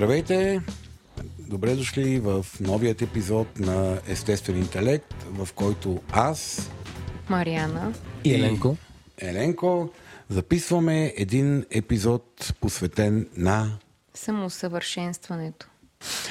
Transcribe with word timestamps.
Здравейте! 0.00 0.60
Добре 1.38 1.74
дошли 1.74 2.20
в 2.20 2.46
новият 2.60 3.02
епизод 3.02 3.58
на 3.58 3.98
Естествен 4.08 4.56
интелект, 4.56 5.14
в 5.28 5.48
който 5.54 6.00
аз 6.12 6.70
Мариана 7.28 7.92
и 8.24 8.34
Еленко. 8.34 8.76
Еленко 9.18 9.88
записваме 10.28 11.14
един 11.16 11.64
епизод 11.70 12.54
посветен 12.60 13.28
на 13.36 13.78
самоусъвършенстването. 14.14 15.66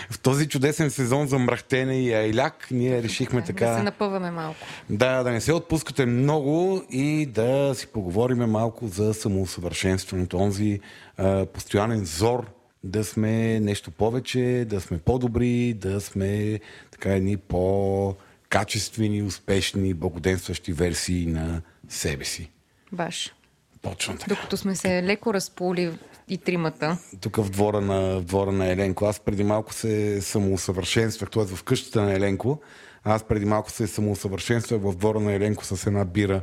В 0.10 0.20
този 0.20 0.48
чудесен 0.48 0.92
сезон 0.92 1.28
за 1.28 1.40
мрахтене 1.40 2.02
и 2.02 2.14
айляк 2.14 2.68
ние 2.72 3.04
решихме 3.04 3.44
така... 3.44 3.66
Да 3.66 3.78
се 3.78 3.84
напъваме 3.84 4.32
малко. 4.32 4.60
Да, 4.90 5.24
да 5.24 5.32
не 5.32 5.42
се 5.42 5.54
отпускате 5.54 6.06
много 6.06 6.84
и 6.90 7.26
да 7.26 7.74
си 7.76 7.88
поговориме 7.88 8.46
малко 8.46 8.88
за 8.88 9.14
самоусъвършенстването. 9.14 10.38
Онзи 10.38 10.80
а, 11.18 11.46
постоянен 11.46 12.06
зор 12.06 12.59
да 12.84 13.04
сме 13.04 13.60
нещо 13.60 13.92
повече, 13.92 14.66
да 14.70 14.82
сме 14.82 14.98
по-добри, 14.98 15.74
да 15.74 16.02
сме 16.02 16.60
така 16.92 17.14
едни 17.14 17.38
по-качествени, 17.38 19.24
успешни, 19.24 19.94
благоденстващи 19.94 20.74
версии 20.74 21.26
на 21.26 21.62
себе 21.90 22.26
си. 22.26 22.52
Баш. 22.92 23.34
Точно 23.82 24.18
така. 24.18 24.36
Докато 24.36 24.58
сме 24.58 24.76
се 24.76 25.04
леко 25.04 25.34
разполи 25.34 25.92
и 26.28 26.38
тримата. 26.38 26.98
Тук 27.22 27.36
в 27.36 27.50
двора 27.50 27.82
на, 27.82 28.20
в 28.20 28.24
двора 28.24 28.52
на 28.52 28.68
Еленко. 28.68 29.06
Аз 29.06 29.20
преди 29.20 29.44
малко 29.44 29.74
се 29.74 30.22
самоусъвършенствах, 30.22 31.30
т.е. 31.30 31.46
в 31.46 31.64
къщата 31.64 32.02
на 32.02 32.14
Еленко. 32.14 32.62
Аз 33.04 33.24
преди 33.24 33.46
малко 33.46 33.72
се 33.72 33.88
самоусъвършенствах 33.88 34.82
в 34.82 34.96
двора 34.96 35.20
на 35.20 35.34
Еленко 35.34 35.66
с 35.66 35.88
една 35.88 36.06
бира. 36.06 36.42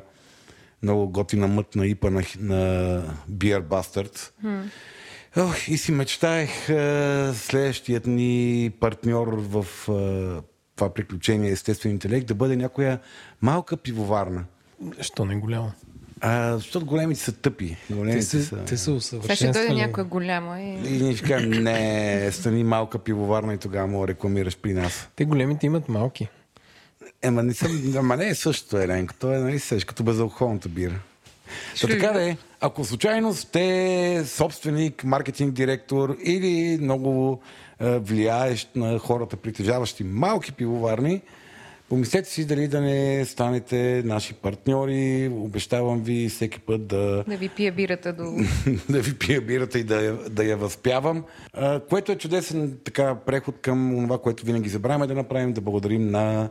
Много 0.83 1.09
готина 1.09 1.47
мътна 1.47 1.87
ипа 1.87 2.11
на, 2.11 2.23
на 2.39 3.03
Beer 3.31 3.63
Bastards. 3.63 4.31
Ох, 5.39 5.69
и 5.69 5.79
си 5.79 5.93
мечтаех 5.93 6.67
следващият 7.35 8.07
ни 8.07 8.73
партньор 8.81 9.29
в 9.39 9.67
това 10.77 10.95
приключение 10.95 11.51
естествен 11.51 11.93
интелект 11.93 12.27
да 12.27 12.35
бъде 12.35 12.57
някоя 12.57 12.99
малка 13.43 13.77
пивоварна. 13.77 14.45
Що 15.01 15.25
не 15.25 15.37
голяма? 15.37 15.73
А, 16.21 16.57
защото 16.57 16.87
големите 16.87 17.21
са 17.21 17.33
тъпи. 17.33 17.77
Големите 17.91 18.19
те 18.19 18.23
са, 18.23 18.45
са... 18.45 18.57
Те 18.57 18.77
са 18.77 19.01
Сега 19.01 19.37
ще 19.37 19.51
дойде 19.51 19.75
някоя 19.75 20.05
голяма 20.05 20.61
и... 20.61 20.95
И 20.95 21.03
ние 21.03 21.17
ще 21.17 21.29
кажем, 21.29 21.51
не, 21.51 22.29
стани 22.33 22.65
малка 22.65 22.99
пивоварна 22.99 23.55
и 23.55 23.59
тогава 23.59 23.87
му 23.87 24.09
рекламираш 24.09 24.57
при 24.57 24.73
нас. 24.73 25.09
Те 25.17 25.25
големите 25.25 25.67
имат 25.67 25.89
малки. 25.89 26.29
Ема 27.23 27.43
не, 27.43 27.55
съм, 27.55 27.95
ама 27.97 28.17
не 28.17 28.29
е 28.29 28.35
същото, 28.35 28.79
Еленко. 28.79 29.15
То 29.19 29.33
е, 29.33 29.39
нали, 29.39 29.59
също, 29.59 29.87
като 29.87 30.03
безалкохолната 30.03 30.69
бира. 30.69 31.01
Та 31.81 31.89
така 31.89 32.13
да 32.13 32.31
е, 32.31 32.37
ако 32.61 32.85
случайно 32.85 33.35
сте 33.35 34.23
собственик, 34.27 35.05
маркетинг 35.05 35.53
директор 35.53 36.17
или 36.25 36.79
много 36.81 37.41
е, 37.81 37.99
влияещ 37.99 38.77
на 38.77 38.99
хората, 38.99 39.37
притежаващи 39.37 40.05
малки 40.05 40.53
пивоварни, 40.53 41.23
Помислете 41.89 42.31
си 42.31 42.47
дали 42.47 42.69
да 42.69 42.81
не 42.81 43.25
станете 43.25 44.03
наши 44.05 44.35
партньори. 44.35 45.31
Обещавам 45.35 46.03
ви 46.03 46.29
всеки 46.29 46.61
път 46.61 46.87
да... 46.87 47.25
Да 47.29 47.37
ви 47.37 47.49
пия 47.49 47.73
бирата 47.73 48.13
до... 48.13 48.25
да 48.89 49.01
ви 49.01 49.15
пия 49.15 49.41
бирата 49.41 49.79
и 49.79 49.85
да 49.85 50.03
я, 50.05 50.15
да 50.31 50.45
я 50.45 50.57
възпявам. 50.57 51.25
А, 51.53 51.81
което 51.81 52.13
е 52.13 52.17
чудесен 52.17 52.79
така 52.85 53.15
преход 53.15 53.55
към 53.61 53.99
това, 54.03 54.19
което 54.19 54.47
винаги 54.47 54.69
забравяме 54.69 55.07
да 55.07 55.15
направим, 55.15 55.53
да 55.53 55.61
благодарим 55.61 56.11
на 56.11 56.49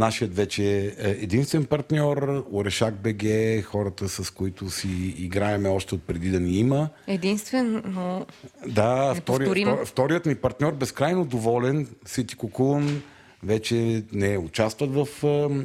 нашият 0.00 0.36
вече 0.36 0.94
единствен 0.98 1.64
партньор, 1.64 2.44
Орешак 2.52 2.94
БГ, 2.94 3.24
хората 3.64 4.08
с 4.08 4.30
които 4.30 4.70
си 4.70 5.14
играеме 5.18 5.68
още 5.68 5.94
от 5.94 6.02
преди 6.02 6.30
да 6.30 6.40
ни 6.40 6.58
има. 6.58 6.88
Единствен, 7.06 7.82
но 7.86 8.26
Да, 8.66 9.14
втори, 9.14 9.44
втори, 9.44 9.66
вторият 9.84 10.26
ми 10.26 10.34
партньор, 10.34 10.72
безкрайно 10.72 11.24
доволен, 11.24 11.88
Сити 12.06 12.34
Кукун, 12.34 13.02
вече 13.42 14.02
не 14.12 14.38
участват 14.38 14.90
в 14.94 15.08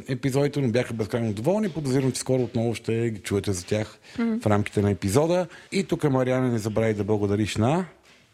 епизодите, 0.09 0.61
но 0.61 0.67
бяха 0.67 0.93
безкрайно 0.93 1.33
доволни. 1.33 1.69
Подозирам, 1.69 2.11
че 2.11 2.19
скоро 2.19 2.41
отново 2.41 2.75
ще 2.75 3.09
ги 3.09 3.19
чуете 3.19 3.53
за 3.53 3.65
тях 3.65 3.99
mm-hmm. 4.17 4.41
в 4.41 4.47
рамките 4.47 4.81
на 4.81 4.91
епизода. 4.91 5.47
И 5.71 5.83
тук, 5.83 6.03
Мариана, 6.03 6.47
не 6.47 6.57
забрави 6.57 6.93
да 6.93 7.03
благодариш 7.03 7.55
на... 7.55 7.85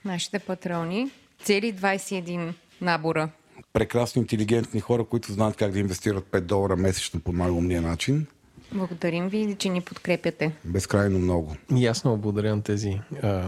Нашите 0.06 0.40
патрони. 0.40 1.12
Цели 1.44 1.74
21 1.74 2.54
набора. 2.82 3.30
Прекрасни, 3.74 4.22
интелигентни 4.22 4.80
хора, 4.80 5.04
които 5.04 5.32
знаят 5.32 5.56
как 5.56 5.72
да 5.72 5.80
инвестират 5.80 6.26
5 6.26 6.40
долара 6.40 6.76
месечно 6.76 7.20
по 7.20 7.32
най-умния 7.32 7.82
начин. 7.82 8.28
Благодарим 8.74 9.30
ви, 9.30 9.56
че 9.60 9.70
ни 9.70 9.82
подкрепяте. 9.82 10.52
Безкрайно 10.66 11.20
много. 11.20 11.56
И 11.76 11.88
аз 11.88 12.04
много 12.04 12.22
благодаря 12.22 12.56
на 12.56 12.62
тези, 12.62 13.00
а, 13.24 13.44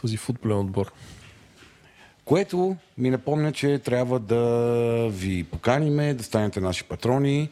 този 0.00 0.16
футболен 0.16 0.58
отбор. 0.58 0.92
Което 2.24 2.76
ми 2.98 3.10
напомня, 3.10 3.52
че 3.52 3.78
трябва 3.78 4.18
да 4.18 5.08
ви 5.10 5.44
поканиме, 5.44 6.14
да 6.14 6.24
станете 6.24 6.60
наши 6.60 6.84
патрони. 6.84 7.50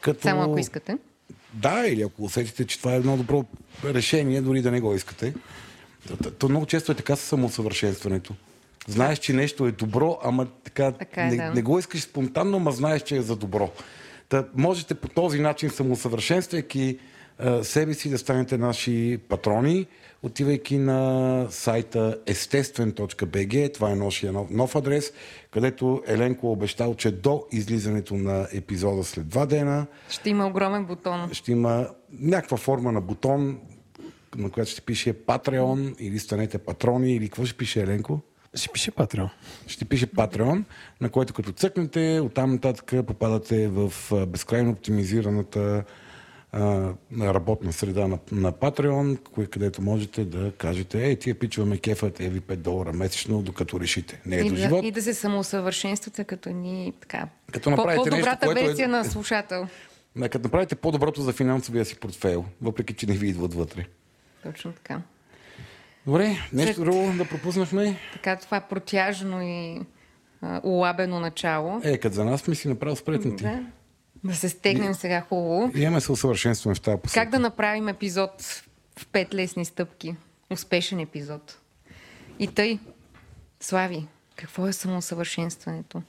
Като... 0.00 0.22
Само 0.22 0.42
ако 0.42 0.58
искате. 0.58 0.98
Да, 1.54 1.86
или 1.86 2.02
ако 2.02 2.24
усетите, 2.24 2.66
че 2.66 2.78
това 2.78 2.92
е 2.92 2.96
едно 2.96 3.16
добро 3.16 3.44
решение, 3.84 4.40
дори 4.40 4.62
да 4.62 4.70
не 4.70 4.80
го 4.80 4.94
искате. 4.94 5.34
То, 6.22 6.30
то 6.30 6.48
много 6.48 6.66
често 6.66 6.92
е 6.92 6.94
така 6.94 7.16
с 7.16 7.20
самосъвършенстването. 7.20 8.34
Знаеш, 8.88 9.18
че 9.18 9.32
нещо 9.32 9.66
е 9.66 9.72
добро, 9.72 10.18
ама 10.22 10.46
така, 10.64 10.92
така 10.92 11.22
е, 11.22 11.30
не, 11.30 11.36
да. 11.36 11.50
не 11.50 11.62
го 11.62 11.78
искаш 11.78 12.00
спонтанно, 12.00 12.56
ама 12.56 12.72
знаеш, 12.72 13.02
че 13.02 13.16
е 13.16 13.22
за 13.22 13.36
добро. 13.36 13.70
Та, 14.28 14.44
можете 14.54 14.94
по 14.94 15.08
този 15.08 15.40
начин, 15.40 15.70
самосъвършенствайки 15.70 16.98
себе 17.62 17.94
си, 17.94 18.10
да 18.10 18.18
станете 18.18 18.58
наши 18.58 19.18
патрони, 19.28 19.86
отивайки 20.22 20.78
на 20.78 21.46
сайта 21.50 22.18
естествен.bg, 22.26 23.74
това 23.74 23.90
е 23.90 23.94
нашия 23.94 24.32
нов, 24.50 24.76
адрес, 24.76 25.12
където 25.50 26.02
Еленко 26.06 26.52
обещал, 26.52 26.94
че 26.94 27.10
до 27.10 27.44
излизането 27.52 28.14
на 28.14 28.48
епизода 28.52 29.04
след 29.04 29.28
два 29.28 29.46
дена 29.46 29.86
ще 30.08 30.30
има 30.30 30.46
огромен 30.46 30.84
бутон. 30.84 31.28
Ще 31.32 31.52
има 31.52 31.88
някаква 32.20 32.56
форма 32.56 32.92
на 32.92 33.00
бутон, 33.00 33.58
на 34.36 34.50
която 34.50 34.70
ще 34.70 34.80
пише 34.80 35.14
Patreon 35.14 35.98
или 35.98 36.18
станете 36.18 36.58
патрони, 36.58 37.14
или 37.14 37.28
какво 37.28 37.44
ще 37.44 37.56
пише 37.56 37.80
Еленко? 37.80 38.20
Ще 38.56 38.68
пише 38.68 38.90
Patreon. 38.90 39.28
Ще 39.66 39.84
пише 39.84 40.06
Patreon, 40.06 40.64
на 41.00 41.08
който 41.08 41.34
като 41.34 41.52
цъкнете, 41.52 42.20
оттам 42.24 42.52
нататък 42.52 43.06
попадате 43.06 43.68
в 43.68 43.92
безкрайно 44.26 44.70
оптимизираната 44.70 45.84
на 47.10 47.34
работна 47.34 47.72
среда 47.72 48.08
на, 48.08 48.18
на 48.32 48.52
Patreon, 48.52 49.22
кое, 49.22 49.46
където 49.46 49.82
можете 49.82 50.24
да 50.24 50.52
кажете, 50.52 51.06
ей, 51.06 51.16
тия 51.16 51.34
пичваме 51.34 51.78
кефът, 51.78 52.20
еви 52.20 52.40
5 52.40 52.56
долара 52.56 52.92
месечно, 52.92 53.42
докато 53.42 53.80
решите. 53.80 54.20
Не 54.26 54.36
е 54.36 54.40
и, 54.40 54.48
до 54.48 54.54
да, 54.54 54.60
живот. 54.60 54.84
и 54.84 54.90
да 54.90 55.02
се 55.02 55.14
самоусъвършенствате 55.14 56.24
като 56.24 56.50
ни 56.50 56.92
така. 57.00 57.28
Като 57.52 57.70
направите 57.70 58.10
По-добрата 58.10 58.46
нещо, 58.46 58.66
версия 58.66 58.84
е... 58.84 58.88
на 58.88 59.04
слушател. 59.04 59.68
Като 60.20 60.38
направите 60.38 60.74
по-доброто 60.74 61.22
за 61.22 61.32
финансовия 61.32 61.84
си 61.84 61.96
портфейл, 61.96 62.44
въпреки 62.62 62.94
че 62.94 63.06
не 63.06 63.14
ви 63.14 63.28
идват 63.28 63.54
вътре. 63.54 63.84
Точно 64.42 64.72
така. 64.72 65.00
Добре, 66.06 66.36
нещо 66.52 66.74
След... 66.74 66.84
друго 66.84 67.12
да 67.18 67.24
пропуснахме? 67.28 67.96
Така, 68.12 68.36
това 68.36 68.60
протяжно 68.60 69.42
и 69.42 69.80
а, 70.42 70.60
улабено 70.64 71.20
начало. 71.20 71.80
Е, 71.84 71.98
като 71.98 72.14
за 72.14 72.24
нас 72.24 72.46
ми 72.46 72.56
си 72.56 72.68
направил 72.68 72.96
спретнати. 72.96 73.42
Да. 73.44 73.66
Да 74.24 74.34
се 74.34 74.48
стегнем 74.48 74.94
сега 74.94 75.20
хубаво. 75.20 75.70
Имаме 75.74 76.00
се 76.00 76.12
усъвършенстваме 76.12 76.74
в 76.74 76.80
тази 76.80 77.00
посока. 77.00 77.20
Как 77.20 77.30
да 77.30 77.38
направим 77.38 77.88
епизод 77.88 78.62
в 78.98 79.06
пет 79.06 79.34
лесни 79.34 79.64
стъпки? 79.64 80.14
Успешен 80.50 81.00
епизод. 81.00 81.58
И 82.38 82.46
тъй, 82.46 82.78
Слави, 83.60 84.06
какво 84.36 84.66
е 84.66 84.72
самоусъвършенстването? 84.72 86.02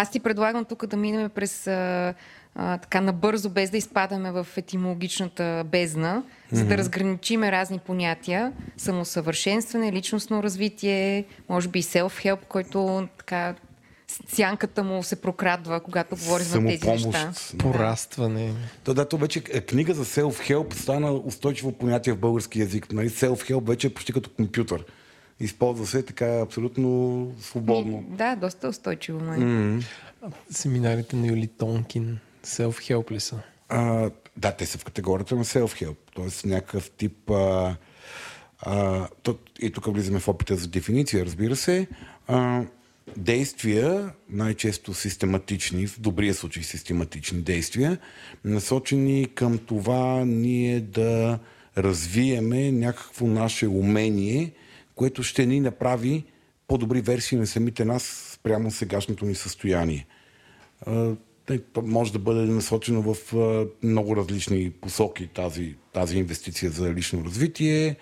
Аз 0.00 0.10
ти 0.10 0.20
предлагам 0.20 0.64
тук 0.64 0.86
да 0.86 0.96
минем 0.96 1.30
през 1.30 1.66
а, 1.66 2.14
а, 2.54 2.78
така 2.78 3.00
набързо, 3.00 3.50
без 3.50 3.70
да 3.70 3.76
изпадаме 3.76 4.32
в 4.32 4.46
етимологичната 4.56 5.64
бездна, 5.66 6.22
за 6.52 6.64
да 6.64 6.78
разграничиме 6.78 7.52
разни 7.52 7.78
понятия. 7.78 8.52
Самосъвършенстване, 8.76 9.92
личностно 9.92 10.42
развитие, 10.42 11.24
може 11.48 11.68
би 11.68 11.82
self-help, 11.82 12.38
който 12.48 13.08
така 13.18 13.54
сянката 14.28 14.84
му 14.84 15.02
се 15.02 15.20
прокрадва, 15.20 15.80
когато 15.80 16.16
говори 16.16 16.42
за 16.42 16.64
тези 16.64 16.90
неща. 16.90 17.32
Порастване. 17.58 18.52
То, 18.84 18.94
да, 18.94 19.08
то 19.08 19.16
вече 19.16 19.40
книга 19.40 19.94
за 19.94 20.04
self-help 20.04 20.74
стана 20.74 21.12
устойчиво 21.12 21.72
понятие 21.72 22.12
в 22.12 22.18
български 22.18 22.60
язик. 22.60 22.92
Нали? 22.92 23.10
Self-help 23.10 23.68
вече 23.68 23.86
е 23.86 23.94
почти 23.94 24.12
като 24.12 24.30
компютър. 24.30 24.84
Използва 25.40 25.86
се 25.86 26.02
така 26.02 26.40
абсолютно 26.40 27.32
свободно. 27.40 28.04
И, 28.12 28.16
да, 28.16 28.36
доста 28.36 28.68
устойчиво. 28.68 29.20
Май. 29.20 29.38
Mm-hmm. 29.38 29.84
Семинарите 30.50 31.16
на 31.16 31.26
Юли 31.26 31.46
Тонкин 31.46 32.18
self-help 32.46 33.10
ли 33.10 33.20
са? 33.20 33.40
А, 33.68 34.10
да, 34.36 34.52
те 34.52 34.66
са 34.66 34.78
в 34.78 34.84
категорията 34.84 35.36
на 35.36 35.44
self-help. 35.44 35.96
Тоест 36.14 36.44
някакъв 36.44 36.90
тип... 36.90 37.30
А, 37.30 37.76
а, 38.60 39.08
то, 39.22 39.38
и 39.60 39.70
тук 39.70 39.86
влизаме 39.86 40.20
в 40.20 40.28
опита 40.28 40.56
за 40.56 40.68
дефиниция, 40.68 41.24
разбира 41.24 41.56
се. 41.56 41.86
А, 42.26 42.62
действия, 43.16 44.12
най-често 44.30 44.94
систематични, 44.94 45.86
в 45.86 46.00
добрия 46.00 46.34
случай 46.34 46.62
систематични 46.62 47.40
действия, 47.40 47.98
насочени 48.44 49.28
към 49.34 49.58
това 49.58 50.24
ние 50.24 50.80
да 50.80 51.38
развиеме 51.78 52.72
някакво 52.72 53.26
наше 53.26 53.68
умение, 53.68 54.52
което 54.98 55.22
ще 55.22 55.46
ни 55.46 55.60
направи 55.60 56.24
по-добри 56.68 57.00
версии 57.00 57.38
на 57.38 57.46
самите 57.46 57.84
нас 57.84 58.32
спрямо 58.34 58.70
сегашното 58.70 59.24
ни 59.24 59.34
състояние. 59.34 60.06
То 61.72 61.82
може 61.82 62.12
да 62.12 62.18
бъде 62.18 62.40
насочено 62.40 63.14
в 63.14 63.34
много 63.82 64.16
различни 64.16 64.70
посоки 64.70 65.26
тази, 65.26 65.76
тази 65.92 66.18
инвестиция 66.18 66.70
за 66.70 66.94
лично 66.94 67.24
развитие. 67.24 67.96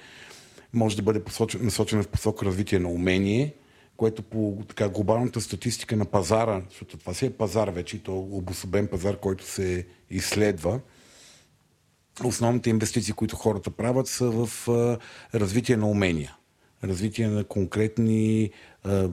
Може 0.72 0.96
да 0.96 1.02
бъде 1.02 1.22
насочена 1.60 2.02
в 2.02 2.08
посока 2.08 2.46
развитие 2.46 2.78
на 2.78 2.88
умение, 2.88 3.54
което 3.96 4.22
по 4.22 4.58
така, 4.68 4.88
глобалната 4.88 5.40
статистика 5.40 5.96
на 5.96 6.04
пазара, 6.04 6.62
защото 6.68 6.98
това 6.98 7.14
си 7.14 7.26
е 7.26 7.30
пазар 7.30 7.68
вече 7.68 7.96
и 7.96 8.00
то 8.00 8.18
обособен 8.18 8.86
пазар, 8.86 9.16
който 9.16 9.44
се 9.44 9.86
изследва, 10.10 10.80
основните 12.24 12.70
инвестиции, 12.70 13.14
които 13.14 13.36
хората 13.36 13.70
правят, 13.70 14.06
са 14.06 14.30
в 14.30 14.68
развитие 15.34 15.76
на 15.76 15.90
умения. 15.90 16.36
Развитие 16.84 17.28
на 17.28 17.44
конкретни 17.44 18.50
а, 18.84 19.08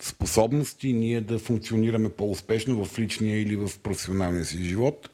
способности, 0.00 0.92
ние 0.92 1.20
да 1.20 1.38
функционираме 1.38 2.08
по-успешно 2.08 2.84
в 2.84 2.98
личния 2.98 3.40
или 3.40 3.56
в 3.56 3.70
професионалния 3.82 4.44
си 4.44 4.64
живот. 4.64 5.10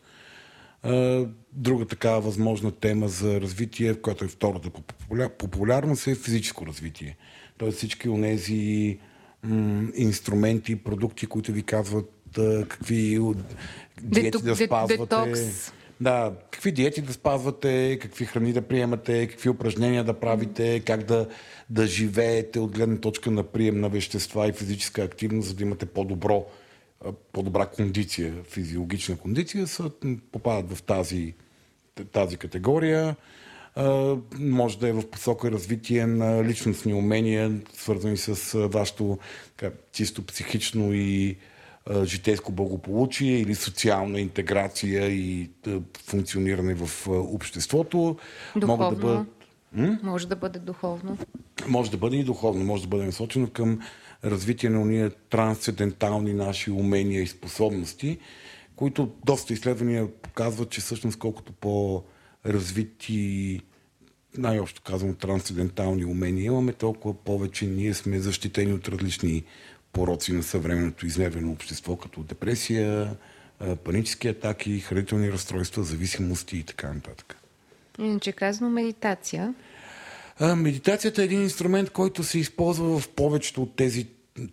А, 0.82 1.26
Друга 1.52 1.86
такава 1.86 2.20
възможна 2.20 2.72
тема 2.72 3.08
за 3.08 3.40
развитие, 3.40 3.94
която 3.94 4.24
е 4.24 4.28
втората 4.28 4.70
по 4.70 4.80
популя- 4.80 5.28
популярност, 5.28 6.06
е 6.06 6.14
физическо 6.14 6.66
развитие. 6.66 7.16
Тоест 7.58 7.76
всички 7.78 8.08
от 8.08 8.22
тези 8.22 8.98
инструменти, 9.94 10.76
продукти, 10.76 11.26
които 11.26 11.52
ви 11.52 11.62
казват 11.62 12.12
какви 12.68 13.20
диети 14.02 14.42
да 14.42 14.56
спазвате. 14.56 14.96
детокс. 14.96 15.72
Да, 16.00 16.32
какви 16.50 16.72
диети 16.72 17.02
да 17.02 17.12
спазвате, 17.12 17.98
какви 18.02 18.24
храни 18.24 18.52
да 18.52 18.62
приемате, 18.62 19.28
какви 19.28 19.48
упражнения 19.48 20.04
да 20.04 20.14
правите, 20.14 20.80
как 20.80 21.04
да, 21.04 21.28
да 21.70 21.86
живеете 21.86 22.60
от 22.60 22.70
гледна 22.76 22.96
точка 22.96 23.30
на 23.30 23.42
прием 23.42 23.80
на 23.80 23.88
вещества 23.88 24.48
и 24.48 24.52
физическа 24.52 25.02
активност, 25.02 25.48
за 25.48 25.54
да 25.54 25.62
имате 25.62 25.86
по-добро, 25.86 26.46
по-добра 27.32 27.66
кондиция, 27.66 28.34
физиологична 28.44 29.16
кондиция, 29.16 29.66
са, 29.66 29.90
попадат 30.32 30.72
в 30.72 30.82
тази, 30.82 31.34
тази 32.12 32.36
категория. 32.36 33.16
Може 34.38 34.78
да 34.78 34.88
е 34.88 34.92
в 34.92 35.10
посока 35.10 35.50
развитие 35.50 36.06
на 36.06 36.44
личностни 36.44 36.94
умения, 36.94 37.60
свързани 37.72 38.16
с 38.16 38.58
вашето 38.68 39.18
чисто 39.92 40.26
психично 40.26 40.92
и 40.92 41.36
житейско 42.04 42.52
благополучие 42.52 43.38
или 43.38 43.54
социална 43.54 44.20
интеграция 44.20 45.08
и 45.08 45.50
функциониране 46.04 46.74
в 46.74 47.08
обществото. 47.08 48.16
Духовно. 48.56 48.84
Могат 48.84 48.98
да 48.98 49.06
бъдат, 49.06 50.02
Може 50.02 50.28
да 50.28 50.36
бъде 50.36 50.58
духовно. 50.58 51.18
може 51.68 51.90
да 51.90 51.96
бъде 51.96 52.16
и 52.16 52.24
духовно, 52.24 52.64
може 52.64 52.82
да 52.82 52.88
бъде 52.88 53.04
насочено 53.04 53.50
към 53.50 53.80
развитие 54.24 54.70
на 54.70 54.80
уния 54.80 55.10
трансцендентални 55.10 56.32
наши 56.34 56.70
умения 56.70 57.22
и 57.22 57.26
способности, 57.26 58.18
които 58.76 59.12
доста 59.24 59.52
изследвания 59.52 60.08
показват, 60.22 60.70
че 60.70 60.80
всъщност 60.80 61.18
колкото 61.18 61.52
по-развити 61.52 63.10
най-общо 64.38 64.82
казвам 64.82 65.14
трансцендентални 65.14 66.04
умения 66.04 66.44
имаме, 66.44 66.72
толкова 66.72 67.14
повече 67.14 67.66
ние 67.66 67.94
сме 67.94 68.18
защитени 68.18 68.72
от 68.72 68.88
различни 68.88 69.44
пороци 69.92 70.32
на 70.32 70.42
съвременното 70.42 71.06
изневено 71.06 71.52
общество, 71.52 71.96
като 71.96 72.22
депресия, 72.22 73.16
панически 73.84 74.28
атаки, 74.28 74.80
хранителни 74.80 75.32
разстройства, 75.32 75.82
зависимости 75.82 76.56
и 76.56 76.62
така 76.62 76.92
нататък. 76.92 77.36
Иначе 77.98 78.32
казано 78.32 78.70
медитация. 78.70 79.54
А, 80.38 80.56
Медитацията 80.56 81.22
е 81.22 81.24
един 81.24 81.42
инструмент, 81.42 81.90
който 81.90 82.24
се 82.24 82.38
използва 82.38 83.00
в 83.00 83.08
повечето 83.08 83.62
от 83.62 83.76
тези 83.76 84.06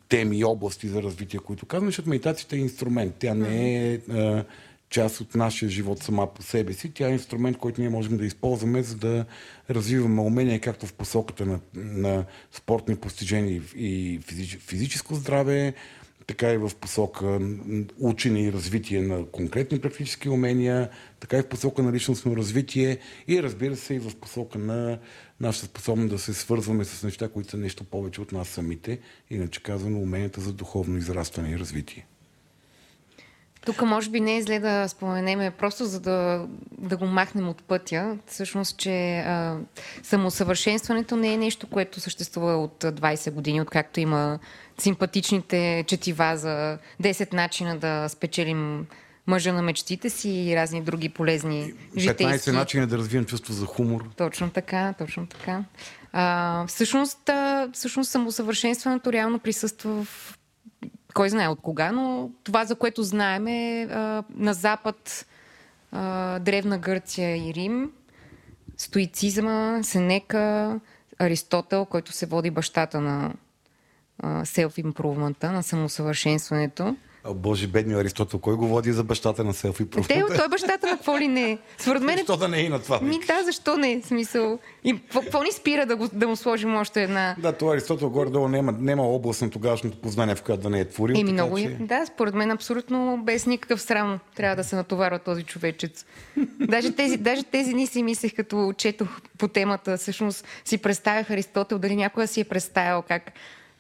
теми 0.09 0.37
и 0.37 0.43
области 0.43 0.87
за 0.87 1.03
развитие, 1.03 1.39
които 1.39 1.65
казвам, 1.65 1.87
защото 1.87 2.09
медитацията 2.09 2.55
е 2.55 2.59
инструмент. 2.59 3.15
Тя 3.19 3.33
не 3.33 3.91
е 3.93 3.95
а, 3.95 4.43
част 4.89 5.21
от 5.21 5.35
нашия 5.35 5.69
живот 5.69 6.03
сама 6.03 6.33
по 6.33 6.41
себе 6.41 6.73
си. 6.73 6.91
Тя 6.93 7.07
е 7.07 7.13
инструмент, 7.13 7.57
който 7.57 7.81
ние 7.81 7.89
можем 7.89 8.17
да 8.17 8.25
използваме, 8.25 8.83
за 8.83 8.95
да 8.95 9.25
развиваме 9.69 10.21
умения 10.21 10.61
както 10.61 10.87
в 10.87 10.93
посоката 10.93 11.45
на, 11.45 11.59
на 11.75 12.25
спортни 12.51 12.95
постижения 12.95 13.61
и 13.75 14.19
физич, 14.23 14.57
физическо 14.57 15.15
здраве, 15.15 15.73
така 16.27 16.53
и 16.53 16.57
в 16.57 16.71
посока 16.81 17.39
учене 17.99 18.43
и 18.43 18.53
развитие 18.53 19.01
на 19.01 19.25
конкретни 19.25 19.79
практически 19.79 20.29
умения, 20.29 20.89
така 21.19 21.37
и 21.37 21.41
в 21.41 21.49
посока 21.49 21.83
на 21.83 21.93
личностно 21.93 22.37
развитие 22.37 22.97
и 23.27 23.43
разбира 23.43 23.75
се 23.75 23.93
и 23.93 23.99
в 23.99 24.15
посока 24.15 24.59
на 24.59 24.99
нашата 25.39 25.65
способност 25.65 26.09
да 26.09 26.19
се 26.19 26.33
свързваме 26.33 26.85
с 26.85 27.03
неща, 27.03 27.29
които 27.29 27.49
са 27.49 27.57
нещо 27.57 27.83
повече 27.83 28.21
от 28.21 28.31
нас 28.31 28.47
самите, 28.47 28.99
иначе 29.29 29.63
казано 29.63 29.99
уменията 29.99 30.41
за 30.41 30.53
духовно 30.53 30.97
израстване 30.97 31.51
и 31.51 31.59
развитие. 31.59 32.05
Тук 33.67 33.81
може 33.81 34.09
би 34.09 34.19
не 34.19 34.37
е 34.37 34.41
зле 34.41 34.59
да 34.59 34.87
споменеме, 34.87 35.51
просто 35.51 35.85
за 35.85 35.99
да, 35.99 36.45
да 36.71 36.97
го 36.97 37.05
махнем 37.05 37.49
от 37.49 37.63
пътя. 37.63 38.17
Всъщност, 38.27 38.77
че 38.77 39.17
а, 39.19 39.57
самосъвършенстването 40.03 41.15
не 41.15 41.33
е 41.33 41.37
нещо, 41.37 41.67
което 41.67 41.99
съществува 41.99 42.57
от 42.57 42.83
20 42.83 43.31
години, 43.31 43.61
откакто 43.61 43.99
има 43.99 44.39
симпатичните 44.77 45.83
четива 45.87 46.37
за 46.37 46.77
10 47.03 47.33
начина 47.33 47.77
да 47.77 48.09
спечелим 48.09 48.87
мъжа 49.27 49.53
на 49.53 49.61
мечтите 49.61 50.09
си 50.09 50.29
и 50.29 50.55
разни 50.55 50.81
други 50.81 51.09
полезни 51.09 51.73
15 51.95 51.99
житейски 51.99 52.51
начина 52.51 52.87
да 52.87 52.97
развием 52.97 53.25
чувство 53.25 53.53
за 53.53 53.65
хумор. 53.65 54.09
Точно 54.17 54.49
така, 54.49 54.93
точно 54.97 55.27
така. 55.27 55.63
А, 56.13 56.65
всъщност, 56.67 57.29
а, 57.29 57.69
всъщност 57.73 58.11
самосъвършенстването 58.11 59.13
реално 59.13 59.39
присъства 59.39 60.03
в 60.03 60.37
кой 61.17 61.29
знае 61.29 61.47
от 61.47 61.61
кога, 61.61 61.91
но 61.91 62.29
това, 62.43 62.65
за 62.65 62.75
което 62.75 63.03
знаем 63.03 63.47
е 63.47 63.83
а, 63.83 64.23
на 64.35 64.53
Запад 64.53 65.25
а, 65.91 66.39
Древна 66.39 66.77
Гърция 66.77 67.49
и 67.49 67.53
Рим, 67.53 67.91
стоицизма, 68.77 69.83
Сенека, 69.83 70.79
Аристотел, 71.19 71.85
който 71.85 72.11
се 72.11 72.25
води 72.25 72.51
бащата 72.51 73.01
на 73.01 73.33
селф-импрувмента, 74.43 75.51
на 75.51 75.63
самосъвършенстването. 75.63 76.95
Боже, 77.35 77.67
бедни 77.67 77.93
Аристотел, 77.93 78.39
кой 78.39 78.55
го 78.55 78.67
води 78.67 78.91
за 78.91 79.03
бащата 79.03 79.43
на 79.43 79.53
селфи 79.53 79.89
Те, 79.89 80.23
той 80.27 80.45
е 80.45 80.49
бащата 80.49 80.87
на 80.87 80.97
какво 80.97 81.19
ли 81.19 81.27
не 81.27 81.51
е. 81.51 81.57
Според 81.77 82.01
мен 82.01 82.15
е 82.15 82.17
Защо 82.17 82.37
да 82.37 82.47
не 82.47 82.57
е 82.57 82.61
и 82.61 82.69
на 82.69 82.81
това? 82.81 82.99
Ми 83.01 83.19
да, 83.27 83.43
защо 83.43 83.77
не? 83.77 84.01
Смисъл. 84.05 84.59
И 84.83 84.99
какво- 85.13 85.43
ни 85.43 85.51
спира 85.51 85.85
да, 85.85 85.95
го, 85.95 86.07
да 86.13 86.27
му 86.27 86.35
сложим 86.35 86.75
още 86.75 87.03
една? 87.03 87.35
Да, 87.39 87.51
това 87.51 87.73
Аристотел 87.73 88.09
горе-долу 88.09 88.47
няма, 88.47 88.71
няма 88.71 89.03
област 89.03 89.41
на 89.41 89.49
тогавашното 89.49 89.97
познание, 89.97 90.35
в 90.35 90.43
която 90.43 90.63
да 90.63 90.69
не 90.69 90.79
е 90.79 90.85
творил. 90.85 91.15
Еми 91.19 91.33
много 91.33 91.57
че... 91.57 91.63
е. 91.63 91.69
Да, 91.69 92.05
според 92.05 92.33
мен 92.33 92.51
абсолютно 92.51 93.19
без 93.23 93.45
никакъв 93.45 93.81
срам 93.81 94.19
трябва 94.35 94.55
да 94.55 94.63
се 94.63 94.75
натоварва 94.75 95.19
този 95.19 95.43
човечец. 95.43 96.05
Даже 96.59 96.91
тези, 96.91 97.17
даже 97.17 97.43
тези 97.43 97.71
дни 97.71 97.87
си 97.87 98.03
мислех, 98.03 98.35
като 98.35 98.73
четох 98.77 99.09
по 99.37 99.47
темата, 99.47 99.97
всъщност 99.97 100.45
си 100.65 100.77
представях 100.77 101.31
Аристотел, 101.31 101.79
дали 101.79 101.95
някой 101.95 102.27
си 102.27 102.41
е 102.41 102.43
представял 102.43 103.01
как 103.01 103.31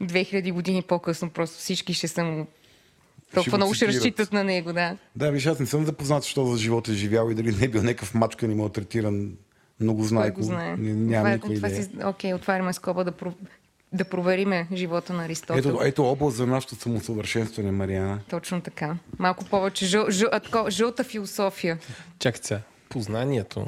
2000 0.01 0.53
години 0.53 0.81
по-късно 0.81 1.29
просто 1.29 1.57
всички 1.57 1.93
ще 1.93 2.07
са 2.07 2.23
му 2.23 2.47
толкова 3.33 3.51
го 3.51 3.57
много 3.57 3.73
ще 3.73 3.87
разчитат 3.87 4.33
на 4.33 4.43
него, 4.43 4.73
да. 4.73 4.97
Да, 5.15 5.31
виж, 5.31 5.45
аз 5.45 5.59
не 5.59 5.65
съм 5.65 5.85
запознат, 5.85 6.23
що 6.23 6.45
за 6.45 6.57
живот 6.57 6.87
е 6.87 6.93
живял 6.93 7.29
и 7.29 7.35
дали 7.35 7.51
не 7.51 7.65
е 7.65 7.67
бил 7.67 7.83
някакъв 7.83 8.13
мачкан 8.13 8.51
и 8.51 8.55
малтретиран 8.55 9.31
много 9.79 9.99
Кой 9.99 10.07
знайко. 10.07 10.39
го 10.39 10.45
знае? 10.45 10.75
Нямам 10.77 11.39
това, 11.39 11.49
никаква 11.49 11.69
идея. 11.69 11.83
си, 11.83 11.89
окей, 12.05 12.33
отваряме 12.33 12.73
скоба 12.73 13.03
да, 13.03 13.11
про, 13.11 13.33
да 13.93 14.05
провериме 14.05 14.67
живота 14.73 15.13
на 15.13 15.25
Аристотел. 15.25 15.69
Ето, 15.69 15.79
ето 15.83 16.05
област 16.05 16.37
за 16.37 16.47
нашето 16.47 16.75
самосъвършенстване, 16.75 17.71
Мариана. 17.71 18.19
Точно 18.29 18.61
така. 18.61 18.95
Малко 19.19 19.45
повече 19.45 19.85
жъл, 19.85 20.05
жъл, 20.09 20.29
жълта 20.69 21.03
философия. 21.03 21.77
Чакай 22.19 22.41
сега. 22.43 22.61
Познанието 22.89 23.65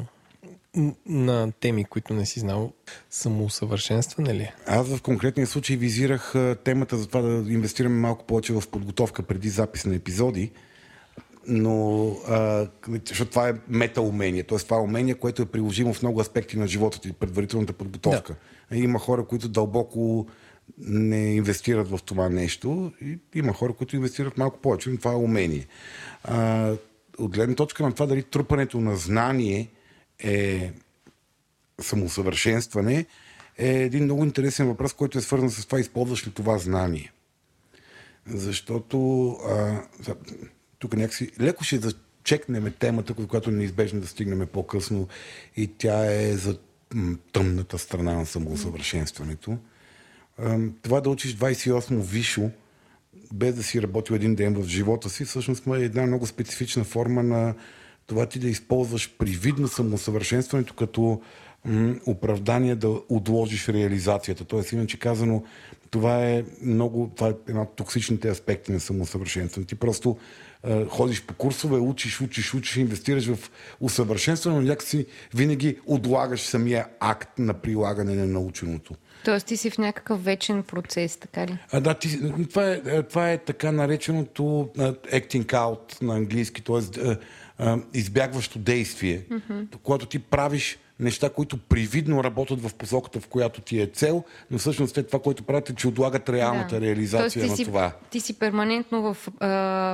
на 1.05 1.51
теми, 1.51 1.85
които 1.85 2.13
не 2.13 2.25
си 2.25 2.39
знал, 2.39 2.73
самоусъвършенстване 3.09 4.33
ли? 4.33 4.41
е? 4.41 4.53
Аз 4.67 4.95
в 4.95 5.01
конкретния 5.01 5.47
случай 5.47 5.75
визирах 5.75 6.33
темата 6.63 6.97
за 6.97 7.07
това 7.07 7.21
да 7.21 7.53
инвестираме 7.53 7.95
малко 7.95 8.25
повече 8.25 8.53
в 8.53 8.63
подготовка 8.71 9.23
преди 9.23 9.49
запис 9.49 9.85
на 9.85 9.95
епизоди, 9.95 10.51
но 11.47 12.07
а, 12.27 12.67
защото 13.07 13.31
това 13.31 13.49
е 13.49 13.53
мета 13.67 14.01
умение, 14.01 14.43
т.е. 14.43 14.57
това 14.57 14.77
е 14.77 14.81
умение, 14.81 15.13
което 15.13 15.41
е 15.41 15.45
приложимо 15.45 15.93
в 15.93 16.01
много 16.01 16.21
аспекти 16.21 16.57
на 16.57 16.67
живота 16.67 17.01
ти, 17.01 17.13
предварителната 17.13 17.73
подготовка. 17.73 18.35
Да. 18.71 18.77
Има 18.77 18.99
хора, 18.99 19.25
които 19.25 19.49
дълбоко 19.49 20.27
не 20.77 21.35
инвестират 21.35 21.89
в 21.89 21.99
това 22.05 22.29
нещо 22.29 22.91
и 23.01 23.19
има 23.35 23.53
хора, 23.53 23.73
които 23.73 23.95
инвестират 23.95 24.37
малко 24.37 24.59
повече, 24.59 24.89
но 24.89 24.97
това 24.97 25.11
е 25.11 25.15
умение. 25.15 25.67
А, 26.23 26.71
от 27.17 27.31
гледна 27.31 27.55
точка 27.55 27.83
на 27.83 27.91
това 27.91 28.05
дали 28.05 28.23
трупането 28.23 28.79
на 28.79 28.95
знание 28.95 29.69
е 30.19 30.71
самосъвършенстване 31.81 33.05
е 33.57 33.69
един 33.69 34.03
много 34.03 34.23
интересен 34.23 34.67
въпрос, 34.67 34.93
който 34.93 35.17
е 35.17 35.21
свързан 35.21 35.51
с 35.51 35.65
това, 35.65 35.79
използваш 35.79 36.27
ли 36.27 36.31
това 36.31 36.57
знание. 36.57 37.11
Защото 38.25 39.29
а, 39.31 39.81
тук 40.79 40.93
някакси 40.93 41.31
леко 41.41 41.63
ще 41.63 41.77
зачекнем 41.77 42.73
темата, 42.79 43.13
която 43.13 43.51
неизбежно 43.51 44.01
да 44.01 44.07
стигнем 44.07 44.47
по-късно 44.47 45.07
и 45.55 45.67
тя 45.77 46.05
е 46.05 46.33
за 46.33 46.57
тъмната 47.31 47.77
страна 47.77 48.13
на 48.13 48.25
самоусъвършенстването. 48.25 49.57
това 50.81 51.01
да 51.01 51.09
учиш 51.09 51.35
28 51.35 51.99
вишо, 51.99 52.49
без 53.33 53.55
да 53.55 53.63
си 53.63 53.81
работил 53.81 54.15
един 54.15 54.35
ден 54.35 54.53
в 54.53 54.67
живота 54.67 55.09
си, 55.09 55.25
всъщност 55.25 55.67
е 55.67 55.71
една 55.71 56.05
много 56.05 56.27
специфична 56.27 56.83
форма 56.83 57.23
на 57.23 57.55
това 58.09 58.25
ти 58.25 58.39
да 58.39 58.47
използваш 58.47 59.13
привидно 59.17 59.67
самосъвършенстването 59.67 60.73
като 60.73 61.21
м- 61.65 61.95
оправдание 62.05 62.75
да 62.75 62.89
отложиш 63.09 63.69
реализацията. 63.69 64.45
Тоест, 64.45 64.71
иначе 64.71 64.99
казано, 64.99 65.43
това 65.89 66.25
е 66.25 66.43
много, 66.61 67.11
това 67.15 67.29
е 67.29 67.33
една 67.47 67.61
от 67.61 67.75
токсичните 67.75 68.29
аспекти 68.29 68.71
на 68.71 68.79
самосъвършенстване. 68.79 69.67
Ти 69.67 69.75
просто 69.75 70.17
е, 70.63 70.85
ходиш 70.85 71.23
по 71.23 71.33
курсове, 71.33 71.77
учиш, 71.77 72.21
учиш, 72.21 72.53
учиш, 72.53 72.75
инвестираш 72.75 73.27
в 73.27 73.51
усъвършенстване, 73.79 74.55
но 74.55 74.61
някакси 74.61 75.05
винаги 75.33 75.77
отлагаш 75.85 76.41
самия 76.41 76.87
акт 76.99 77.39
на 77.39 77.53
прилагане 77.53 78.15
на 78.15 78.25
наученото. 78.25 78.93
Тоест 79.25 79.47
ти 79.47 79.57
си 79.57 79.69
в 79.69 79.77
някакъв 79.77 80.23
вечен 80.23 80.63
процес, 80.63 81.17
така 81.17 81.47
ли? 81.47 81.57
А, 81.71 81.81
да, 81.81 81.93
ти, 81.93 82.19
това, 82.49 82.71
е, 82.71 83.03
това 83.03 83.31
е 83.31 83.37
така 83.37 83.71
нареченото 83.71 84.69
acting 85.13 85.45
out 85.45 86.01
на 86.01 86.15
английски, 86.15 86.63
т.е. 86.63 87.15
избягващо 87.93 88.59
действие, 88.59 89.21
mm-hmm. 89.31 89.77
когато 89.83 90.05
ти 90.05 90.19
правиш 90.19 90.77
неща, 90.99 91.29
които 91.29 91.57
привидно 91.57 92.23
работят 92.23 92.61
в 92.61 92.73
посоката, 92.73 93.19
в 93.19 93.27
която 93.27 93.61
ти 93.61 93.81
е 93.81 93.85
цел, 93.85 94.23
но 94.51 94.57
всъщност 94.57 94.95
те 94.95 95.03
това, 95.03 95.19
което 95.19 95.43
правят 95.43 95.69
е, 95.69 95.75
че 95.75 95.87
отлагат 95.87 96.29
реалната 96.29 96.79
да. 96.79 96.81
реализация 96.81 97.41
Тоест, 97.41 97.49
на 97.49 97.57
си, 97.57 97.65
това. 97.65 97.91
Ти 98.09 98.19
си 98.19 98.39
перманентно 98.39 99.01
в, 99.01 99.17
а, 99.39 99.47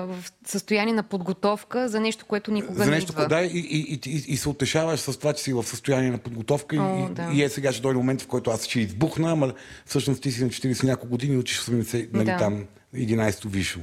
в 0.05 0.15
състояние 0.45 0.93
на 0.93 1.03
подготовка 1.03 1.89
за 1.89 1.99
нещо, 1.99 2.25
което 2.25 2.51
никога 2.51 2.83
за 2.83 2.85
не 2.85 2.91
нещо, 2.91 3.11
идва. 3.11 3.27
Да, 3.27 3.41
и, 3.41 3.59
и, 3.59 3.99
и, 4.05 4.23
и, 4.27 4.37
се 4.37 4.49
утешаваш 4.49 4.99
с 4.99 5.19
това, 5.19 5.33
че 5.33 5.43
си 5.43 5.53
в 5.53 5.63
състояние 5.63 6.11
на 6.11 6.17
подготовка 6.17 6.75
О, 6.75 7.07
и, 7.11 7.13
да. 7.13 7.29
и 7.33 7.43
е 7.43 7.49
сега 7.49 7.71
ще 7.71 7.81
дойде 7.81 7.97
момент, 7.97 8.21
в 8.21 8.27
който 8.27 8.51
аз 8.51 8.65
ще 8.65 8.79
избухна, 8.79 9.31
ама 9.31 9.53
всъщност 9.85 10.21
ти 10.21 10.31
си 10.31 10.43
на 10.43 10.49
40 10.49 10.83
няколко 10.83 11.07
години 11.07 11.35
и 11.35 11.37
учиш 11.37 11.59
80, 11.61 12.09
нали, 12.13 12.25
Да. 12.25 12.37
там 12.37 12.65
11-то 12.95 13.49
вишо. 13.49 13.79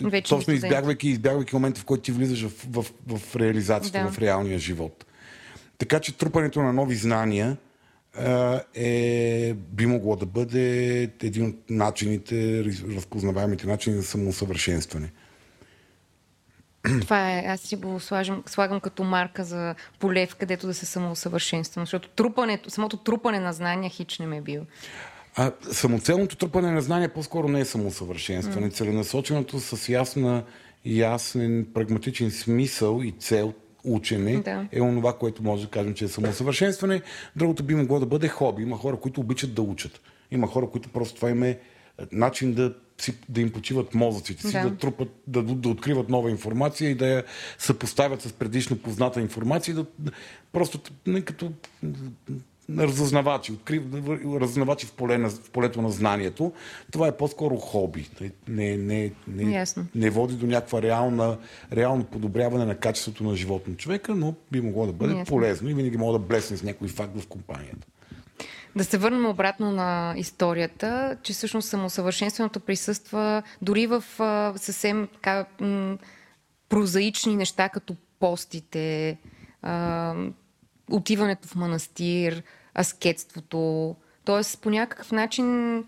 Вече 0.00 0.28
Точно 0.28 0.52
избягвайки, 0.52 1.08
избягвайки 1.08 1.56
момента, 1.56 1.80
в 1.80 1.84
който 1.84 2.02
ти 2.02 2.12
влизаш 2.12 2.42
в, 2.42 2.66
в, 2.70 2.92
в 3.18 3.36
реализацията, 3.36 4.02
Да. 4.02 4.10
в 4.10 4.18
реалния 4.18 4.58
живот. 4.58 5.04
Така 5.78 6.00
че 6.00 6.16
трупането 6.16 6.62
на 6.62 6.72
нови 6.72 6.94
знания 6.94 7.56
е, 8.74 9.54
би 9.54 9.86
могло 9.86 10.16
да 10.16 10.26
бъде 10.26 11.02
един 11.02 11.46
от 11.46 11.70
начините, 11.70 12.64
раз- 12.64 12.96
разпознаваемите 12.96 13.66
начини 13.66 13.96
за 13.96 14.02
самоусъвършенстване. 14.02 15.12
Това 17.00 17.30
е, 17.32 17.44
аз 17.46 17.60
си 17.60 17.76
го 17.76 18.00
слагам, 18.00 18.42
слагам 18.46 18.80
като 18.80 19.04
марка 19.04 19.44
за 19.44 19.74
полев, 19.98 20.34
където 20.34 20.66
да 20.66 20.74
се 20.74 20.86
самоусъвършенствам, 20.86 21.82
защото 21.82 22.08
трупането, 22.08 22.70
самото 22.70 22.96
трупане 22.96 23.40
на 23.40 23.52
знания 23.52 23.90
хич 23.90 24.18
не 24.18 24.26
ме 24.26 24.36
е 24.36 24.40
бил. 24.40 24.66
А 25.36 25.52
самоцелното 25.72 26.36
трупане 26.36 26.70
на 26.70 26.80
знания 26.82 27.14
по-скоро 27.14 27.48
не 27.48 27.60
е 27.60 27.64
самоусъвършенстване. 27.64 28.70
Целенасоченото 28.70 29.60
с 29.60 29.88
ясна, 29.88 30.44
ясен, 30.84 31.66
прагматичен 31.74 32.30
смисъл 32.30 33.00
и 33.04 33.10
цел 33.18 33.54
учене 33.84 34.36
Да. 34.36 34.68
е 34.72 34.80
онова, 34.80 35.18
което 35.18 35.42
може 35.42 35.64
да 35.64 35.70
кажем, 35.70 35.94
че 35.94 36.04
е 36.04 36.08
самоусъвършенстване. 36.08 37.02
Другото 37.36 37.62
би 37.62 37.74
могло 37.74 38.00
да 38.00 38.06
бъде 38.06 38.28
хоби. 38.28 38.62
Има 38.62 38.76
хора, 38.78 38.96
които 38.96 39.20
обичат 39.20 39.54
да 39.54 39.62
учат. 39.62 40.00
Има 40.30 40.46
хора, 40.46 40.70
които 40.70 40.88
просто 40.88 41.16
това 41.16 41.30
им 41.30 41.42
е 41.42 41.58
начин 42.12 42.52
да, 42.54 42.74
си, 42.98 43.14
да 43.28 43.40
им 43.40 43.52
почиват 43.52 43.94
мозъците 43.94 44.46
си, 44.46 44.52
Да. 44.52 44.70
да, 44.70 44.76
трупат, 44.76 45.08
да, 45.26 45.42
да 45.42 45.68
откриват 45.68 46.08
нова 46.08 46.30
информация 46.30 46.90
и 46.90 46.94
да 46.94 47.06
я 47.06 47.24
съпоставят 47.58 48.22
с 48.22 48.32
предишно 48.32 48.78
позната 48.78 49.20
информация 49.20 49.74
да, 49.74 49.86
да 49.98 50.10
просто 50.52 50.80
не, 51.06 51.20
като 51.20 51.52
разузнавачи, 52.70 53.52
открив, 53.52 53.82
разузнавачи 54.40 54.86
в, 54.86 54.92
поле 54.92 55.18
на, 55.18 55.30
в 55.30 55.50
полето 55.50 55.82
на 55.82 55.90
знанието. 55.90 56.52
Това 56.92 57.08
е 57.08 57.16
по-скоро 57.16 57.56
хоби. 57.56 58.10
Не, 58.48 58.76
не, 58.76 59.12
не, 59.28 59.52
Ясно. 59.52 59.86
не 59.94 60.10
води 60.10 60.34
до 60.34 60.46
някаква 60.46 60.82
реална, 60.82 61.38
реално 61.72 62.04
подобряване 62.04 62.64
на 62.64 62.76
качеството 62.76 63.24
на 63.24 63.36
живота 63.36 63.70
на 63.70 63.76
човека, 63.76 64.14
но 64.14 64.34
би 64.52 64.60
могло 64.60 64.86
да 64.86 64.92
бъде 64.92 65.12
Ясно. 65.12 65.24
полезно 65.24 65.70
и 65.70 65.74
винаги 65.74 65.96
мога 65.96 66.18
да 66.18 66.24
блесне 66.24 66.56
с 66.56 66.62
някой 66.62 66.88
факт 66.88 67.20
в 67.20 67.26
компанията. 67.26 67.86
Да 68.76 68.84
се 68.84 68.98
върнем 68.98 69.26
обратно 69.26 69.70
на 69.70 70.14
историята, 70.16 71.16
че 71.22 71.32
всъщност 71.32 71.68
самосъвършенстването 71.68 72.60
присъства 72.60 73.42
дори 73.62 73.86
в 73.86 74.04
съвсем 74.56 75.08
така, 75.12 75.46
м- 75.60 75.98
прозаични 76.68 77.36
неща, 77.36 77.68
като 77.68 77.96
постите, 78.20 79.16
отиването 80.90 81.48
в 81.48 81.54
манастир, 81.54 82.42
аскетството. 82.78 83.96
Тоест, 84.24 84.60
по 84.60 84.70
някакъв 84.70 85.12
начин 85.12 85.84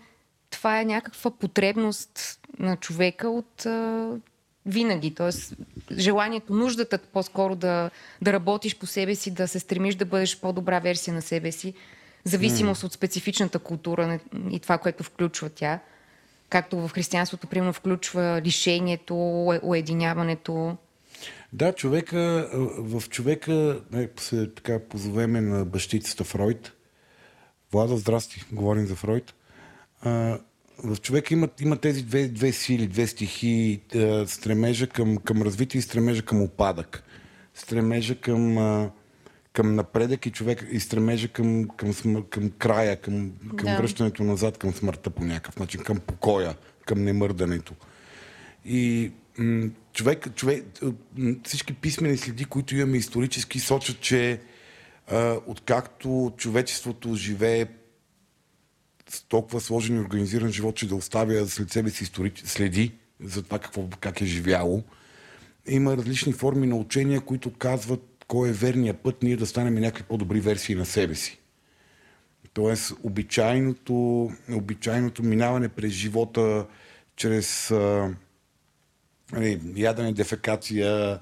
това 0.49 0.81
е 0.81 0.85
някаква 0.85 1.31
потребност 1.31 2.39
на 2.59 2.77
човека 2.77 3.29
от 3.29 3.65
а, 3.65 4.09
винаги. 4.65 5.15
Тоест, 5.15 5.53
желанието, 5.91 6.53
нуждата 6.53 6.97
по-скоро 6.97 7.55
да, 7.55 7.89
да 8.21 8.33
работиш 8.33 8.75
по 8.75 8.85
себе 8.85 9.15
си, 9.15 9.31
да 9.31 9.47
се 9.47 9.59
стремиш 9.59 9.95
да 9.95 10.05
бъдеш 10.05 10.39
по-добра 10.39 10.79
версия 10.79 11.13
на 11.13 11.21
себе 11.21 11.51
си, 11.51 11.73
зависимост 12.23 12.83
от 12.83 12.93
специфичната 12.93 13.59
култура 13.59 14.19
и 14.51 14.59
това, 14.59 14.77
което 14.77 15.03
включва 15.03 15.49
тя. 15.49 15.79
Както 16.49 16.87
в 16.87 16.91
християнството, 16.93 17.47
примерно, 17.47 17.73
включва 17.73 18.41
лишението, 18.45 19.13
уе- 19.13 19.59
уединяването. 19.63 20.77
Да, 21.53 21.73
човека, 21.73 22.49
в 22.77 23.03
човека, 23.09 23.81
не, 23.91 24.09
се 24.19 24.49
така 24.55 24.79
позовеме 24.79 25.41
на 25.41 25.65
бащицата 25.65 26.23
Фройд. 26.23 26.73
Влада, 27.71 27.97
здрасти, 27.97 28.45
говорим 28.51 28.85
за 28.85 28.95
Фройд. 28.95 29.33
А, 30.01 30.39
в 30.83 30.97
човека 31.01 31.33
има, 31.33 31.49
има 31.61 31.77
тези 31.77 32.03
две, 32.03 32.27
две 32.27 32.51
сили, 32.51 32.87
две 32.87 33.07
стихии, 33.07 33.81
а, 33.95 34.27
стремежа 34.27 34.87
към, 34.87 35.17
към 35.17 35.41
развитие 35.41 35.79
и 35.79 35.81
стремежа 35.81 36.21
към 36.21 36.41
опадък. 36.41 37.03
Стремежа 37.53 38.15
към, 38.15 38.57
а, 38.57 38.91
към 39.53 39.75
напредък 39.75 40.25
и 40.25 40.31
човек 40.31 40.67
и 40.71 40.79
стремежа 40.79 41.27
към, 41.27 41.67
към, 41.67 41.93
смър- 41.93 42.29
към 42.29 42.51
края, 42.57 43.01
към, 43.01 43.31
към 43.57 43.65
Да. 43.69 43.77
връщането 43.77 44.23
назад 44.23 44.57
към 44.57 44.73
смъртта 44.73 45.09
по 45.09 45.23
някакъв 45.23 45.59
начин, 45.59 45.81
към 45.83 45.99
покоя, 45.99 46.55
към 46.85 47.03
немърдането. 47.03 47.73
И 48.65 49.11
м, 49.37 49.69
човек, 49.97 50.35
човек, 50.35 50.65
м, 51.17 51.35
всички 51.43 51.73
писмени 51.73 52.17
следи, 52.17 52.45
които 52.45 52.75
имаме 52.75 52.97
исторически, 52.97 53.59
сочат, 53.59 53.99
че 53.99 54.39
а, 55.07 55.37
откакто 55.45 56.33
човечеството 56.37 57.15
живее 57.15 57.65
с 59.09 59.23
толкова 59.23 59.61
сложен 59.61 59.95
и 59.95 59.99
организиран 59.99 60.51
живот, 60.51 60.75
че 60.75 60.87
да 60.87 60.95
оставя 60.95 61.47
след 61.47 61.71
себе 61.71 61.89
си 61.89 62.03
историч... 62.03 62.43
следи 62.45 62.91
за 63.19 63.43
това 63.43 63.59
какво, 63.59 63.87
как 63.99 64.21
е 64.21 64.25
живяло, 64.25 64.83
има 65.67 65.97
различни 65.97 66.33
форми 66.33 66.67
на 66.67 66.75
учения, 66.75 67.21
които 67.21 67.53
казват 67.53 68.25
кой 68.27 68.49
е 68.49 68.53
верният 68.53 68.99
път 68.99 69.23
ние 69.23 69.37
да 69.37 69.45
станем 69.45 69.73
някакви 69.75 70.03
по-добри 70.03 70.39
версии 70.39 70.75
на 70.75 70.85
себе 70.85 71.15
си. 71.15 71.39
Тоест, 72.53 72.93
обичайното, 73.03 74.31
обичайното 74.51 75.23
минаване 75.23 75.69
през 75.69 75.91
живота 75.91 76.65
чрез 77.15 77.71
а, 77.71 78.13
нали, 79.31 79.59
ядене, 79.75 80.13
дефекация, 80.13 81.19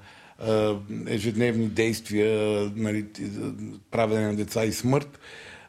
ежедневни 1.06 1.68
действия, 1.68 2.60
нали, 2.76 3.06
правене 3.90 4.26
на 4.26 4.36
деца 4.36 4.64
и 4.64 4.72
смърт, 4.72 5.18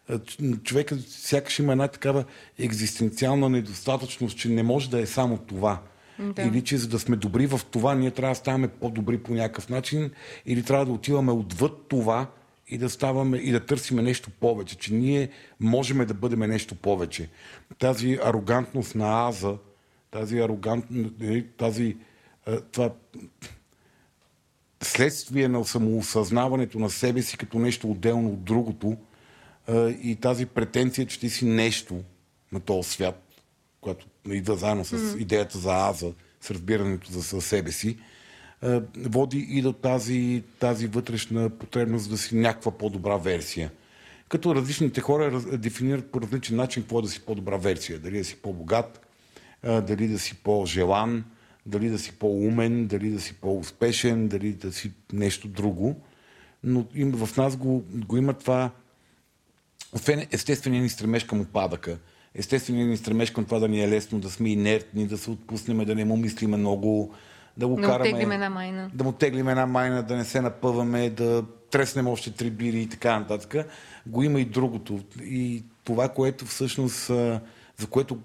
а, 0.10 0.20
ч- 0.20 0.64
човекът 0.64 1.08
сякаш 1.08 1.60
има 1.60 1.72
една 1.72 1.88
такава 1.88 2.26
екзистенциална 2.60 3.50
недостатъчност, 3.50 4.38
че 4.38 4.50
не 4.50 4.64
може 4.64 4.90
да 4.90 5.00
е 5.00 5.06
само 5.06 5.38
това. 5.38 5.82
Да. 6.20 6.42
Или 6.42 6.64
че 6.64 6.78
за 6.78 6.88
да 6.88 7.00
сме 7.00 7.16
добри 7.16 7.48
в 7.48 7.62
това, 7.72 7.96
ние 7.96 8.12
трябва 8.12 8.32
да 8.32 8.40
ставаме 8.40 8.68
по-добри 8.68 9.18
по 9.18 9.34
някакъв 9.34 9.70
начин, 9.70 10.12
или 10.46 10.64
трябва 10.64 10.86
да 10.86 10.92
отиваме 10.92 11.32
отвъд 11.32 11.88
това 11.88 12.28
и 12.68 12.78
да 12.78 12.90
ставаме 12.90 13.38
и 13.38 13.52
да 13.52 13.66
търсиме 13.66 14.02
нещо 14.02 14.30
повече, 14.30 14.78
че 14.78 14.94
ние 14.94 15.30
можем 15.60 16.06
да 16.06 16.14
бъдем 16.14 16.40
нещо 16.40 16.76
повече. 16.76 17.30
Тази 17.80 18.20
арогантност 18.24 18.96
на 18.96 19.28
Аза, 19.28 19.58
тази 20.12 20.40
арогантност, 20.40 21.14
тази 21.58 21.98
а, 22.02 22.07
това 22.72 22.92
следствие 24.84 25.48
на 25.48 25.66
самоосъзнаването 25.66 26.80
на 26.80 26.90
себе 26.90 27.22
си 27.22 27.38
като 27.38 27.60
нещо 27.60 27.92
отделно 27.92 28.30
от 28.30 28.44
другото 28.44 28.98
а, 29.68 29.90
и 29.90 30.16
тази 30.16 30.46
претенция, 30.46 31.06
че 31.06 31.20
ти 31.20 31.30
си 31.30 31.46
нещо 31.46 32.04
на 32.52 32.60
този 32.60 32.90
свят, 32.90 33.24
която 33.82 34.08
идва 34.28 34.56
заедно 34.56 34.86
с 34.86 35.16
идеята 35.20 35.58
за 35.58 35.90
аза, 35.90 36.12
с 36.42 36.52
разбирането 36.52 37.12
за 37.12 37.42
себе 37.42 37.72
си, 37.72 37.98
а, 38.62 38.82
води 38.98 39.48
и 39.50 39.62
до 39.62 39.74
тази, 39.74 40.44
тази 40.60 40.88
вътрешна 40.88 41.50
потребност 41.50 42.10
да 42.10 42.18
си 42.18 42.36
някаква 42.36 42.72
по-добра 42.72 43.18
версия. 43.18 43.72
Като 44.30 44.56
различните 44.56 45.02
хора 45.02 45.42
дефинират 45.42 46.12
по 46.12 46.22
различен 46.22 46.56
начин 46.56 46.84
какво 46.84 47.00
е 47.00 47.02
да 47.02 47.08
си 47.08 47.22
по-добра 47.26 47.58
версия. 47.58 48.00
Дали 48.00 48.18
да 48.18 48.24
си 48.24 48.36
по-богат, 48.36 49.08
дали 49.64 50.08
да 50.08 50.20
си 50.20 50.36
по-желан, 50.36 51.24
дали 51.68 51.90
да 51.90 52.00
си 52.00 52.12
по-умен, 52.12 52.88
дали 52.88 53.10
да 53.10 53.22
си 53.22 53.34
по-успешен, 53.34 54.28
дали 54.28 54.54
да 54.54 54.72
си 54.72 54.92
нещо 55.14 55.48
друго. 55.48 55.96
Но 56.64 56.86
им, 56.96 57.12
в 57.12 57.38
нас 57.38 57.58
го, 57.58 57.84
го 57.94 58.18
има 58.18 58.34
това, 58.34 58.72
освен 59.94 60.28
естествения 60.32 60.82
ни 60.82 60.90
стремеж 60.90 61.24
към 61.24 61.42
опадъка, 61.42 61.98
естествено 62.36 62.86
ни 62.86 62.98
стремеж 62.98 63.32
към 63.32 63.46
това 63.46 63.60
да 63.60 63.68
ни 63.68 63.84
е 63.84 63.88
лесно, 63.88 64.20
да 64.20 64.30
сме 64.30 64.50
инертни, 64.50 65.08
да 65.08 65.18
се 65.18 65.32
отпуснем, 65.32 65.86
да 65.86 65.96
не 65.96 66.06
му 66.06 66.18
мислиме 66.18 66.58
много, 66.58 67.14
да 67.58 67.68
го 67.68 67.76
Да 67.76 67.82
караме... 67.82 68.22
една 68.22 68.50
майна. 68.50 68.92
Да 68.94 69.04
му 69.04 69.12
теглим 69.12 69.48
една 69.50 69.66
майна, 69.66 70.04
да 70.04 70.16
не 70.16 70.26
се 70.26 70.42
напъваме, 70.42 71.10
да 71.10 71.44
треснем 71.72 72.08
още 72.08 72.32
три 72.32 72.50
бири 72.50 72.82
и 72.82 72.90
така 72.90 73.20
нататък. 73.20 73.68
Го 74.08 74.24
има 74.24 74.42
и 74.42 74.46
другото. 74.46 75.00
И 75.22 75.64
това, 75.84 76.10
което 76.10 76.46
всъщност, 76.46 77.08
за 77.78 77.88
което 77.90 78.20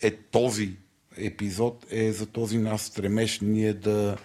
е 0.00 0.10
този 0.10 0.72
епизод, 1.16 1.86
е 1.90 2.12
за 2.12 2.26
този 2.26 2.58
нас 2.58 2.82
стремеж 2.82 3.40
ние 3.40 3.72
да 3.72 4.16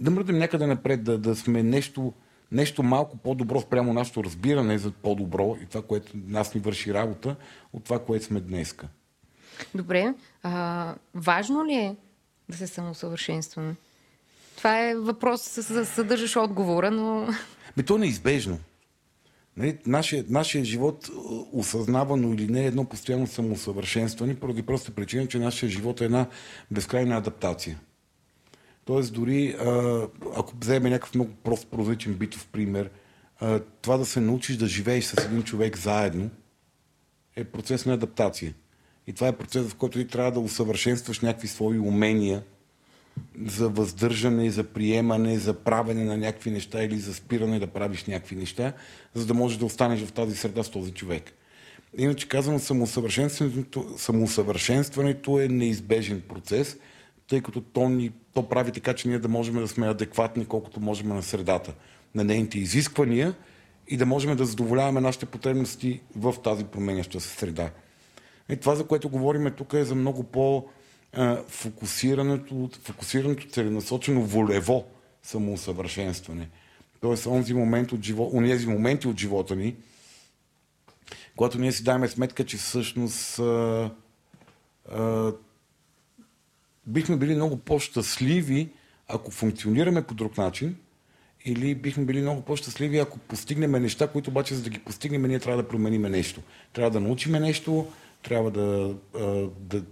да 0.00 0.10
мръднем 0.10 0.38
някъде 0.38 0.66
напред, 0.66 1.04
да, 1.04 1.18
да 1.18 1.36
сме 1.36 1.62
нещо, 1.62 2.12
нещо 2.52 2.82
малко 2.82 3.16
по-добро 3.16 3.60
спрямо 3.60 3.92
нашето 3.92 4.24
разбиране 4.24 4.78
за 4.78 4.90
по-добро 4.90 5.56
и 5.62 5.66
това, 5.66 5.82
което 5.82 6.12
нас 6.14 6.54
ни 6.54 6.60
върши 6.60 6.94
работа, 6.94 7.36
от 7.72 7.84
това, 7.84 7.98
което 8.04 8.24
сме 8.24 8.40
днеска. 8.40 8.88
Добре. 9.74 10.14
А, 10.42 10.94
важно 11.14 11.66
ли 11.66 11.74
е 11.74 11.96
да 12.48 12.56
се 12.56 12.66
самосъвършенстваме? 12.66 13.74
Това 14.56 14.88
е 14.88 14.94
въпрос, 14.94 15.42
съдържаш 15.84 16.36
отговора, 16.36 16.90
но 16.90 17.28
Ме 17.76 17.82
то 17.82 17.96
е 17.96 17.98
неизбежно. 17.98 18.58
Нали, 19.56 19.78
нашия, 19.86 20.24
нашия 20.28 20.64
живот, 20.64 21.08
е, 21.08 21.10
осъзнавано 21.52 22.32
или 22.32 22.46
не, 22.46 22.62
е 22.62 22.66
едно 22.66 22.84
постоянно 22.84 23.26
самосъвършенстване, 23.26 24.34
поради 24.34 24.62
проста 24.62 24.90
причина, 24.90 25.26
че 25.26 25.38
нашия 25.38 25.68
живот 25.68 26.00
е 26.00 26.04
една 26.04 26.26
безкрайна 26.70 27.16
адаптация. 27.16 27.80
Тоест, 28.84 29.12
дори 29.12 29.48
а, 29.48 30.02
ако 30.36 30.54
вземем 30.60 30.92
някакъв 30.92 31.14
много 31.14 31.30
прост, 31.44 31.66
прозрачен 31.70 32.14
битов 32.14 32.48
пример, 32.52 32.90
а, 33.40 33.60
това 33.82 33.96
да 33.96 34.06
се 34.06 34.20
научиш 34.20 34.56
да 34.56 34.66
живееш 34.66 35.04
с 35.04 35.24
един 35.24 35.42
човек 35.42 35.78
заедно 35.78 36.30
е 37.36 37.44
процес 37.44 37.86
на 37.86 37.94
адаптация. 37.94 38.54
И 39.06 39.12
това 39.12 39.28
е 39.28 39.36
процес, 39.36 39.66
в 39.66 39.74
който 39.74 39.98
ти 39.98 40.06
трябва 40.06 40.32
да 40.32 40.40
усъвършенстваш 40.40 41.20
някакви 41.20 41.48
свои 41.48 41.78
умения 41.78 42.42
за 43.46 43.68
въздържане, 43.68 44.50
за 44.50 44.64
приемане, 44.64 45.38
за 45.38 45.54
правене 45.54 46.04
на 46.04 46.16
някакви 46.16 46.50
неща 46.50 46.82
или 46.82 46.98
за 46.98 47.14
спиране 47.14 47.58
да 47.58 47.66
правиш 47.66 48.04
някакви 48.04 48.36
неща, 48.36 48.72
за 49.14 49.26
да 49.26 49.34
можеш 49.34 49.58
да 49.58 49.64
останеш 49.64 50.00
в 50.00 50.12
тази 50.12 50.36
среда 50.36 50.62
с 50.62 50.70
този 50.70 50.92
човек. 50.92 51.32
Иначе 51.98 52.28
казвам, 52.28 52.58
самоусъвършенстването, 52.58 53.86
самоусъвършенстването 53.96 55.40
е 55.40 55.48
неизбежен 55.48 56.22
процес, 56.28 56.76
тъй 57.28 57.40
като 57.40 57.60
то, 57.60 57.88
ни, 57.88 58.10
то 58.34 58.48
прави 58.48 58.72
така, 58.72 58.94
че 58.94 59.08
ние 59.08 59.18
да 59.18 59.28
можем 59.28 59.54
да 59.54 59.68
сме 59.68 59.88
адекватни 59.88 60.46
колкото 60.46 60.80
можем 60.80 61.08
на 61.08 61.22
средата, 61.22 61.74
на 62.14 62.24
нейните 62.24 62.58
изисквания 62.58 63.34
и 63.88 63.96
да 63.96 64.06
можем 64.06 64.36
да 64.36 64.44
задоволяваме 64.44 65.00
нашите 65.00 65.26
потребности 65.26 66.00
в 66.16 66.34
тази 66.44 66.64
променяща 66.64 67.20
се 67.20 67.28
среда. 67.28 67.70
И 68.48 68.56
това, 68.56 68.74
за 68.74 68.86
което 68.86 69.08
говорим 69.08 69.52
тук 69.56 69.72
е 69.72 69.84
за 69.84 69.94
много 69.94 70.22
по 70.22 70.64
а, 71.12 71.42
фокусираното, 71.48 72.70
фокусираното 72.82 73.48
целенасочено 73.48 74.22
волево 74.22 74.86
самоусъвършенстване. 75.22 76.48
Тоест, 77.00 77.26
онзи 77.26 77.54
момент 77.54 77.92
от 77.92 78.02
живо, 78.02 78.30
онези 78.32 78.66
моменти 78.66 79.08
от 79.08 79.18
живота 79.18 79.56
ни, 79.56 79.76
когато 81.36 81.58
ние 81.58 81.72
си 81.72 81.84
даваме 81.84 82.08
сметка, 82.08 82.44
че 82.44 82.56
всъщност 82.56 83.38
а, 83.38 83.90
а, 84.92 85.32
бихме 86.86 87.16
били 87.16 87.34
много 87.34 87.56
по-щастливи, 87.56 88.68
ако 89.08 89.30
функционираме 89.30 90.06
по 90.06 90.14
друг 90.14 90.38
начин, 90.38 90.76
или 91.44 91.74
бихме 91.74 92.04
били 92.04 92.20
много 92.20 92.42
по-щастливи, 92.42 92.98
ако 92.98 93.18
постигнем 93.18 93.70
неща, 93.70 94.08
които 94.08 94.30
обаче 94.30 94.54
за 94.54 94.62
да 94.62 94.70
ги 94.70 94.78
постигнем, 94.78 95.22
ние 95.22 95.38
трябва 95.38 95.62
да 95.62 95.68
променим 95.68 96.02
нещо. 96.02 96.40
Трябва 96.72 96.90
да 96.90 97.00
научим 97.00 97.32
нещо, 97.32 97.86
трябва 98.22 98.50
да, 98.50 98.94
да 99.60 99.82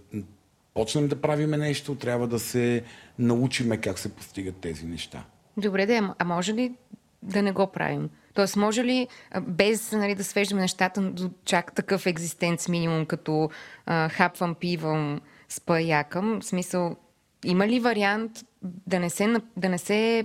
почнем 0.79 1.09
да 1.09 1.21
правиме 1.21 1.57
нещо, 1.57 1.95
трябва 1.95 2.27
да 2.29 2.39
се 2.39 2.83
научиме 3.19 3.77
как 3.77 3.99
се 3.99 4.09
постигат 4.15 4.57
тези 4.57 4.87
неща. 4.87 5.25
добре 5.57 5.87
да 5.87 6.15
а 6.19 6.25
може 6.25 6.55
ли 6.55 6.75
да 7.23 7.43
не 7.43 7.53
го 7.53 7.67
правим? 7.67 8.11
Тоест, 8.35 8.57
може 8.57 8.85
ли, 8.85 9.09
без 9.43 9.93
нали, 9.93 10.15
да 10.15 10.25
свеждаме 10.25 10.61
нещата 10.61 11.01
до 11.01 11.31
чак 11.45 11.75
такъв 11.75 12.07
екзистенц 12.07 12.69
минимум, 12.69 13.07
като 13.07 13.51
а, 13.87 14.09
хапвам, 14.09 14.55
пивам, 14.55 15.21
спа, 15.49 15.81
якам, 15.81 16.41
в 16.41 16.45
смисъл, 16.45 16.97
има 17.45 17.69
ли 17.69 17.81
вариант 17.81 18.33
да 18.63 19.01
не 19.01 19.11
се, 19.11 19.35
да 19.57 19.69
не 19.69 19.79
се 19.79 20.25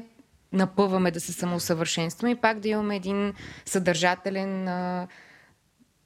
напъваме, 0.52 1.12
да 1.12 1.20
се 1.20 1.34
самоусъвършенстваме 1.34 2.32
и 2.32 2.36
пак 2.36 2.60
да 2.60 2.70
имаме 2.70 2.96
един 2.96 3.34
съдържателен, 3.66 4.68
а, 4.68 5.08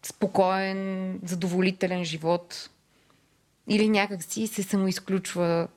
спокоен, 0.03 1.19
задоволителен 1.23 2.05
живот? 2.05 2.69
Или 3.67 3.89
някак 3.89 4.23
си 4.23 4.47
се 4.47 4.63
самоизключва 4.63 5.67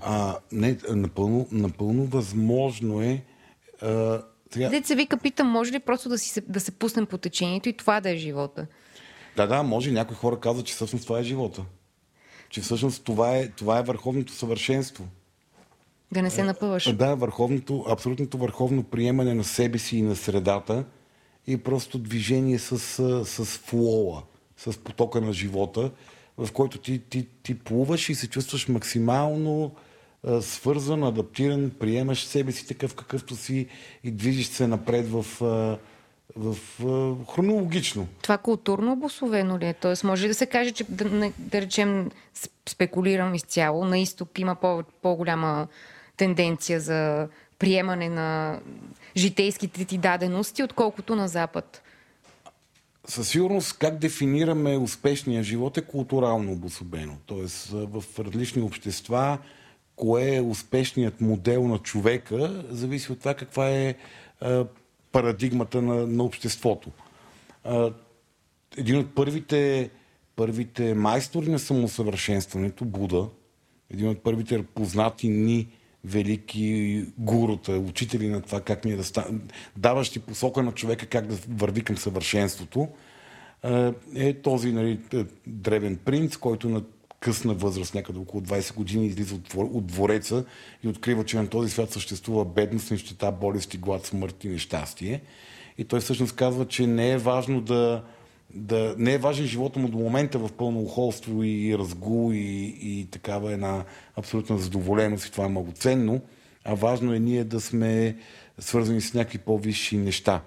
А, 0.00 0.36
не, 0.52 0.78
напълно, 0.90 1.48
напълно 1.52 2.04
възможно 2.04 3.02
е. 3.02 3.24
А, 3.82 4.22
сега, 4.52 4.68
Деца 4.68 4.94
вика, 4.94 5.16
питам, 5.16 5.48
може 5.48 5.72
ли 5.72 5.78
просто 5.78 6.08
да, 6.08 6.18
си, 6.18 6.28
се- 6.28 6.40
да 6.40 6.60
се 6.60 6.70
пуснем 6.70 7.06
по 7.06 7.18
течението 7.18 7.68
и 7.68 7.76
това 7.76 8.00
да 8.00 8.10
е 8.10 8.16
живота? 8.16 8.66
Да, 9.36 9.46
да, 9.46 9.62
може. 9.62 9.90
Някои 9.90 10.16
хора 10.16 10.40
казват, 10.40 10.66
че 10.66 10.74
всъщност 10.74 11.04
това 11.06 11.18
е 11.18 11.22
живота. 11.22 11.64
Че 12.48 12.60
всъщност 12.60 13.04
това 13.04 13.36
е, 13.36 13.48
това 13.48 13.78
е 13.78 13.82
върховното 13.82 14.32
съвършенство. 14.32 15.04
Да 16.12 16.22
не 16.22 16.30
се 16.30 16.44
напъваш. 16.44 16.94
Да, 16.96 17.14
върховното, 17.14 17.84
абсолютното 17.88 18.38
върховно 18.38 18.82
приемане 18.82 19.34
на 19.34 19.44
себе 19.44 19.78
си 19.78 19.96
и 19.96 20.02
на 20.02 20.16
средата 20.16 20.84
и 21.46 21.56
просто 21.56 21.98
движение 21.98 22.58
с, 22.58 22.78
с 23.24 23.44
флоа, 23.44 24.22
с 24.56 24.78
потока 24.78 25.20
на 25.20 25.32
живота, 25.32 25.90
в 26.40 26.52
който 26.52 26.78
ти, 26.78 26.98
ти, 26.98 27.26
ти 27.42 27.58
плуваш 27.58 28.08
и 28.08 28.14
се 28.14 28.28
чувстваш 28.28 28.68
максимално 28.68 29.74
а, 30.26 30.42
свързан, 30.42 31.04
адаптиран, 31.04 31.70
приемаш 31.80 32.24
себе 32.24 32.52
си 32.52 32.66
такъв 32.66 32.94
какъвто 32.94 33.36
си 33.36 33.66
и 34.04 34.10
движиш 34.10 34.46
се 34.46 34.66
напред 34.66 35.06
в, 35.08 35.26
а, 35.42 35.78
в, 36.36 36.56
а, 36.80 37.32
хронологично. 37.32 38.08
Това 38.22 38.38
културно 38.38 38.92
обословено 38.92 39.58
ли 39.58 39.66
е? 39.66 39.74
Тоест, 39.74 40.04
може 40.04 40.24
ли 40.24 40.28
да 40.28 40.34
се 40.34 40.46
каже, 40.46 40.70
че 40.70 40.84
да, 40.88 41.32
да 41.38 41.60
речем, 41.60 42.10
спекулирам 42.68 43.34
изцяло, 43.34 43.84
на 43.84 43.98
изток 43.98 44.38
има 44.38 44.54
по, 44.54 44.82
по-голяма 45.02 45.68
тенденция 46.16 46.80
за 46.80 47.28
приемане 47.58 48.08
на 48.08 48.60
житейските 49.16 49.84
ти 49.84 49.98
дадености, 49.98 50.62
отколкото 50.62 51.16
на 51.16 51.28
Запад. 51.28 51.82
Със 53.06 53.28
сигурност 53.28 53.78
как 53.78 53.98
дефинираме 53.98 54.76
успешния 54.76 55.42
живот 55.42 55.76
е 55.76 55.82
културално 55.82 56.52
обособено. 56.52 57.16
Тоест 57.26 57.68
в 57.70 58.04
различни 58.18 58.62
общества 58.62 59.38
кое 59.96 60.36
е 60.36 60.40
успешният 60.40 61.20
модел 61.20 61.68
на 61.68 61.78
човека 61.78 62.64
зависи 62.70 63.12
от 63.12 63.18
това 63.18 63.34
каква 63.34 63.70
е 63.70 63.94
парадигмата 65.12 65.82
на, 65.82 66.06
на 66.06 66.24
обществото. 66.24 66.90
Един 68.76 68.98
от 68.98 69.14
първите, 69.14 69.90
първите 70.36 70.94
майстори 70.94 71.50
на 71.50 71.58
самосъвършенстването, 71.58 72.84
Буда, 72.84 73.28
един 73.90 74.08
от 74.08 74.22
първите 74.22 74.64
познати 74.64 75.28
ни 75.28 75.68
велики 76.04 77.04
гурута, 77.18 77.72
учители 77.72 78.28
на 78.28 78.40
това 78.40 78.60
как 78.60 78.84
ние 78.84 78.96
да 78.96 79.04
станем, 79.04 79.42
даващи 79.76 80.20
посока 80.20 80.62
на 80.62 80.72
човека 80.72 81.06
как 81.06 81.26
да 81.26 81.38
върви 81.48 81.84
към 81.84 81.96
съвършенството, 81.96 82.88
е, 83.64 83.92
е 84.14 84.34
този 84.34 84.72
нали, 84.72 85.00
т- 85.10 85.26
древен 85.46 85.96
принц, 85.96 86.36
който 86.36 86.68
на 86.68 86.82
късна 87.20 87.54
възраст, 87.54 87.94
някъде 87.94 88.18
около 88.18 88.42
20 88.42 88.74
години, 88.74 89.06
излиза 89.06 89.34
от, 89.34 89.54
от 89.54 89.86
двореца 89.86 90.44
и 90.84 90.88
открива, 90.88 91.24
че 91.24 91.36
на 91.36 91.48
този 91.48 91.70
свят 91.70 91.92
съществува 91.92 92.44
бедност, 92.44 92.90
нищета, 92.90 93.32
болести, 93.32 93.78
глад, 93.78 94.06
смърт 94.06 94.44
и 94.44 94.48
нещастие. 94.48 95.20
И 95.78 95.84
той 95.84 96.00
всъщност 96.00 96.36
казва, 96.36 96.68
че 96.68 96.86
не 96.86 97.10
е 97.10 97.18
важно 97.18 97.60
да, 97.60 98.04
да 98.54 98.94
не 98.98 99.14
е 99.14 99.18
важен 99.18 99.46
живота 99.46 99.78
му 99.78 99.88
до 99.88 99.98
момента 99.98 100.38
в 100.38 100.52
пълно 100.52 100.80
ухолство 100.80 101.42
и 101.42 101.78
разгул 101.78 102.32
и, 102.32 102.76
и 102.80 103.08
такава 103.10 103.52
една 103.52 103.84
абсолютна 104.16 104.58
задоволеност 104.58 105.26
и 105.26 105.32
това 105.32 105.44
е 105.44 105.48
много 105.48 105.72
ценно, 105.72 106.20
а 106.64 106.74
важно 106.74 107.14
е 107.14 107.18
ние 107.18 107.44
да 107.44 107.60
сме 107.60 108.16
свързани 108.58 109.00
с 109.00 109.14
някакви 109.14 109.38
по-висши 109.38 109.96
неща. 109.96 110.42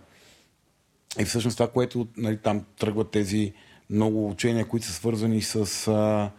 И 1.19 1.25
всъщност 1.25 1.57
това, 1.57 1.71
което 1.71 2.07
нали, 2.17 2.37
там 2.37 2.65
тръгват 2.79 3.11
тези 3.11 3.53
много 3.89 4.29
учения, 4.29 4.67
които 4.67 4.85
са 4.85 4.93
свързани 4.93 5.41
с 5.41 5.87
а, 5.87 6.31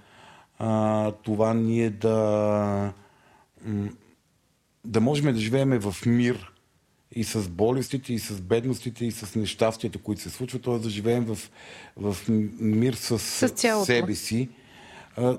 а, 0.59 1.13
това 1.13 1.55
ние 1.55 1.91
да, 1.91 2.93
да 4.85 5.01
можем 5.01 5.35
да 5.35 5.41
живеем 5.41 5.79
в 5.79 5.97
мир 6.07 6.54
и 7.13 7.25
с 7.25 7.49
болестите, 7.49 8.15
и 8.15 8.19
с 8.19 8.41
бедностите, 8.41 9.05
и 9.07 9.11
с 9.11 9.35
нещастията, 9.35 9.99
които 9.99 10.23
се 10.23 10.31
случват, 10.31 10.63
т.е. 10.63 10.79
да 10.79 10.91
живеем 10.91 11.25
в, 11.25 11.39
в 11.97 12.17
мир 12.61 12.95
с, 12.95 13.19
С 13.19 13.53
себе 13.85 14.15
си, 14.15 14.49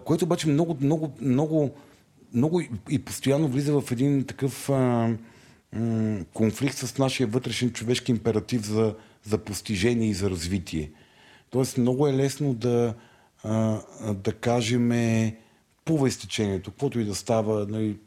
което 0.06 0.26
обаче 0.26 0.48
много, 0.48 0.78
много, 0.82 1.14
много, 1.22 1.72
много 2.34 2.62
и- 2.90 3.00
постоянно 3.00 3.48
влиза 3.48 3.82
в 3.82 3.92
един 3.92 4.24
такъв 4.24 4.70
а, 4.70 5.10
м, 5.74 6.26
конфликт 6.34 6.78
с 6.78 6.98
нашия 6.98 7.28
вътрешен 7.28 7.72
човешки 7.72 8.12
императив 8.12 8.62
за, 8.66 8.96
за 9.24 9.38
постижение 9.38 10.10
и 10.10 10.14
за 10.14 10.30
развитие. 10.30 10.92
Тоест 11.50 11.78
много 11.78 12.08
е 12.08 12.14
лесно 12.14 12.54
да, 12.54 12.94
а, 13.44 13.82
да 14.14 14.34
кажем 14.34 14.92
плува 15.86 16.08
изтечението, 16.08 16.72
каквото 16.72 17.00
и 17.00 17.06
да 17.06 17.16
става, 17.16 17.68
нали, 17.70 17.98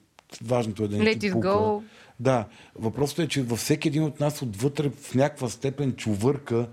важното 0.43 0.85
е 0.85 0.89
да 0.89 0.97
не 0.99 1.05
Let 1.05 1.21
ти 1.21 1.33
пука. 1.33 1.49
go. 1.49 1.83
Да, 2.21 2.49
въпросът 2.75 3.19
е, 3.19 3.29
че 3.29 3.43
във 3.43 3.59
всеки 3.59 3.89
един 3.89 4.03
от 4.03 4.21
нас 4.21 4.43
отвътре 4.43 4.91
в 4.91 5.15
някаква 5.15 5.49
степен 5.49 5.93
чувърка 5.93 6.69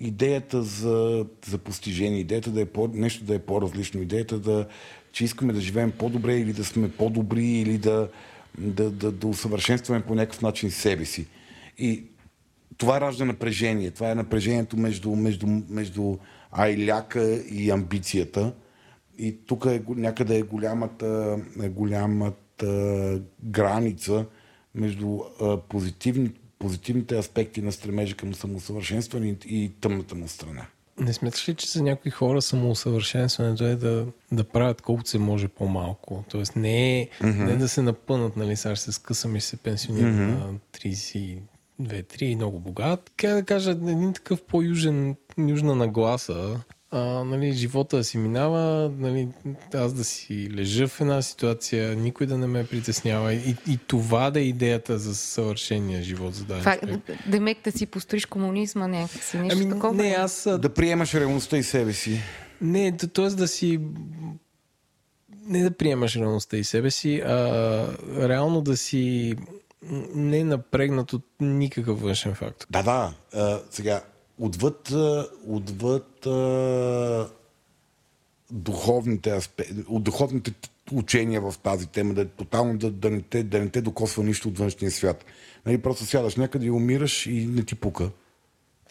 идеята 0.00 0.62
за, 0.62 1.26
за 1.46 1.58
постижение, 1.58 2.20
идеята 2.20 2.50
да 2.50 2.60
е 2.60 2.64
по, 2.64 2.88
нещо 2.94 3.24
да 3.24 3.34
е 3.34 3.38
по-различно, 3.38 4.02
идеята 4.02 4.38
да, 4.38 4.66
че 5.12 5.24
искаме 5.24 5.52
да 5.52 5.60
живеем 5.60 5.92
по-добре 5.98 6.36
или 6.36 6.52
да 6.52 6.64
сме 6.64 6.90
по-добри 6.90 7.46
или 7.46 7.78
да, 7.78 8.08
да, 8.58 8.90
да, 8.90 9.12
да 9.12 9.26
усъвършенстваме 9.26 10.02
по 10.02 10.14
някакъв 10.14 10.42
начин 10.42 10.70
себе 10.70 11.04
си. 11.04 11.26
И 11.78 12.04
това 12.76 13.00
ражда 13.00 13.24
напрежение. 13.24 13.90
Това 13.90 14.10
е 14.10 14.14
напрежението 14.14 14.76
между, 14.76 15.16
между, 15.16 15.46
между 15.68 16.16
айляка 16.50 17.34
и 17.34 17.70
амбицията. 17.70 18.52
И 19.18 19.36
тук 19.46 19.64
е, 19.64 19.82
някъде 19.88 20.38
е 20.38 20.42
голямата, 20.42 21.38
е 21.62 21.68
голямата 21.68 23.20
граница 23.42 24.26
между 24.74 25.20
а, 25.40 25.56
позитивни, 25.56 26.30
позитивните 26.58 27.18
аспекти 27.18 27.62
на 27.62 27.72
стремежа 27.72 28.16
към 28.16 28.34
самосъвършенстване 28.34 29.28
и, 29.28 29.64
и 29.64 29.70
тъмната 29.80 30.14
му 30.14 30.28
страна. 30.28 30.66
Не 31.00 31.12
смяташ 31.12 31.48
ли, 31.48 31.54
че 31.54 31.68
за 31.68 31.82
някои 31.82 32.10
хора 32.10 32.42
самоусъвършенстването 32.42 33.64
е 33.64 33.76
да, 33.76 34.06
да 34.32 34.44
правят 34.44 34.82
колкото 34.82 35.10
се 35.10 35.18
може 35.18 35.48
по-малко? 35.48 36.24
Тоест 36.30 36.56
не 36.56 37.00
е 37.00 37.08
mm-hmm. 37.08 37.44
не 37.44 37.56
да 37.56 37.68
се 37.68 37.82
напънат, 37.82 38.36
нали, 38.36 38.56
сега 38.56 38.76
ще 38.76 38.84
се 38.84 38.92
скъсам 38.92 39.36
и 39.36 39.40
ще 39.40 39.48
се 39.48 39.56
пенсионирам 39.56 40.14
mm-hmm. 40.14 41.40
на 41.80 41.94
32-3 42.00 42.22
и 42.22 42.36
много 42.36 42.60
богат. 42.60 43.10
Как 43.16 43.34
да 43.34 43.42
кажа, 43.42 43.70
един 43.70 44.12
такъв 44.12 44.42
по-южен, 44.42 45.16
южна 45.38 45.74
нагласа, 45.74 46.60
а, 46.90 47.24
нали, 47.24 47.52
живота 47.52 47.96
да 47.96 48.04
си 48.04 48.18
минава, 48.18 48.92
нали, 48.98 49.28
аз 49.74 49.92
да 49.92 50.04
си 50.04 50.50
лежа 50.54 50.88
в 50.88 51.00
една 51.00 51.22
ситуация, 51.22 51.96
никой 51.96 52.26
да 52.26 52.38
не 52.38 52.46
ме 52.46 52.66
притеснява. 52.66 53.34
И, 53.34 53.56
и 53.68 53.78
това 53.86 54.30
да 54.30 54.40
е 54.40 54.44
идеята 54.44 54.98
за 54.98 55.14
съвършения 55.14 56.02
живот 56.02 56.34
за 56.34 56.44
даден 56.44 56.60
Това, 56.60 56.78
човек. 56.78 57.00
демек 57.26 57.58
да 57.64 57.72
си 57.72 57.86
построиш 57.86 58.26
комунизма 58.26 58.88
някакси, 58.88 59.38
нещо 59.38 59.58
Ами, 59.60 59.70
такова. 59.70 59.94
не, 59.94 60.08
аз 60.08 60.48
Да 60.58 60.68
приемаш 60.74 61.14
реалността 61.14 61.56
и 61.56 61.62
себе 61.62 61.92
си. 61.92 62.20
Не, 62.60 62.96
т.е. 62.96 63.28
да 63.28 63.48
си... 63.48 63.80
Не 65.46 65.62
да 65.62 65.70
приемаш 65.70 66.16
реалността 66.16 66.56
и 66.56 66.64
себе 66.64 66.90
си, 66.90 67.20
а 67.20 67.86
реално 68.28 68.60
да 68.60 68.76
си 68.76 69.34
не 70.14 70.44
напрегнат 70.44 71.12
от 71.12 71.26
никакъв 71.40 72.00
външен 72.00 72.34
фактор. 72.34 72.66
Да, 72.70 72.82
да. 72.82 73.14
А, 73.34 73.60
сега, 73.70 74.02
отвъд, 74.40 74.92
отвъд 75.46 76.26
а, 76.26 77.28
духовните 78.50 79.30
аспекти, 79.36 79.74
от 79.88 80.02
духовните 80.02 80.52
учения 80.92 81.40
в 81.40 81.54
тази 81.62 81.86
тема, 81.86 82.14
да, 82.14 82.28
тотално 82.28 82.78
да, 82.78 82.90
да, 82.90 83.10
не 83.10 83.22
те, 83.22 83.42
да 83.42 83.58
не 83.58 83.68
те 83.68 83.80
докосва 83.80 84.24
нищо 84.24 84.48
от 84.48 84.58
външния 84.58 84.90
свят. 84.90 85.24
Нали, 85.66 85.78
просто 85.78 86.06
сядаш 86.06 86.36
някъде 86.36 86.66
и 86.66 86.70
умираш 86.70 87.26
и 87.26 87.46
не 87.46 87.62
ти 87.62 87.74
пука. 87.74 88.10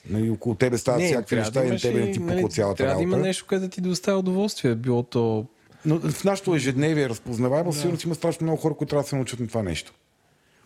Нали, 0.09 0.29
около 0.29 0.55
тебе 0.55 0.77
стават 0.77 1.03
всякакви 1.03 1.35
неща 1.35 1.65
и 1.65 1.69
на 1.69 1.79
тебе 1.79 2.05
не 2.05 2.11
ти 2.11 2.19
пука 2.19 2.33
нали, 2.33 2.43
от 2.43 2.53
цялата 2.53 2.77
Трябва 2.77 2.95
да 2.95 3.03
има 3.03 3.17
нещо, 3.17 3.45
което 3.49 3.61
да 3.61 3.69
ти 3.69 3.81
доставя 3.81 4.19
удоволствие. 4.19 4.75
Било 4.75 5.03
то... 5.03 5.45
Но 5.85 5.99
в 5.99 6.23
нашото 6.23 6.55
ежедневие 6.55 7.03
е 7.03 7.09
разпознаваемо, 7.09 7.73
сигурно 7.73 7.99
си 7.99 8.07
има 8.07 8.15
страшно 8.15 8.43
много 8.43 8.61
хора, 8.61 8.73
които 8.73 8.89
трябва 8.89 9.03
да 9.03 9.09
се 9.09 9.15
научат 9.15 9.39
на 9.39 9.47
това 9.47 9.63
нещо. 9.63 9.93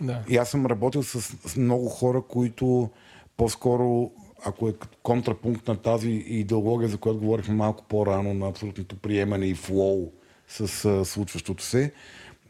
Да. 0.02 0.22
И 0.30 0.38
аз 0.38 0.50
съм 0.50 0.66
работил 0.66 1.04
с, 1.04 1.22
с 1.22 1.56
много 1.56 1.90
хора, 1.90 2.22
които 2.22 2.90
по-скоро, 3.38 4.12
ако 4.46 4.70
е 4.70 4.74
контрапункт 5.04 5.68
на 5.68 5.76
тази 5.76 6.10
идеология, 6.10 6.90
за 6.90 6.98
която 6.98 7.20
говорихме 7.20 7.56
малко 7.56 7.84
по-рано, 7.84 8.34
на 8.34 8.48
абсолютното 8.48 8.96
приемане 8.96 9.48
и 9.48 9.56
флоу 9.56 10.12
с 10.48 10.86
а, 10.86 11.06
случващото 11.06 11.64
се, 11.64 11.92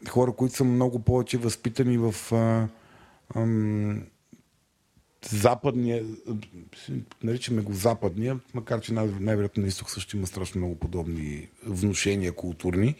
хора, 0.08 0.32
които 0.32 0.54
са 0.54 0.64
много 0.64 0.98
повече 0.98 1.38
възпитани 1.38 1.98
в 1.98 2.14
а, 2.32 2.68
ам, 3.34 4.02
западния, 5.30 6.04
наричаме 7.22 7.62
го 7.62 7.72
западния, 7.72 8.40
макар 8.54 8.80
че 8.80 8.92
най- 8.92 9.08
най-вероятно 9.20 9.60
на 9.62 9.68
изток 9.68 9.90
също 9.90 10.16
има 10.16 10.26
страшно 10.26 10.58
много 10.58 10.74
подобни 10.74 11.48
внушения 11.66 12.32
културни. 12.32 12.94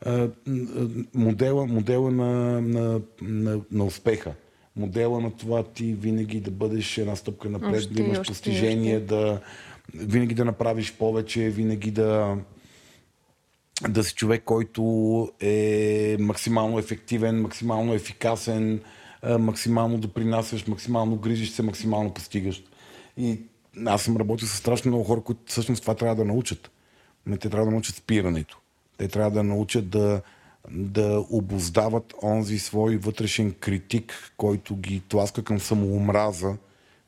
А, 0.00 0.30
модела, 1.14 1.66
модела 1.66 2.10
на, 2.10 2.60
на, 2.60 3.00
на, 3.22 3.60
на 3.70 3.84
успеха. 3.84 4.34
Модела 4.78 5.20
на 5.20 5.30
това 5.30 5.62
ти 5.62 5.84
винаги 5.84 6.40
да 6.40 6.50
бъдеш 6.50 6.98
една 6.98 7.16
стъпка 7.16 7.48
напред, 7.48 7.76
Още 7.76 7.94
да 7.94 8.02
имаш 8.02 8.18
още 8.18 8.32
постижение, 8.32 8.96
още. 8.96 9.06
да 9.06 9.40
винаги 9.94 10.34
да 10.34 10.44
направиш 10.44 10.92
повече, 10.92 11.50
винаги 11.50 11.90
да 11.90 12.36
да 13.88 14.04
си 14.04 14.14
човек, 14.14 14.42
който 14.44 14.82
е 15.40 16.16
максимално 16.20 16.78
ефективен, 16.78 17.40
максимално 17.40 17.94
ефикасен, 17.94 18.80
максимално 19.38 19.98
допринасяш, 19.98 20.66
максимално 20.66 21.16
грижиш 21.16 21.50
се, 21.50 21.62
максимално 21.62 22.14
постигащ. 22.14 22.70
И 23.16 23.40
аз 23.86 24.02
съм 24.02 24.16
работил 24.16 24.48
с 24.48 24.56
страшно 24.56 24.88
много 24.88 25.04
хора, 25.04 25.20
които 25.20 25.40
всъщност 25.46 25.82
това 25.82 25.94
трябва 25.94 26.16
да 26.16 26.24
научат. 26.24 26.70
Те 27.40 27.50
трябва 27.50 27.64
да 27.64 27.70
научат 27.70 27.96
спирането. 27.96 28.58
Те 28.96 29.08
трябва 29.08 29.30
да 29.30 29.42
научат 29.42 29.88
да, 29.88 30.20
да 30.70 31.24
обоздават 31.30 32.14
онзи 32.22 32.58
свой 32.58 32.96
вътрешен 32.96 33.52
критик, 33.52 34.32
който 34.36 34.76
ги 34.76 35.02
тласка 35.08 35.42
към 35.42 35.60
самоомраза, 35.60 36.56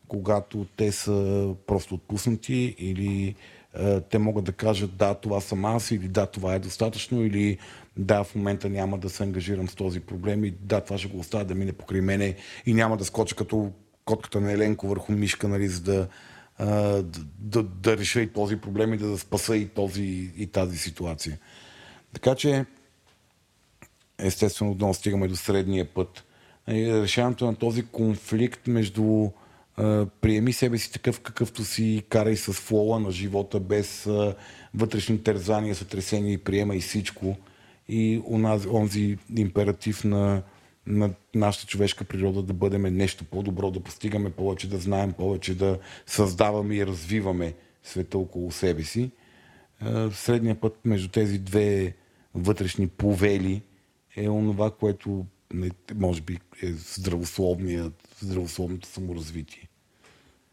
когато 0.09 0.67
те 0.77 0.93
са 0.93 1.49
просто 1.67 1.95
отпуснати 1.95 2.75
или 2.79 3.35
е, 3.79 4.01
те 4.01 4.19
могат 4.19 4.45
да 4.45 4.53
кажат 4.53 4.97
да, 4.97 5.15
това 5.15 5.41
съм 5.41 5.65
аз 5.65 5.91
или 5.91 6.09
да, 6.09 6.27
това 6.27 6.55
е 6.55 6.59
достатъчно 6.59 7.25
или 7.25 7.59
да, 7.97 8.25
в 8.25 8.35
момента 8.35 8.69
няма 8.69 8.99
да 8.99 9.11
се 9.11 9.23
ангажирам 9.23 9.69
с 9.69 9.75
този 9.75 10.01
проблем 10.01 10.45
и 10.45 10.51
да, 10.51 10.81
това 10.81 10.99
ще 10.99 11.09
го 11.09 11.19
оставя 11.19 11.45
да 11.45 11.55
мине 11.55 11.73
покрай 11.73 12.01
мене 12.01 12.37
и 12.67 12.75
няма 12.75 12.97
да 12.97 13.05
скоча 13.05 13.37
като 13.37 13.73
котката 14.05 14.41
на 14.41 14.53
Еленко 14.53 14.89
върху 14.89 15.13
мишка, 15.13 15.49
нали, 15.49 15.69
за 15.69 15.81
да, 15.81 16.09
а, 16.59 16.67
да, 17.03 17.25
да, 17.39 17.63
да 17.63 17.97
реша 17.97 18.21
и 18.21 18.33
този 18.33 18.57
проблем 18.57 18.95
и 18.95 18.99
да 18.99 19.19
спаса 19.19 19.57
и, 19.57 19.69
този, 19.69 20.33
и 20.37 20.47
тази 20.47 20.79
ситуация. 20.79 21.39
Така 22.13 22.35
че 22.35 22.65
естествено 24.23 24.71
отново 24.71 24.95
стигаме 24.95 25.29
до 25.29 25.37
средния 25.37 25.85
път. 25.85 26.25
И 26.69 26.93
Решаването 26.93 27.47
на 27.47 27.55
този 27.55 27.83
конфликт 27.83 28.67
между 28.67 29.31
приеми 30.21 30.53
себе 30.53 30.79
си 30.79 30.93
такъв 30.93 31.21
какъвто 31.21 31.65
си, 31.65 32.03
карай 32.09 32.37
с 32.37 32.53
флоа 32.53 33.01
на 33.01 33.11
живота, 33.11 33.61
без 33.61 34.09
вътрешни 34.75 35.23
тързания, 35.23 35.75
сътресения 35.75 36.33
и 36.33 36.39
приема 36.39 36.77
и 36.77 36.81
всичко. 36.81 37.37
И 37.89 38.23
онази, 38.27 38.69
онзи 38.69 39.19
императив 39.37 40.05
на, 40.05 40.43
на 40.87 41.11
нашата 41.35 41.67
човешка 41.67 42.05
природа 42.05 42.43
да 42.43 42.53
бъдем 42.53 42.83
нещо 42.83 43.25
по-добро, 43.25 43.71
да 43.71 43.81
постигаме 43.81 44.31
повече, 44.31 44.69
да 44.69 44.79
знаем 44.79 45.13
повече, 45.13 45.55
да 45.55 45.79
създаваме 46.07 46.75
и 46.75 46.87
развиваме 46.87 47.55
света 47.83 48.19
около 48.19 48.51
себе 48.51 48.83
си. 48.83 49.11
Средният 50.13 50.61
път 50.61 50.79
между 50.85 51.09
тези 51.09 51.39
две 51.39 51.95
вътрешни 52.35 52.87
повели 52.87 53.63
е 54.17 54.29
онова, 54.29 54.71
което 54.71 55.27
може 55.95 56.21
би 56.21 56.39
е 56.63 56.73
здравословното 58.23 58.89
саморазвитие. 58.89 59.69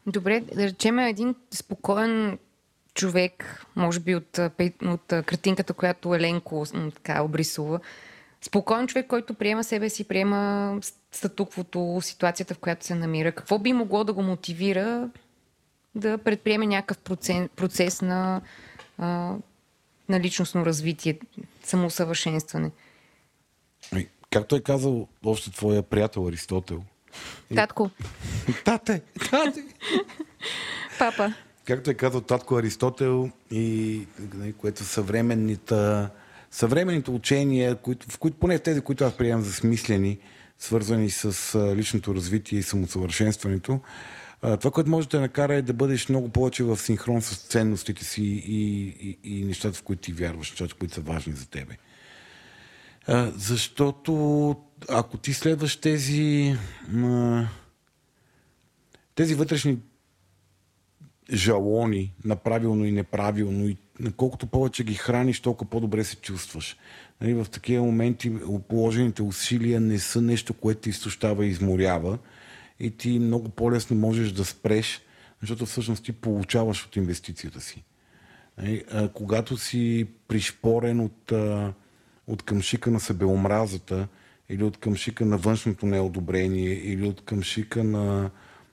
Добре, 0.05 0.39
да 0.55 0.63
речем 0.63 0.99
един 0.99 1.35
спокоен 1.51 2.37
човек, 2.93 3.65
може 3.75 3.99
би 3.99 4.15
от, 4.15 4.39
от 4.83 5.07
картинката, 5.07 5.73
която 5.73 6.15
Еленко 6.15 6.65
така 6.93 7.23
обрисува. 7.23 7.79
Спокоен 8.41 8.87
човек, 8.87 9.07
който 9.07 9.33
приема 9.33 9.63
себе 9.63 9.89
си, 9.89 10.03
приема 10.03 10.79
статуквото, 11.11 11.99
ситуацията, 12.01 12.53
в 12.53 12.59
която 12.59 12.85
се 12.85 12.95
намира. 12.95 13.31
Какво 13.31 13.59
би 13.59 13.73
могло 13.73 14.03
да 14.03 14.13
го 14.13 14.21
мотивира 14.21 15.09
да 15.95 16.17
предприеме 16.17 16.67
някакъв 16.67 16.97
процес 17.55 18.01
на, 18.01 18.41
на 20.09 20.19
личностно 20.19 20.65
развитие, 20.65 21.19
самоусъвършенстване? 21.63 22.71
Както 24.31 24.55
е 24.55 24.61
казал 24.61 25.07
още 25.25 25.51
твоя 25.51 25.83
приятел 25.83 26.27
Аристотел. 26.27 26.83
Татко, 27.55 27.89
Тате! 28.65 29.01
Тате! 29.29 29.63
папа, 30.99 31.33
Както 31.65 31.89
е 31.89 31.93
казал 31.93 32.21
татко 32.21 32.55
Аристотел 32.55 33.31
и 33.51 34.01
нали, 34.33 34.53
което 34.53 34.83
съвременните, 34.83 36.07
съвременните 36.51 37.11
учения, 37.11 37.75
които, 37.75 38.07
в 38.09 38.17
които, 38.17 38.37
поне 38.37 38.59
тези, 38.59 38.81
които 38.81 39.03
аз 39.03 39.17
приемам 39.17 39.41
за 39.41 39.53
смислени, 39.53 40.17
свързани 40.59 41.09
с 41.09 41.55
личното 41.75 42.15
развитие 42.15 42.59
и 42.59 42.63
самосъвършенстването, 42.63 43.79
това, 44.41 44.71
което 44.71 44.89
може 44.89 45.09
да 45.09 45.19
накара 45.19 45.55
е 45.55 45.61
да 45.61 45.73
бъдеш 45.73 46.09
много 46.09 46.29
повече 46.29 46.63
в 46.63 46.77
синхрон 46.77 47.21
с 47.21 47.37
ценностите 47.37 48.05
си 48.05 48.23
и, 48.23 48.87
и, 48.99 49.17
и 49.23 49.45
нещата, 49.45 49.77
в 49.77 49.83
които 49.83 50.01
ти 50.01 50.13
вярваш, 50.13 50.49
нещата, 50.49 50.75
които 50.75 50.93
са 50.93 51.01
важни 51.01 51.33
за 51.33 51.49
тебе. 51.49 51.77
Защото 53.35 54.55
ако 54.89 55.17
ти 55.17 55.33
следваш 55.33 55.75
тези, 55.75 56.55
тези 59.15 59.35
вътрешни 59.35 59.77
жалони 61.33 62.13
на 62.25 62.35
правилно 62.35 62.85
и 62.85 62.91
неправилно 62.91 63.67
и 63.67 63.77
колкото 64.17 64.47
повече 64.47 64.83
ги 64.83 64.93
храниш, 64.93 65.39
толкова 65.39 65.69
по-добре 65.69 66.03
се 66.03 66.15
чувстваш. 66.15 66.77
Нали, 67.21 67.33
в 67.33 67.45
такива 67.51 67.85
моменти 67.85 68.33
положените 68.67 69.23
усилия 69.23 69.81
не 69.81 69.99
са 69.99 70.21
нещо, 70.21 70.53
което 70.53 70.81
ти 70.81 70.89
изтощава 70.89 71.45
и 71.45 71.49
изморява 71.49 72.17
и 72.79 72.91
ти 72.91 73.19
много 73.19 73.49
по-лесно 73.49 73.97
можеш 73.97 74.31
да 74.31 74.45
спреш, 74.45 75.01
защото 75.41 75.65
всъщност 75.65 76.03
ти 76.03 76.11
получаваш 76.11 76.85
от 76.85 76.95
инвестицията 76.95 77.61
си. 77.61 77.83
Нали, 78.57 78.83
а, 78.91 79.09
когато 79.09 79.57
си 79.57 80.07
пришпорен 80.27 80.99
от, 80.99 81.31
а, 81.31 81.73
от 82.27 82.43
къмшика 82.43 82.91
на 82.91 82.99
себеомразата 82.99 84.07
или 84.49 84.63
от 84.63 84.77
къмшика 84.77 85.25
на 85.25 85.37
външното 85.37 85.85
неодобрение 85.85 86.73
или 86.73 87.07
от 87.07 87.25
къмшика 87.25 87.83
на, 87.83 88.29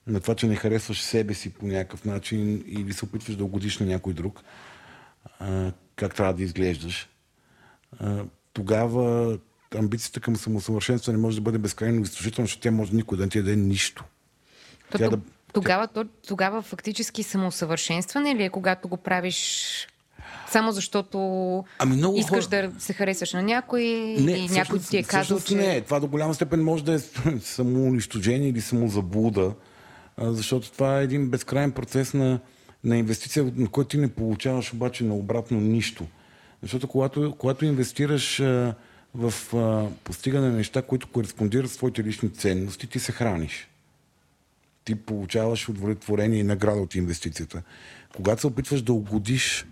на 0.07 0.21
това, 0.21 0.35
че 0.35 0.47
не 0.47 0.57
харесваш 0.57 1.03
себе 1.03 1.35
си 1.35 1.53
по 1.53 1.67
някакъв 1.67 2.05
начин 2.05 2.64
или 2.67 2.93
се 2.93 3.05
опитваш 3.05 3.37
да 3.37 3.45
угодиш 3.45 3.79
на 3.79 3.87
някой 3.87 4.12
друг, 4.12 4.43
а, 5.38 5.73
как 5.97 6.14
трябва 6.14 6.35
да 6.35 6.43
изглеждаш, 6.43 7.09
а, 8.01 8.25
тогава 8.53 9.38
амбицията 9.79 10.21
към 10.21 10.37
самосъвършенство 10.37 11.12
не 11.12 11.19
може 11.19 11.37
да 11.37 11.43
бъде 11.43 11.59
безкрайно 11.59 12.03
изтощителна, 12.03 12.47
защото 12.47 12.62
тя 12.62 12.71
може 12.71 12.95
никой 12.95 13.19
да 13.19 13.25
не 13.25 13.31
ти 13.31 13.43
даде 13.43 13.57
нищо. 13.57 14.05
То, 14.90 14.99
Тя 14.99 15.09
да... 15.09 15.21
тогава, 15.53 15.88
то, 15.88 16.05
тогава 16.27 16.62
фактически 16.62 17.23
самоусъвършенстване 17.23 18.35
ли 18.35 18.43
е, 18.43 18.51
когато 18.51 18.88
го 18.88 18.97
правиш 18.97 19.88
само 20.51 20.73
защото 20.73 21.18
Ами 21.79 21.97
много 21.97 22.18
искаш 22.18 22.49
хора- 22.49 22.68
да 22.70 22.81
се 22.81 22.92
харесаш 22.92 23.33
на 23.33 23.42
някой 23.42 23.83
и 23.83 24.49
някой 24.51 24.79
ти 24.79 24.97
е 24.97 25.03
казал, 25.03 25.40
че... 25.40 25.55
не. 25.55 25.81
Това 25.81 26.01
до 26.01 26.07
голяма 26.07 26.35
степен 26.35 26.64
може 26.64 26.85
да 26.85 26.94
е 26.94 26.99
самоунищожение 27.40 28.49
или 28.49 28.61
самозаблуда, 28.61 29.53
защото 30.18 30.73
това 30.73 31.01
е 31.01 31.05
един 31.05 31.29
безкрайен 31.31 31.73
процес 31.73 32.14
на, 32.14 32.40
на 32.85 32.97
инвестиция, 32.97 33.53
на 33.57 33.68
който 33.68 33.88
ти 33.88 33.99
не 33.99 34.09
получаваш 34.09 34.73
обаче 34.73 35.05
на 35.05 35.14
обратно 35.14 35.61
нищо. 35.61 36.07
Защото 36.62 36.88
когато, 36.88 37.35
когато 37.38 37.64
инвестираш 37.64 38.40
а, 38.40 38.75
в 39.14 39.35
а, 39.57 39.87
постигане 40.05 40.49
на 40.49 40.57
неща, 40.57 40.83
които 40.83 41.09
кореспондират 41.09 41.70
с 41.70 41.77
твоите 41.77 42.05
лични 42.05 42.31
ценности, 42.31 42.87
ти 42.87 42.99
се 42.99 43.12
храниш. 43.12 43.68
Ти 44.85 44.94
получаваш 44.94 45.68
удовлетворение 45.68 46.40
и 46.40 46.42
награда 46.42 46.81
от 46.81 46.94
инвестицията. 46.94 47.62
Когато 48.16 48.40
се 48.40 48.47
опитваш 48.47 48.83
да 48.83 48.92
угодиш 48.92 49.66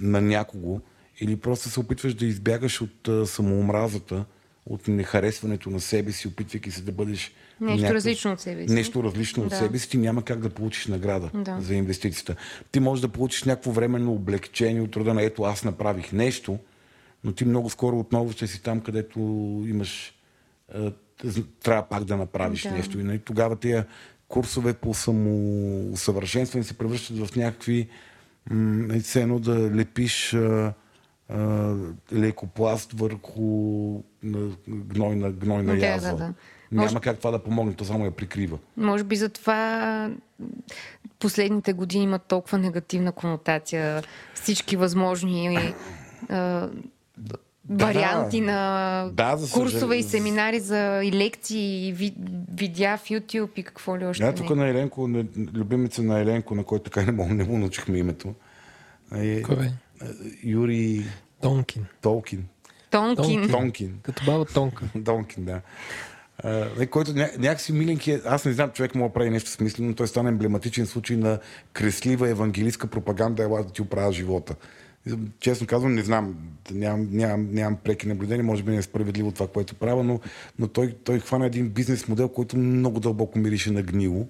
на 0.00 0.20
някого 0.20 0.80
или 1.20 1.36
просто 1.36 1.68
се 1.68 1.80
опитваш 1.80 2.14
да 2.14 2.26
избягаш 2.26 2.80
от 2.80 3.08
а, 3.08 3.26
самоомразата, 3.26 4.24
от 4.66 4.88
нехаресването 4.88 5.70
на 5.70 5.80
себе 5.80 6.12
си, 6.12 6.28
опитвайки 6.28 6.70
се 6.70 6.82
да 6.82 6.92
бъдеш 6.92 7.32
Нещо 7.60 7.94
различно 7.94 8.32
от 8.32 8.40
себе 8.40 8.68
си. 8.68 8.74
Нещо 8.74 9.04
различно 9.04 9.42
от 9.42 9.48
Да. 9.48 9.56
себе 9.56 9.78
си, 9.78 9.90
ти 9.90 9.98
няма 9.98 10.24
как 10.24 10.40
да 10.40 10.50
получиш 10.50 10.86
награда 10.86 11.30
Да. 11.34 11.56
за 11.60 11.74
инвестицията. 11.74 12.36
Ти 12.72 12.80
можеш 12.80 13.00
да 13.02 13.08
получиш 13.08 13.44
някакво 13.44 13.70
временно 13.70 14.12
облегчение 14.12 14.82
от 14.82 14.96
рода 14.96 15.14
на 15.14 15.22
ето 15.22 15.42
аз 15.42 15.64
направих 15.64 16.12
нещо, 16.12 16.58
но 17.24 17.32
ти 17.32 17.44
много 17.44 17.70
скоро 17.70 17.98
отново 17.98 18.32
ще 18.32 18.46
си 18.46 18.62
там, 18.62 18.80
където 18.80 19.18
имаш 19.66 20.14
трябва 21.62 21.82
пак 21.82 22.04
да 22.04 22.16
направиш 22.16 22.62
Да. 22.62 22.70
нещо. 22.70 23.00
И 23.00 23.02
нали, 23.02 23.18
тогава 23.18 23.56
тия 23.56 23.86
курсове 24.28 24.72
по 24.72 24.94
самоусъвършенстване 24.94 26.64
се 26.64 26.78
превръщат 26.78 27.18
в 27.18 27.36
някакви 27.36 27.88
м, 28.50 29.00
все 29.00 29.22
едно 29.22 29.38
да 29.38 29.70
лепиш 29.70 30.34
а, 30.34 30.72
а, 31.28 31.74
лекопласт 32.12 32.92
върху 32.92 33.42
на, 34.22 34.48
гнойна, 34.68 35.30
гнойна 35.32 35.76
Да, 35.76 35.86
язва. 35.86 36.10
да, 36.10 36.16
да. 36.16 36.34
Няма 36.72 36.82
Може- 36.84 36.94
как 36.94 37.18
това 37.18 37.30
да 37.30 37.38
помогне, 37.38 37.74
то 37.74 37.84
само 37.84 38.04
я 38.04 38.10
прикрива. 38.10 38.58
Може 38.76 39.04
би 39.04 39.16
затова 39.16 40.10
последните 41.18 41.72
години 41.72 42.04
имат 42.04 42.22
толкова 42.22 42.58
негативна 42.58 43.12
конотация. 43.12 44.02
Всички 44.34 44.76
възможни 44.76 45.74
а, 46.28 46.68
варианти 47.70 48.40
на 48.40 49.10
Да, 49.12 49.36
за 49.36 49.52
курсове 49.52 49.96
и 49.96 50.02
семинари 50.02 50.60
за 50.60 51.00
и 51.04 51.12
лекции, 51.12 51.88
и 51.88 51.92
ви, 51.92 52.14
видеа 52.54 52.98
в 52.98 53.04
YouTube 53.04 53.50
и 53.56 53.62
какво 53.62 53.98
ли 53.98 54.06
още 54.06 54.22
Да, 54.24 54.30
не. 54.30 54.34
тук 54.34 54.56
на 54.56 54.68
Еленко, 54.68 55.08
на, 55.08 55.24
любимеца 55.54 56.02
на 56.02 56.20
Еленко, 56.20 56.54
на 56.54 56.64
който 56.64 56.84
така 56.84 57.02
не, 57.02 57.12
мога, 57.12 57.34
не 57.34 57.44
му 57.44 57.58
научихме 57.58 57.98
името. 57.98 58.34
Е, 59.14 59.42
Кой 59.42 59.56
бе? 59.56 59.70
Юрий 60.44 61.02
Тонкин. 61.42 61.86
Толкин. 62.00 62.44
Тонкин. 62.90 63.50
Тонкин. 63.50 63.98
Като 64.02 64.24
баба 64.26 64.44
Тонка. 64.44 64.84
Донкин, 64.94 65.44
да. 65.44 65.60
А, 66.38 66.50
нали, 66.76 66.86
който 66.86 67.12
ня, 67.12 67.30
някакси 67.38 67.72
миленки 67.72 68.12
е, 68.12 68.20
аз 68.26 68.44
не 68.44 68.52
знам, 68.52 68.70
човек 68.70 68.94
мога 68.94 69.08
да 69.08 69.12
прави 69.12 69.30
нещо 69.30 69.50
смислено, 69.50 69.88
но 69.88 69.94
той 69.94 70.08
стана 70.08 70.28
емблематичен 70.28 70.86
случай 70.86 71.16
на 71.16 71.38
креслива 71.72 72.28
евангелистка 72.28 72.86
пропаганда, 72.86 73.42
ела 73.42 73.62
да 73.62 73.72
ти 73.72 73.82
оправя 73.82 74.12
живота. 74.12 74.54
И, 75.06 75.14
Честно 75.40 75.66
казвам, 75.66 75.94
не 75.94 76.02
знам, 76.02 76.36
нямам, 76.70 77.08
нямам, 77.10 77.54
нямам 77.54 77.78
преки 77.84 78.08
наблюдения, 78.08 78.44
може 78.44 78.62
би 78.62 78.70
не 78.70 78.76
е 78.76 78.82
справедливо 78.82 79.32
това, 79.32 79.48
което 79.48 79.74
правя, 79.74 80.04
но, 80.04 80.20
но 80.58 80.68
той, 80.68 80.96
той 81.04 81.20
хвана 81.20 81.46
един 81.46 81.68
бизнес 81.68 82.08
модел, 82.08 82.28
който 82.28 82.56
много 82.56 83.00
дълбоко 83.00 83.38
мирише 83.38 83.70
на 83.70 83.82
гнило. 83.82 84.26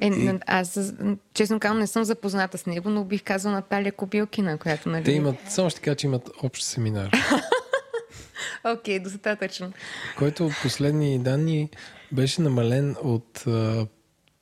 Е, 0.00 0.38
аз, 0.46 0.94
честно 1.34 1.60
казвам, 1.60 1.78
не 1.78 1.86
съм 1.86 2.04
запозната 2.04 2.58
с 2.58 2.66
него, 2.66 2.90
но 2.90 3.04
бих 3.04 3.22
казала 3.22 3.54
Наталия 3.54 3.92
Кобилкина, 3.92 4.58
която 4.58 4.88
нали... 4.88 5.04
Те 5.04 5.12
имат, 5.12 5.36
само 5.48 5.70
ще 5.70 5.80
кажа, 5.80 5.96
че 5.96 6.06
имат 6.06 6.30
общ 6.42 6.64
семинар, 6.64 7.10
Окей, 8.64 8.98
достатъчно. 8.98 9.72
който 10.18 10.50
последни 10.62 11.18
данни 11.18 11.70
беше 12.12 12.42
намален 12.42 12.96
от 13.02 13.44
а, 13.46 13.86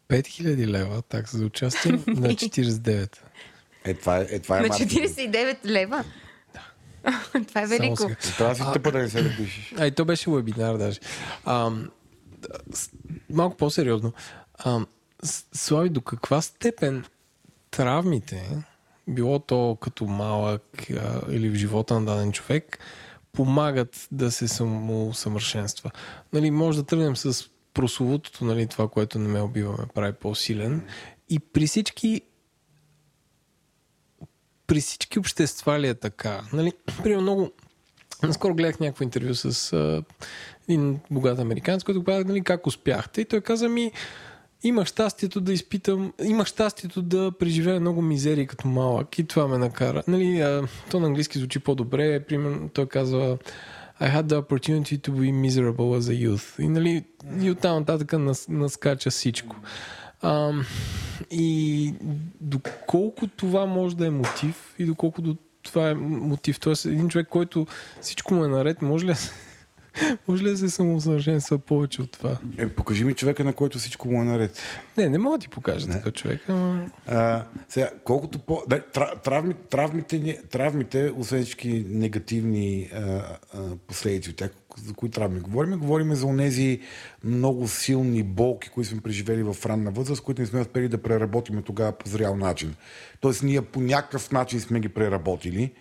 5000 0.08 0.66
лева 0.66 1.02
такса 1.02 1.38
за 1.38 1.44
участие 1.44 1.92
на 1.92 1.98
49. 2.06 3.18
Е, 3.84 3.94
това 3.94 4.18
е, 4.18 4.26
е, 4.30 4.38
това 4.38 4.58
е 4.58 4.60
На 4.60 4.68
маркетинг. 4.68 5.08
49 5.08 5.64
лева? 5.64 6.04
Да. 6.54 7.42
Това 7.48 7.62
е 7.62 7.66
велико. 7.66 8.10
Трябва 8.36 8.54
да 8.54 8.64
си 8.64 8.72
тъпа 8.72 8.92
да 8.92 8.98
не 8.98 9.08
се 9.08 9.22
напишеш. 9.22 9.74
А 9.78 9.86
и 9.86 9.90
то 9.90 10.04
беше 10.04 10.30
вебинар 10.30 10.76
даже. 10.76 11.00
А, 11.44 11.70
малко 13.30 13.56
по-сериозно. 13.56 14.12
А, 14.58 14.80
Слави, 15.52 15.88
до 15.88 16.00
каква 16.00 16.42
степен 16.42 17.04
травмите, 17.70 18.64
било 19.08 19.38
то 19.38 19.78
като 19.80 20.04
малък 20.04 20.62
а, 20.90 21.20
или 21.30 21.50
в 21.50 21.54
живота 21.54 22.00
на 22.00 22.06
даден 22.06 22.32
човек, 22.32 22.78
помагат 23.32 24.08
да 24.12 24.30
се 24.30 24.48
самосъвършенства. 24.48 25.90
Нали, 26.32 26.50
може 26.50 26.78
да 26.78 26.84
тръгнем 26.84 27.16
с 27.16 27.48
прословутото, 27.74 28.44
нали, 28.44 28.66
това, 28.66 28.88
което 28.88 29.18
не 29.18 29.28
ме 29.28 29.40
убива, 29.40 29.72
ме 29.72 29.86
прави 29.94 30.12
по-силен. 30.12 30.82
И 31.28 31.38
при 31.38 31.66
всички 31.66 32.20
при 34.74 34.80
всички 34.80 35.18
общества 35.18 35.80
ли 35.80 35.88
е 35.88 35.94
така? 35.94 36.40
Нали, 36.52 36.72
примерно 37.02 37.22
много... 37.22 37.50
Наскоро 38.22 38.54
гледах 38.54 38.80
някакво 38.80 39.04
интервю 39.04 39.34
с 39.34 39.72
а, 39.72 40.02
един 40.68 40.98
богат 41.10 41.38
американец, 41.38 41.84
който 41.84 42.04
каза, 42.04 42.24
нали, 42.24 42.40
как 42.40 42.66
успяхте. 42.66 43.20
И 43.20 43.24
той 43.24 43.40
каза 43.40 43.68
ми, 43.68 43.92
имах 44.62 44.86
щастието 44.86 45.40
да 45.40 45.52
изпитам, 45.52 46.12
имах 46.24 46.46
щастието 46.46 47.02
да 47.02 47.32
преживея 47.38 47.80
много 47.80 48.02
мизерии 48.02 48.46
като 48.46 48.68
малък 48.68 49.18
и 49.18 49.26
това 49.26 49.48
ме 49.48 49.58
накара. 49.58 50.02
Нали, 50.08 50.40
а, 50.40 50.68
то 50.90 51.00
на 51.00 51.06
английски 51.06 51.38
звучи 51.38 51.58
по-добре. 51.58 52.20
Примерно 52.20 52.68
той 52.68 52.86
казва 52.86 53.38
I 54.00 54.08
had 54.16 54.22
the 54.22 54.42
opportunity 54.42 54.98
to 54.98 55.10
be 55.12 55.32
miserable 55.32 55.98
as 55.98 56.10
a 56.10 56.28
youth. 56.28 56.62
И, 56.62 56.68
нали, 56.68 57.04
и 57.40 57.50
оттам 57.50 57.78
нататък 57.78 58.12
нас, 58.12 58.48
наскача 58.48 59.10
всичко. 59.10 59.56
А, 60.24 60.52
и 61.30 61.94
доколко 62.40 63.26
това 63.26 63.66
може 63.66 63.96
да 63.96 64.06
е 64.06 64.10
мотив 64.10 64.74
и 64.78 64.84
доколко 64.84 65.22
до 65.22 65.36
това 65.62 65.90
е 65.90 65.94
мотив. 65.94 66.60
Тоест, 66.60 66.84
един 66.86 67.08
човек, 67.08 67.28
който 67.28 67.66
всичко 68.00 68.34
му 68.34 68.44
е 68.44 68.48
наред, 68.48 68.82
може 68.82 69.04
ли, 69.04 69.08
да 69.08 69.14
се- 69.14 69.30
може 70.28 70.44
ли 70.44 70.50
да 70.50 70.56
се 70.56 70.70
самоусъвършенства 70.70 71.58
повече 71.58 72.02
от 72.02 72.10
това? 72.10 72.36
Е, 72.58 72.68
покажи 72.68 73.04
ми 73.04 73.14
човека, 73.14 73.44
на 73.44 73.52
който 73.52 73.78
всичко 73.78 74.08
му 74.08 74.22
е 74.22 74.24
наред. 74.24 74.62
Не, 74.96 75.08
не 75.08 75.18
мога 75.18 75.38
да 75.38 75.42
ти 75.42 75.48
покажа 75.48 75.86
такъв 75.88 76.12
човек, 76.12 76.40
ама... 76.48 76.86
А, 77.06 77.44
сега, 77.68 77.90
колкото 78.04 78.38
по... 78.38 78.62
Да, 78.68 78.80
тра- 78.82 79.22
травми, 79.22 79.54
травмите, 79.70 80.40
травмите, 80.50 81.12
освен 81.16 81.42
всички 81.42 81.84
негативни 81.88 82.90
а, 82.94 82.98
а, 83.00 83.26
последици 83.86 84.30
от 84.30 84.36
тях, 84.36 84.50
за 84.78 84.94
кои 84.94 85.10
травми 85.10 85.40
говорим, 85.40 85.78
говорим 85.78 86.14
за 86.14 86.26
онези 86.26 86.80
много 87.24 87.68
силни 87.68 88.22
болки, 88.22 88.68
които 88.68 88.90
сме 88.90 89.00
преживели 89.00 89.42
в 89.42 89.56
ранна 89.66 89.90
възраст, 89.90 90.22
които 90.22 90.42
не 90.42 90.46
сме 90.46 90.60
успели 90.60 90.88
да 90.88 91.02
преработиме 91.02 91.62
тогава 91.62 91.92
по 91.92 92.08
зрял 92.08 92.36
начин. 92.36 92.74
Тоест, 93.20 93.42
ние 93.42 93.62
по 93.62 93.80
някакъв 93.80 94.32
начин 94.32 94.60
сме 94.60 94.80
ги 94.80 94.88
преработили. 94.88 95.72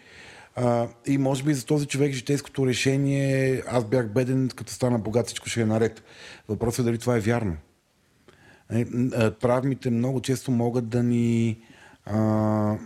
А, 0.56 0.88
и 1.08 1.17
може 1.17 1.43
би 1.43 1.53
за 1.53 1.65
този 1.65 1.86
човек 1.86 2.13
житейското 2.13 2.67
решение 2.67 3.63
аз 3.67 3.86
бях 3.86 4.13
беден, 4.13 4.49
като 4.56 4.73
стана 4.73 4.99
богат, 4.99 5.27
всичко 5.27 5.49
ще 5.49 5.62
е 5.62 5.65
наред. 5.65 6.03
Въпросът 6.49 6.79
е 6.79 6.84
дали 6.84 6.97
това 6.97 7.17
е 7.17 7.19
вярно. 7.19 7.58
Е, 8.69 8.86
Травмите 9.32 9.89
много 9.89 10.21
често 10.21 10.51
могат 10.51 10.89
да 10.89 11.03
ни, 11.03 11.62
а, 12.06 12.17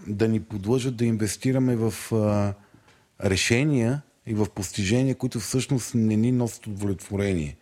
да 0.07 0.27
ни 0.27 0.39
подлъжат 0.39 0.95
да 0.95 1.05
инвестираме 1.05 1.75
в 1.75 1.93
а, 2.11 2.53
решения 3.29 4.01
и 4.27 4.33
в 4.33 4.47
постижения, 4.55 5.15
които 5.15 5.39
всъщност 5.39 5.95
не 5.95 6.15
ни 6.15 6.31
носят 6.31 6.67
удовлетворение. 6.67 7.57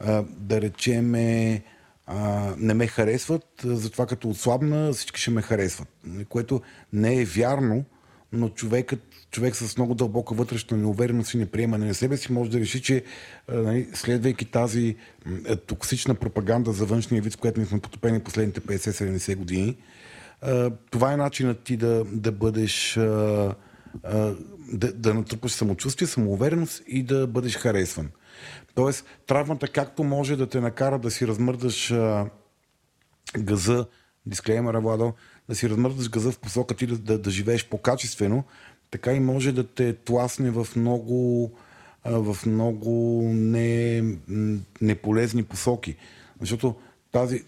А, 0.00 0.24
да 0.38 0.60
речеме 0.60 1.62
а, 2.06 2.54
не 2.58 2.74
ме 2.74 2.86
харесват, 2.86 3.46
затова 3.64 4.06
като 4.06 4.30
отслабна 4.30 4.92
всички 4.92 5.20
ще 5.20 5.30
ме 5.30 5.42
харесват. 5.42 5.88
Което 6.28 6.60
не 6.92 7.20
е 7.20 7.24
вярно, 7.24 7.84
но 8.32 8.48
човекът, 8.48 9.00
човек 9.30 9.56
с 9.56 9.76
много 9.76 9.94
дълбока 9.94 10.34
вътрешна 10.34 10.76
неувереност 10.76 11.34
и 11.34 11.38
неприемане 11.38 11.86
на 11.86 11.94
себе 11.94 12.16
си 12.16 12.32
може 12.32 12.50
да 12.50 12.60
реши, 12.60 12.82
че 12.82 13.04
нали, 13.48 13.88
следвайки 13.94 14.44
тази 14.44 14.96
м, 15.26 15.56
токсична 15.56 16.14
пропаганда 16.14 16.72
за 16.72 16.86
външния 16.86 17.22
вид, 17.22 17.32
с 17.32 17.36
която 17.36 17.60
ние 17.60 17.66
сме 17.66 17.80
потопени 17.80 18.20
последните 18.20 18.60
50-70 18.60 19.36
години, 19.36 19.76
това 20.90 21.12
е 21.12 21.16
начинът 21.16 21.62
ти 21.62 21.76
да, 21.76 22.04
да 22.12 22.32
бъдеш 22.32 22.98
да, 24.74 24.92
да 24.92 25.14
натрупаш 25.14 25.52
самочувствие, 25.52 26.08
самоувереност 26.08 26.82
и 26.86 27.02
да 27.02 27.26
бъдеш 27.26 27.56
харесван. 27.56 28.10
Тоест, 28.74 29.06
травмата 29.26 29.68
както 29.68 30.04
може 30.04 30.36
да 30.36 30.46
те 30.46 30.60
накара 30.60 30.98
да 30.98 31.10
си 31.10 31.26
размърдаш 31.26 31.90
а, 31.90 32.26
газа, 33.38 33.86
дисклеймера, 34.26 34.80
Владо, 34.80 35.12
да 35.48 35.54
си 35.54 35.70
размърдаш 35.70 36.10
газа 36.10 36.32
в 36.32 36.38
посока 36.38 36.74
ти 36.74 36.86
да, 36.86 36.98
да, 36.98 37.18
да 37.18 37.30
живееш 37.30 37.68
по-качествено, 37.68 38.44
така 38.90 39.12
и 39.12 39.20
може 39.20 39.52
да 39.52 39.66
те 39.66 39.92
тласне 39.92 40.50
в 40.50 40.66
много, 40.76 41.52
а, 42.04 42.18
в 42.18 42.46
много 42.46 43.22
не, 43.34 44.02
неполезни 44.80 45.42
посоки. 45.42 45.96
Защото 46.40 46.74
тази, 47.14 47.44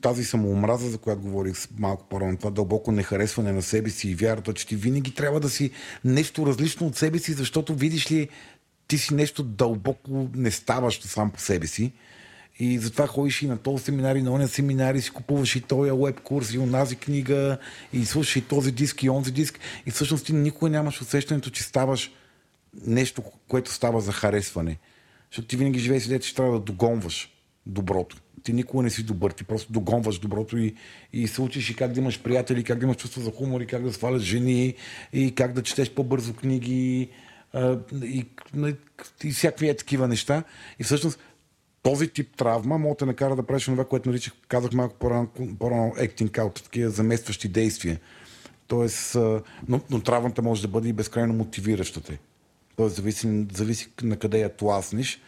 тази 0.00 0.24
самоомраза, 0.24 0.90
за 0.90 0.98
която 0.98 1.22
говорих 1.22 1.56
малко 1.78 2.04
по-рано, 2.08 2.36
това 2.36 2.50
дълбоко 2.50 2.92
нехаресване 2.92 3.52
на 3.52 3.62
себе 3.62 3.90
си 3.90 4.10
и 4.10 4.14
вярата, 4.14 4.54
че 4.54 4.66
ти 4.66 4.76
винаги 4.76 5.14
трябва 5.14 5.40
да 5.40 5.50
си 5.50 5.70
нещо 6.04 6.46
различно 6.46 6.86
от 6.86 6.96
себе 6.96 7.18
си, 7.18 7.32
защото 7.32 7.74
видиш 7.74 8.12
ли, 8.12 8.28
ти 8.88 8.98
си 8.98 9.14
нещо 9.14 9.42
дълбоко 9.42 10.28
не 10.34 10.50
ставащо 10.50 11.08
сам 11.08 11.30
по 11.30 11.40
себе 11.40 11.66
си. 11.66 11.92
И 12.58 12.78
затова 12.78 13.06
ходиш 13.06 13.42
и 13.42 13.46
на 13.46 13.58
този 13.58 13.84
семинар, 13.84 14.16
и 14.16 14.22
на 14.22 14.32
оня 14.32 14.48
семинар, 14.48 14.94
и 14.94 15.02
си 15.02 15.10
купуваш 15.10 15.56
и 15.56 15.60
този 15.60 15.90
веб 15.90 16.20
курс, 16.20 16.54
и 16.54 16.58
онази 16.58 16.96
книга, 16.96 17.58
и 17.92 18.04
слушаш 18.04 18.36
и 18.36 18.40
този 18.40 18.72
диск, 18.72 19.02
и 19.02 19.10
онзи 19.10 19.32
диск. 19.32 19.58
И 19.86 19.90
всъщност 19.90 20.26
ти 20.26 20.32
никога 20.32 20.70
нямаш 20.70 21.00
усещането, 21.00 21.50
че 21.50 21.62
ставаш 21.62 22.12
нещо, 22.86 23.22
което 23.48 23.72
става 23.72 24.00
за 24.00 24.12
харесване. 24.12 24.78
Защото 25.30 25.48
ти 25.48 25.56
винаги 25.56 25.78
живееш 25.78 26.04
идеята, 26.04 26.26
че 26.26 26.34
трябва 26.34 26.52
да 26.52 26.64
догонваш 26.64 27.39
доброто. 27.66 28.16
Ти 28.42 28.52
никога 28.52 28.82
не 28.82 28.90
си 28.90 29.02
добър, 29.02 29.30
ти 29.30 29.44
просто 29.44 29.72
догонваш 29.72 30.18
доброто 30.18 30.58
и, 30.58 30.74
и 31.12 31.28
се 31.28 31.42
учиш 31.42 31.70
и 31.70 31.76
как 31.76 31.92
да 31.92 32.00
имаш 32.00 32.22
приятели, 32.22 32.64
как 32.64 32.78
да 32.78 32.84
имаш 32.84 32.96
чувство 32.96 33.20
за 33.20 33.30
хумор, 33.30 33.60
и 33.60 33.66
как 33.66 33.82
да 33.82 33.92
сваляш 33.92 34.22
жени, 34.22 34.74
и 35.12 35.34
как 35.34 35.52
да 35.52 35.62
четеш 35.62 35.90
по-бързо 35.90 36.34
книги, 36.34 37.08
и, 37.54 37.88
и, 38.04 38.26
и 39.24 39.30
всякакви 39.32 39.68
е 39.68 39.76
такива 39.76 40.08
неща. 40.08 40.44
И 40.78 40.84
всъщност 40.84 41.18
този 41.82 42.08
тип 42.08 42.36
травма 42.36 42.78
може 42.78 42.90
да 42.90 42.96
те 42.96 43.06
накара 43.06 43.36
да 43.36 43.42
правиш 43.42 43.64
това, 43.64 43.84
което 43.84 44.08
наричах, 44.08 44.32
казах 44.48 44.72
малко 44.72 44.94
по-рано, 44.94 45.28
по-рано 45.58 45.92
acting 45.96 46.30
out, 46.30 46.62
такива 46.62 46.90
заместващи 46.90 47.48
действия. 47.48 48.00
Тоест, 48.66 49.14
но, 49.68 49.80
но 49.90 50.00
травмата 50.00 50.42
може 50.42 50.62
да 50.62 50.68
бъде 50.68 50.88
и 50.88 50.92
безкрайно 50.92 51.34
мотивираща 51.34 52.00
те. 52.00 52.18
Тоест, 52.76 52.96
зависи, 52.96 53.46
зависи 53.52 53.88
на 54.02 54.16
къде 54.16 54.40
я 54.40 54.56
тласнеш, 54.56 55.20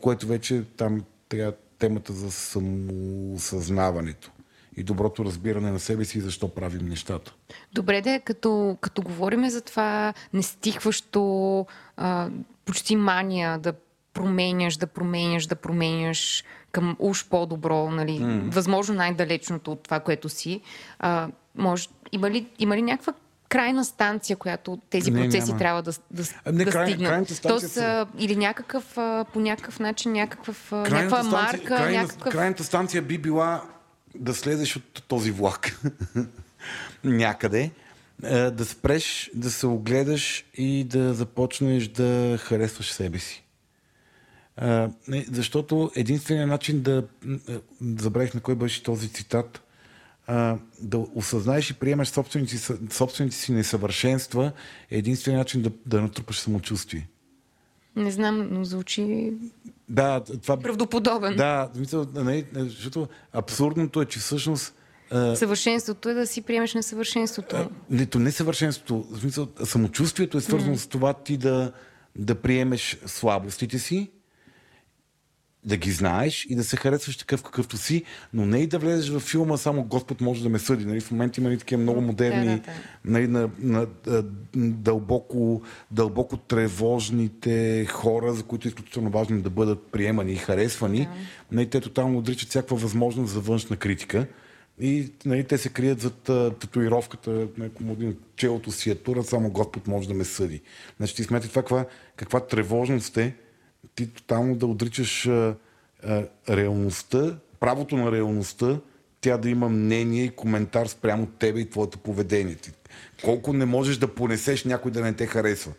което 0.00 0.26
вече 0.26 0.62
там 0.76 1.04
трябва 1.30 1.52
темата 1.78 2.12
за 2.12 2.30
самосъзнаването 2.30 4.30
и 4.76 4.82
доброто 4.82 5.24
разбиране 5.24 5.70
на 5.70 5.78
себе 5.78 6.04
си 6.04 6.18
и 6.18 6.20
защо 6.20 6.48
правим 6.48 6.86
нещата. 6.86 7.34
Добре 7.72 8.00
да 8.00 8.10
е, 8.10 8.20
като, 8.20 8.76
като 8.80 9.02
говорим 9.02 9.50
за 9.50 9.60
това 9.60 10.14
нестихващо, 10.32 11.66
а, 11.96 12.30
почти 12.64 12.96
мания 12.96 13.58
да 13.58 13.72
променяш, 14.12 14.76
да 14.76 14.86
променяш, 14.86 15.46
да 15.46 15.56
променяш 15.56 16.44
към 16.72 16.96
уж 16.98 17.28
по-добро, 17.28 17.90
нали, 17.90 18.20
mm. 18.20 18.50
възможно 18.50 18.94
най-далечното 18.94 19.72
от 19.72 19.82
това, 19.82 20.00
което 20.00 20.28
си. 20.28 20.60
А, 20.98 21.28
може, 21.54 21.88
има, 22.12 22.30
ли, 22.30 22.46
има 22.58 22.76
ли 22.76 22.82
някаква 22.82 23.12
крайна 23.50 23.84
станция, 23.84 24.36
която 24.36 24.78
тези 24.90 25.10
Не, 25.10 25.22
процеси 25.22 25.46
няма. 25.46 25.58
трябва 25.58 25.82
да, 25.82 25.92
да, 26.10 26.52
не, 26.52 26.64
да 26.64 26.70
край- 26.70 26.86
стигнат? 26.86 27.28
станция 27.28 27.40
Тоест, 27.42 27.70
са- 27.70 28.06
или 28.18 28.36
някакъв, 28.36 28.94
по 29.32 29.40
някакъв 29.40 29.80
начин, 29.80 30.12
някакъв, 30.12 30.72
някаква 30.72 31.22
марка, 31.22 31.64
крайна, 31.64 32.02
някакъв... 32.02 32.32
крайната 32.32 32.64
станция 32.64 33.02
би 33.02 33.18
била 33.18 33.64
да 34.14 34.34
слезеш 34.34 34.76
от 34.76 35.02
този 35.08 35.30
влак 35.30 35.80
някъде, 37.04 37.70
да 38.52 38.64
спреш, 38.64 39.30
да 39.34 39.50
се 39.50 39.66
огледаш 39.66 40.44
и 40.54 40.84
да 40.84 41.14
започнеш 41.14 41.88
да 41.88 42.38
харесваш 42.38 42.92
себе 42.92 43.18
си. 43.18 43.44
Защото 45.30 45.90
единственият 45.96 46.48
начин 46.48 46.82
да. 46.82 47.04
Забравих 47.98 48.34
на 48.34 48.40
кой 48.40 48.54
беше 48.54 48.82
този 48.82 49.12
цитат. 49.12 49.62
А, 50.32 50.56
да 50.80 50.98
осъзнаеш 51.14 51.70
и 51.70 51.74
приемаш 51.74 52.08
собствените, 52.08 52.58
собствените 52.90 53.36
си 53.36 53.52
несъвършенства 53.52 54.52
е 54.90 54.98
единственият 54.98 55.40
начин 55.40 55.62
да, 55.62 55.70
да 55.86 56.00
натрупаш 56.00 56.38
самочувствие. 56.38 57.08
Не 57.96 58.10
знам, 58.10 58.48
но 58.50 58.64
звучи 58.64 59.32
Да, 59.88 60.20
това. 60.42 60.56
правдоподобен. 60.56 61.36
Да, 61.36 61.70
нали, 62.14 62.44
защото 62.54 63.08
абсурдното 63.32 64.02
е, 64.02 64.06
че 64.06 64.18
всъщност. 64.18 64.74
Съвършенството 65.34 66.08
е 66.08 66.14
да 66.14 66.26
си 66.26 66.42
приемеш 66.42 66.74
несъвършенството. 66.74 67.70
Не, 67.90 68.06
то 68.06 68.18
не 68.18 68.32
съвършенството. 68.32 69.06
В 69.10 69.20
смисъл, 69.20 69.48
самочувствието 69.64 70.38
е 70.38 70.40
свързано 70.40 70.76
с 70.76 70.86
това 70.86 71.12
ти 71.12 71.36
да, 71.36 71.72
да 72.16 72.34
приемеш 72.34 72.98
слабостите 73.06 73.78
си, 73.78 74.10
да 75.64 75.76
ги 75.76 75.90
знаеш 75.90 76.46
и 76.50 76.54
да 76.54 76.64
се 76.64 76.76
харесваш 76.76 77.16
такъв 77.16 77.42
какъвто 77.42 77.76
си, 77.76 78.04
но 78.34 78.46
не 78.46 78.58
и 78.58 78.66
да 78.66 78.78
влезеш 78.78 79.10
в 79.10 79.20
филма 79.20 79.56
само 79.56 79.84
Господ 79.84 80.20
може 80.20 80.42
да 80.42 80.48
ме 80.48 80.58
съди. 80.58 80.86
Нали? 80.86 81.00
В 81.00 81.10
момента 81.10 81.40
има 81.40 81.48
нали, 81.48 81.58
такива 81.58 81.82
много 81.82 82.00
модерни, 82.00 82.46
Да, 82.46 82.52
да, 82.52 82.56
да. 82.56 82.72
Нали, 83.04 83.26
на, 83.26 83.50
на, 83.58 83.86
дълбоко, 84.54 85.62
дълбоко 85.90 86.36
тревожните 86.36 87.86
хора, 87.86 88.32
за 88.34 88.42
които 88.42 88.68
е 88.68 88.70
изключително 88.70 89.10
важно 89.10 89.42
да 89.42 89.50
бъдат 89.50 89.86
приемани 89.92 90.32
и 90.32 90.36
харесвани. 90.36 91.08
Нали, 91.52 91.70
те 91.70 91.80
тотално 91.80 92.18
отричат 92.18 92.48
всякаква 92.48 92.76
възможност 92.76 93.32
за 93.32 93.40
външна 93.40 93.76
критика. 93.76 94.26
И 94.80 95.12
нали, 95.24 95.44
те 95.44 95.58
се 95.58 95.68
крият 95.68 96.00
зад 96.00 96.22
татуировката, 96.60 97.30
на 97.58 97.92
един 97.92 98.16
челото 98.36 98.72
си 98.72 98.90
е 98.90 98.94
тура, 98.94 99.22
само 99.22 99.50
Господ 99.50 99.86
може 99.86 100.08
да 100.08 100.14
ме 100.14 100.24
съди. 100.24 100.60
Значи 100.96 101.16
ти 101.16 101.24
смятай 101.24 101.48
това 101.50 101.62
каква, 101.62 101.84
каква 102.16 102.40
тревожност 102.40 103.16
е, 103.16 103.34
ти 104.00 104.14
тотално 104.14 104.54
да 104.56 104.66
отричаш 104.66 105.26
а, 105.26 105.54
а, 106.04 106.24
реалността, 106.48 107.36
правото 107.60 107.96
на 107.96 108.12
реалността, 108.12 108.78
тя 109.20 109.36
да 109.38 109.48
има 109.50 109.68
мнение 109.68 110.24
и 110.24 110.30
коментар 110.30 110.86
спрямо 110.86 111.26
тебе 111.26 111.60
и 111.60 111.70
твоето 111.70 111.98
поведение. 111.98 112.54
Ти, 112.54 112.70
колко 113.24 113.52
не 113.52 113.64
можеш 113.64 113.96
да 113.96 114.14
понесеш 114.14 114.64
някой 114.64 114.90
да 114.90 115.00
не 115.00 115.12
те 115.12 115.26
харесва. 115.26 115.72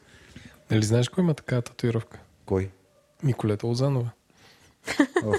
Нали 0.72 0.84
знаеш 0.86 1.10
кой 1.10 1.24
има 1.24 1.34
такава 1.34 1.62
татуировка? 1.62 2.20
Кой? 2.46 2.70
Николета 3.24 3.68
Лозанова. 3.68 4.10
Ох. 5.26 5.38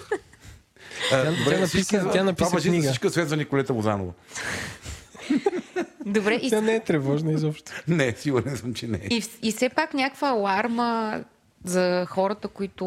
Тя, 1.10 1.24
Добре, 1.24 1.44
тя 1.44 1.50
написа, 1.50 1.66
всички- 1.66 1.90
тя 1.90 2.10
това 2.10 2.22
написа 2.24 2.50
за 2.50 2.68
книга. 2.68 2.86
всичко 2.88 3.10
свет 3.10 3.28
за 3.28 3.36
Николета 3.36 3.72
Лозанова. 3.72 4.12
Добре, 6.06 6.34
и, 6.34 6.50
Тя 6.50 6.60
не 6.60 6.74
е 6.74 6.80
тревожна 6.80 7.32
изобщо. 7.32 7.72
Не, 7.88 8.12
сигурен 8.12 8.56
съм, 8.56 8.74
че 8.74 8.86
не 8.86 8.98
е. 8.98 9.06
и, 9.10 9.24
и 9.42 9.52
все 9.52 9.68
пак 9.68 9.94
някаква 9.94 10.28
аларма 10.28 11.20
за 11.64 12.06
хората, 12.06 12.48
които 12.48 12.84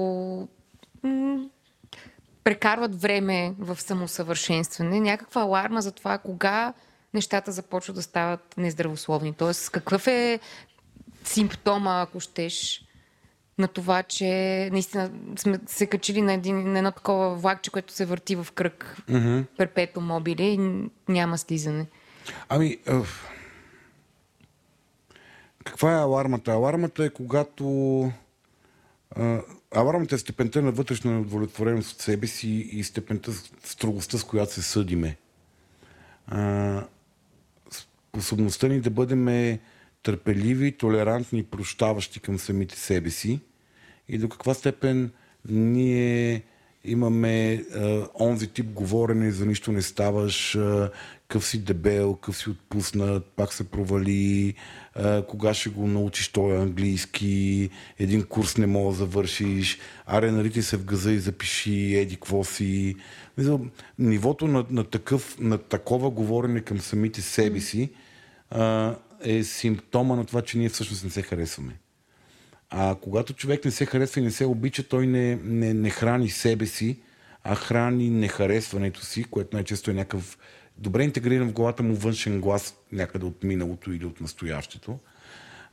м- 1.03 1.49
прекарват 2.43 3.01
време 3.01 3.53
в 3.59 3.81
самосъвършенстване, 3.81 4.99
някаква 4.99 5.41
аларма 5.41 5.81
за 5.81 5.91
това 5.91 6.17
кога 6.17 6.73
нещата 7.13 7.51
започват 7.51 7.95
да 7.95 8.01
стават 8.01 8.57
нездравословни. 8.57 9.33
Тоест, 9.33 9.69
какъв 9.69 10.07
е 10.07 10.39
симптома, 11.23 12.01
ако 12.01 12.19
щеш, 12.19 12.85
на 13.57 13.67
това, 13.67 14.03
че 14.03 14.25
наистина 14.71 15.11
сме 15.37 15.59
се 15.65 15.87
качили 15.87 16.21
на, 16.21 16.33
един, 16.33 16.71
на 16.71 16.77
едно 16.77 16.91
такова 16.91 17.35
влакче, 17.35 17.71
което 17.71 17.93
се 17.93 18.05
върти 18.05 18.35
в 18.35 18.47
кръг 18.55 18.97
mm-hmm. 19.09 19.45
перпето 19.57 20.01
мобиле 20.01 20.43
и 20.43 20.87
няма 21.09 21.37
слизане. 21.37 21.85
Ами,ъв... 22.49 23.29
каква 25.63 25.91
е 25.91 26.01
алармата? 26.01 26.51
Алармата 26.51 27.05
е 27.05 27.09
когато... 27.09 27.65
А, 29.15 29.41
алармата 29.75 30.15
е 30.15 30.17
степента 30.17 30.61
на 30.61 30.71
вътрешна 30.71 31.11
неудовлетвореност 31.11 31.91
от 31.91 32.01
себе 32.01 32.27
си 32.27 32.49
и 32.71 32.83
степента 32.83 33.31
строгостта, 33.63 34.17
с 34.17 34.23
която 34.23 34.53
се 34.53 34.61
съдиме. 34.61 35.17
А, 36.27 36.83
способността 38.11 38.67
ни 38.67 38.81
да 38.81 38.89
бъдем 38.89 39.59
търпеливи, 40.03 40.71
толерантни 40.71 41.43
прощаващи 41.43 42.19
към 42.19 42.39
самите 42.39 42.79
себе 42.79 43.09
си 43.09 43.39
и 44.09 44.17
до 44.17 44.29
каква 44.29 44.53
степен 44.53 45.11
ние 45.49 46.43
имаме 46.83 47.53
а, 47.75 48.07
онзи 48.19 48.47
тип 48.47 48.65
говорене, 48.65 49.31
за 49.31 49.45
нищо 49.45 49.71
не 49.71 49.81
ставаш, 49.81 50.55
а, 50.55 50.91
къв 51.27 51.45
си 51.45 51.63
дебел, 51.63 52.15
къв 52.15 52.37
си 52.37 52.49
отпуснат, 52.49 53.25
пак 53.25 53.53
се 53.53 53.63
провали, 53.63 54.53
а, 54.95 55.25
кога 55.25 55.53
ще 55.53 55.69
го 55.69 55.87
научиш 55.87 56.27
той 56.27 56.57
английски, 56.57 57.69
един 57.99 58.23
курс 58.23 58.57
не 58.57 58.67
мога 58.67 58.91
да 58.91 58.97
завършиш, 58.97 59.79
аре 60.05 60.31
нарити 60.31 60.61
се 60.61 60.77
в 60.77 60.85
газа 60.85 61.11
и 61.11 61.19
запиши, 61.19 61.95
еди 61.95 62.15
какво 62.15 62.43
си. 62.43 62.95
Нивото 63.99 64.47
на, 64.47 64.65
на, 64.69 64.83
такъв, 64.83 65.39
на 65.39 65.57
такова 65.57 66.09
говорене 66.09 66.61
към 66.61 66.79
самите 66.79 67.21
себе 67.21 67.59
си 67.59 67.89
а, 68.49 68.95
е 69.21 69.43
симптома 69.43 70.15
на 70.15 70.25
това, 70.25 70.41
че 70.41 70.57
ние 70.57 70.69
всъщност 70.69 71.03
не 71.03 71.09
се 71.09 71.21
харесваме. 71.21 71.79
А 72.69 72.95
когато 73.01 73.33
човек 73.33 73.65
не 73.65 73.71
се 73.71 73.85
харесва 73.85 74.21
и 74.21 74.23
не 74.23 74.31
се 74.31 74.45
обича, 74.45 74.83
той 74.83 75.07
не, 75.07 75.35
не, 75.43 75.73
не 75.73 75.89
храни 75.89 76.29
себе 76.29 76.65
си, 76.65 76.99
а 77.43 77.55
храни 77.55 78.09
нехаресването 78.09 79.05
си, 79.05 79.23
което 79.23 79.55
най-често 79.55 79.91
е 79.91 79.93
някакъв 79.93 80.37
добре 80.77 81.03
интегриран 81.03 81.49
в 81.49 81.53
главата 81.53 81.83
му 81.83 81.95
външен 81.95 82.41
глас 82.41 82.77
някъде 82.91 83.25
от 83.25 83.43
миналото 83.43 83.93
или 83.93 84.05
от 84.05 84.21
настоящето. 84.21 84.99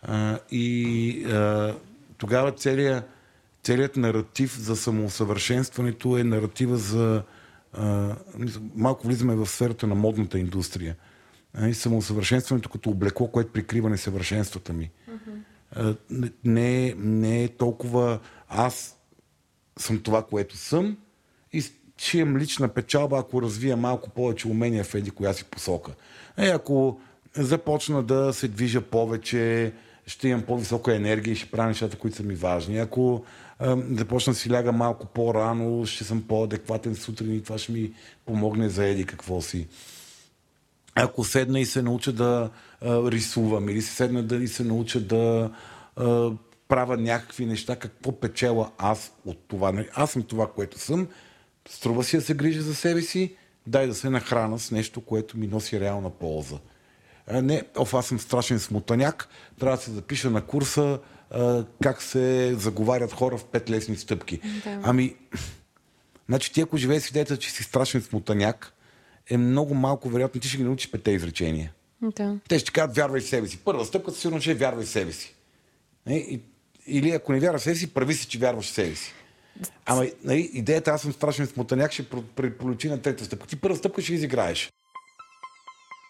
А, 0.03 0.39
и 0.51 1.25
а, 1.25 1.75
тогава 2.19 2.53
целият, 2.53 3.05
целият 3.63 3.97
наратив 3.97 4.59
за 4.59 4.77
самоусъвършенстването 4.77 6.19
е 6.19 6.25
наратива 6.25 6.77
за... 6.77 7.23
А, 7.73 8.17
малко 8.75 9.07
влизаме 9.07 9.35
в 9.35 9.47
сферата 9.47 9.87
на 9.87 9.95
модната 9.95 10.39
индустрия. 10.39 10.97
А, 11.55 11.69
и 11.69 11.75
самоусъвършенстването 11.75 12.69
като 12.69 12.91
облекло, 12.91 13.29
което 13.29 13.53
прикрива 13.53 13.91
несъвършенствата 13.91 14.73
ми. 14.73 14.91
А, 15.73 15.95
не, 16.45 16.95
не 16.99 17.45
е 17.45 17.49
толкова 17.49 18.19
аз 18.49 18.99
съм 19.79 20.01
това, 20.01 20.27
което 20.27 20.57
съм 20.57 20.97
ще 22.03 22.19
имам 22.19 22.39
лична 22.39 22.69
печалба, 22.69 23.19
ако 23.19 23.43
развия 23.43 23.77
малко 23.77 24.11
повече 24.11 24.49
умения 24.49 24.85
в 24.85 24.95
еди 24.95 25.11
коя 25.11 25.33
си 25.33 25.45
посока. 25.45 25.93
Е, 26.39 26.47
ако 26.47 27.01
започна 27.35 28.03
да 28.03 28.33
се 28.33 28.49
движа 28.49 28.81
повече, 28.81 29.73
ще 30.07 30.29
имам 30.29 30.43
по-висока 30.43 30.97
енергия 30.97 31.33
и 31.33 31.37
ще 31.37 31.51
правя 31.51 31.69
нещата, 31.69 31.97
които 31.97 32.17
са 32.17 32.23
ми 32.23 32.35
важни. 32.35 32.79
Ако 32.79 33.25
а, 33.59 33.77
започна 33.91 34.33
да 34.33 34.39
си 34.39 34.51
ляга 34.51 34.73
малко 34.73 35.07
по-рано, 35.07 35.87
ще 35.87 36.05
съм 36.05 36.23
по-адекватен 36.23 36.95
сутрин 36.95 37.35
и 37.35 37.43
това 37.43 37.59
ще 37.59 37.73
ми 37.73 37.93
помогне 38.27 38.69
за 38.69 38.85
еди 38.85 39.05
какво 39.05 39.41
си. 39.41 39.69
Ако 40.95 41.25
седна 41.25 41.61
и 41.61 41.67
се 41.67 41.83
науча 41.83 42.13
да 42.13 42.51
а, 42.81 43.11
рисувам 43.11 43.69
или 43.69 43.83
се 43.83 43.95
седна 43.95 44.23
да 44.23 44.37
и 44.37 44.49
се 44.49 44.65
науча 44.65 45.01
да 45.01 45.51
а, 45.97 46.31
правя 46.69 46.97
някакви 46.97 47.47
неща, 47.47 47.77
какво 47.77 48.21
печела 48.21 48.71
аз 48.79 49.13
от 49.25 49.39
това. 49.49 49.73
Нали, 49.73 49.89
аз 49.95 50.11
съм 50.11 50.23
това, 50.23 50.51
което 50.53 50.79
съм, 50.79 51.09
струва 51.69 52.05
си 52.05 52.17
да 52.17 52.23
се 52.23 52.35
грижа 52.35 52.63
за 52.63 52.75
себе 52.75 53.03
си, 53.03 53.35
дай 53.67 53.87
да 53.87 53.95
се 53.95 54.11
нахрана 54.11 54.59
с 54.59 54.71
нещо, 54.71 55.01
което 55.01 55.39
ми 55.39 55.47
носи 55.47 55.81
реална 55.81 56.11
полза. 56.11 56.59
А 57.27 57.43
не, 57.43 57.63
оф, 57.77 57.95
аз 57.95 58.07
съм 58.07 58.21
страшен 58.21 58.59
смутаняк, 58.59 59.29
трябва 59.61 59.77
да 59.77 59.83
се 59.83 59.91
запиша 59.91 60.31
на 60.31 60.41
курса 60.41 60.99
а, 61.31 61.65
как 61.83 62.03
се 62.03 62.55
заговарят 62.55 63.13
хора 63.13 63.39
в 63.39 63.45
пет 63.45 63.71
лесни 63.71 63.97
стъпки. 63.97 64.41
Да. 64.65 64.81
Ами, 64.83 65.15
значи 66.29 66.53
ти 66.53 66.61
ако 66.61 66.77
живееш 66.77 67.03
с 67.03 67.11
идеята, 67.11 67.37
че 67.37 67.51
си 67.51 67.63
страшен 67.63 68.03
смутаняк, 68.03 68.73
е 69.31 69.37
много 69.37 69.75
малко 69.75 70.09
вероятно 70.09 70.41
ти 70.41 70.49
ще 70.49 70.57
ги 70.57 70.65
научиш 70.65 70.91
пете 70.91 71.11
изречения. 71.11 71.73
Да. 72.03 72.37
Те 72.49 72.59
ще 72.59 72.73
кажат, 72.73 72.97
вярвай 72.97 73.21
в 73.21 73.29
себе 73.29 73.49
си. 73.49 73.59
Първа 73.59 73.85
стъпка 73.85 74.13
сигурно 74.13 74.41
ще 74.41 74.51
е 74.51 74.55
вярвай 74.55 74.85
в 74.85 74.89
себе 74.89 75.13
си. 75.13 75.35
И, 76.11 76.41
или 76.87 77.11
ако 77.11 77.33
не 77.33 77.41
вярваш 77.41 77.61
в 77.61 77.65
себе 77.65 77.77
си, 77.77 77.95
прави 77.95 78.15
си, 78.15 78.29
че 78.29 78.39
вярваш 78.39 78.65
в 78.65 78.75
себе 78.75 78.95
си. 78.95 79.15
Ама 79.87 80.07
нали, 80.25 80.51
идеята, 80.53 80.91
аз 80.91 81.03
съм 81.03 81.13
страшен 81.13 81.47
смутаняк, 81.47 81.93
ще 81.93 82.09
проличи 82.59 82.89
на 82.89 83.03
трета 83.03 83.25
стъпка. 83.25 83.47
Ти 83.47 83.57
първа 83.57 83.77
стъпка 83.77 84.03
ще 84.03 84.15
изиграеш. 84.15 84.73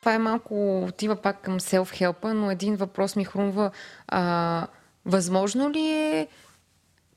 Това 0.00 0.14
е 0.14 0.18
малко 0.18 0.84
отива 0.84 1.16
пак 1.16 1.42
към 1.42 1.60
селф-хелпа, 1.60 2.32
но 2.32 2.50
един 2.50 2.76
въпрос 2.76 3.16
ми 3.16 3.24
хрумва. 3.24 3.70
А, 4.08 4.66
възможно 5.04 5.70
ли 5.70 5.90
е, 5.90 6.28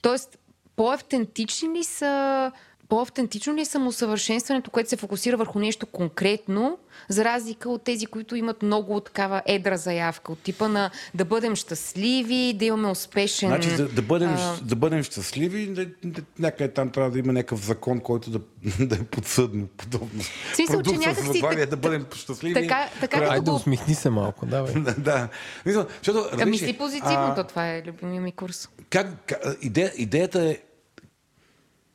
т.е. 0.02 0.38
по-автентични 0.76 1.70
ли 1.70 1.84
са 1.84 2.52
по-автентично 2.90 3.56
ли 3.56 3.62
е 3.62 3.66
самоусъвършенстването, 3.66 4.72
което 4.72 4.90
се 4.90 4.98
фокусира 4.98 5.38
върху 5.38 5.60
нещо 5.60 5.86
конкретно, 5.86 6.78
за 7.10 7.26
разлика 7.26 7.70
от 7.70 7.84
тези, 7.84 8.06
които 8.06 8.36
имат 8.36 8.64
много 8.64 9.00
такава 9.00 9.42
едра 9.46 9.78
заявка, 9.78 10.32
от 10.32 10.40
типа 10.40 10.68
на 10.68 10.92
да 11.14 11.26
бъдем 11.26 11.56
щастливи, 11.56 12.54
да 12.54 12.66
имаме 12.66 12.88
успешен... 12.88 13.50
Значи, 13.50 13.76
да, 13.76 13.88
да, 13.88 14.02
бъдем, 14.02 14.30
а... 14.30 14.58
да 14.62 14.76
бъдем 14.76 15.04
щастливи, 15.04 15.68
да, 15.68 15.86
да, 16.04 16.22
някъде 16.40 16.74
там 16.74 16.90
трябва 16.90 17.12
да 17.12 17.20
има 17.20 17.34
някакъв 17.34 17.66
закон, 17.66 18.00
който 18.00 18.30
да, 18.30 18.40
да 18.86 18.96
е 18.96 19.04
подсъдно. 19.04 19.68
Подобно. 19.78 20.24
В 20.52 20.56
смисъл, 20.56 20.82
че 20.82 20.98
някакси... 20.98 21.28
Название, 21.28 21.66
да 21.66 21.78
бъдем 21.78 22.06
щастливи. 22.16 22.54
Така, 22.54 22.90
така 23.02 23.18
трябва... 23.18 23.34
Айде 23.34 23.46
да 23.46 23.52
усмихни 23.52 23.96
се 23.96 24.10
малко, 24.10 24.46
давай. 24.46 24.74
да, 24.78 24.94
да. 24.94 25.30
Мисля, 25.66 25.88
защото, 26.04 26.38
Ами 26.42 26.58
си 26.58 26.78
позитивно, 26.78 27.34
то 27.36 27.44
това 27.44 27.70
е 27.70 27.84
любимия 27.88 28.22
ми 28.22 28.32
курс. 28.32 28.70
Как, 28.90 29.08
как, 29.26 29.58
идея, 29.62 29.92
идеята 29.96 30.42
е 30.44 30.58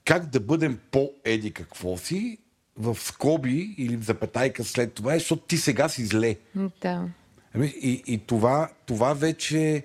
как 0.05 0.27
да 0.27 0.41
бъдем 0.41 0.79
по-еди 0.91 1.51
какво 1.51 1.97
си, 1.97 2.39
в 2.77 2.97
скоби 3.01 3.75
или 3.79 3.97
в 3.97 4.05
запетайка 4.05 4.65
след 4.65 4.93
това, 4.93 5.15
е, 5.15 5.19
защото 5.19 5.43
ти 5.43 5.57
сега 5.57 5.89
си 5.89 6.05
зле. 6.05 6.37
Да. 6.83 7.09
Ами, 7.55 7.67
И, 7.67 8.03
и 8.07 8.19
това, 8.19 8.69
това 8.87 9.15
вече 9.15 9.85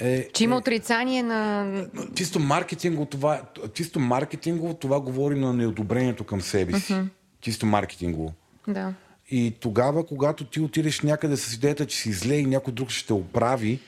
е... 0.00 0.28
Че 0.32 0.44
има 0.44 0.56
отрицание 0.56 1.22
на... 1.22 1.72
Чисто 2.14 2.40
маркетингово 2.40 3.06
това, 3.06 3.42
чисто 3.74 4.00
маркетингово 4.00 4.74
това 4.74 5.00
говори 5.00 5.38
на 5.38 5.52
неодобрението 5.52 6.24
към 6.24 6.40
себе 6.40 6.80
си. 6.80 6.92
Uh-huh. 6.92 7.08
Чисто 7.40 7.66
маркетингово. 7.66 8.32
Да. 8.68 8.94
И 9.30 9.54
тогава, 9.60 10.06
когато 10.06 10.44
ти 10.44 10.60
отидеш 10.60 11.00
някъде 11.00 11.36
с 11.36 11.54
идеята, 11.54 11.86
че 11.86 11.96
си 11.96 12.12
зле 12.12 12.34
и 12.34 12.46
някой 12.46 12.72
друг 12.72 12.90
ще 12.90 13.06
те 13.06 13.12
оправи, 13.12 13.80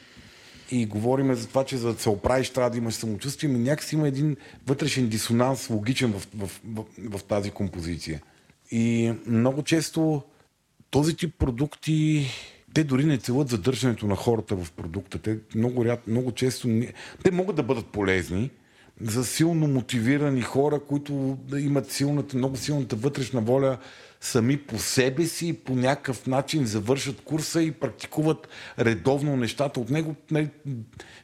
и 0.71 0.87
говорим 0.87 1.35
за 1.35 1.49
това, 1.49 1.64
че 1.64 1.77
за 1.77 1.95
да 1.95 2.01
се 2.01 2.09
оправиш 2.09 2.51
трябва 2.51 2.71
да 2.71 2.79
имаш 2.79 2.95
самочувствие, 2.95 3.51
но 3.51 3.59
някакси 3.59 3.95
има 3.95 4.09
един 4.09 4.37
вътрешен 4.66 5.09
дисонанс 5.09 5.71
логичен 5.71 6.12
в, 6.12 6.29
в, 6.35 6.61
в, 6.64 6.85
в 7.18 7.25
тази 7.25 7.51
композиция. 7.51 8.23
И 8.71 9.12
много 9.27 9.62
често 9.62 10.23
този 10.91 11.16
тип 11.16 11.35
продукти, 11.39 12.27
те 12.75 12.85
дори 12.85 13.05
не 13.05 13.18
целят 13.18 13.49
задържането 13.49 14.07
на 14.07 14.16
хората 14.16 14.57
в 14.57 14.73
продукта. 14.73 15.18
Те 15.18 15.39
много, 15.55 15.85
ряд, 15.85 16.07
много 16.07 16.33
често 16.33 16.68
не, 16.68 16.93
те 17.25 17.31
могат 17.31 17.57
да 17.57 17.62
бъдат 17.62 17.87
полезни 17.87 18.51
за 19.01 19.25
силно 19.25 19.68
мотивирани 19.68 20.43
хора, 20.43 20.81
които 20.81 21.39
имат 21.59 21.91
силната, 21.91 22.37
много 22.37 22.57
силната 22.57 22.97
вътрешна 22.97 23.41
воля 23.41 23.79
сами 24.21 24.57
по 24.57 24.79
себе 24.79 25.27
си 25.27 25.53
по 25.64 25.77
някакъв 25.77 26.27
начин 26.27 26.66
завършат 26.66 27.21
курса 27.21 27.62
и 27.62 27.71
практикуват 27.71 28.49
редовно 28.79 29.37
нещата 29.37 29.81
от 29.81 29.91
него. 29.91 30.14
Нали, 30.31 30.49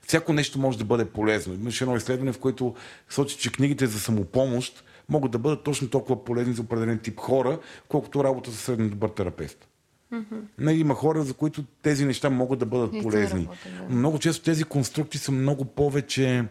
всяко 0.07 0.33
нещо 0.33 0.59
може 0.59 0.79
да 0.79 0.85
бъде 0.85 1.05
полезно. 1.05 1.55
Имаше 1.55 1.85
едно 1.85 1.97
изследване, 1.97 2.33
в 2.33 2.39
което 2.39 2.75
сочи, 3.09 3.37
че 3.37 3.53
книгите 3.53 3.87
за 3.87 4.01
самопомощ 4.01 4.85
могат 5.09 5.31
да 5.31 5.39
бъдат 5.39 5.65
точно 5.65 5.89
толкова 5.89 6.25
полезни 6.25 6.55
за 6.55 6.63
определен 6.63 6.99
тип 6.99 7.21
хора, 7.21 7.59
колкото 7.89 8.25
работа 8.25 8.53
с 8.53 8.57
средно 8.57 8.89
добър 8.89 9.09
терапевт. 9.09 9.69
Mm-hmm. 10.13 10.71
Има 10.71 10.95
хора, 10.95 11.23
за 11.23 11.35
които 11.35 11.65
тези 11.83 12.05
неща 12.05 12.31
могат 12.31 12.59
да 12.59 12.67
бъдат 12.67 13.03
полезни. 13.03 13.41
Работа, 13.41 13.69
да. 13.89 13.95
Много 13.95 14.19
често 14.19 14.45
тези 14.45 14.65
конструкции 14.65 15.21
са 15.21 15.33
много 15.33 15.65
повече 15.65 16.45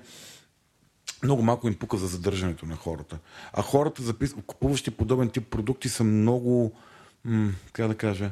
много 1.24 1.42
малко 1.42 1.68
им 1.68 1.76
пука 1.76 1.98
за 1.98 2.08
задържането 2.08 2.66
на 2.66 2.76
хората. 2.76 3.20
А 3.54 3.62
хората, 3.62 4.04
запис... 4.04 4.36
купуващи 4.48 4.92
подобен 4.92 5.30
тип 5.30 5.48
продукти, 5.48 5.90
са 5.90 6.04
много, 6.04 6.72
м- 7.26 7.52
как 7.74 7.88
да 7.88 7.96
кажа, 7.96 8.32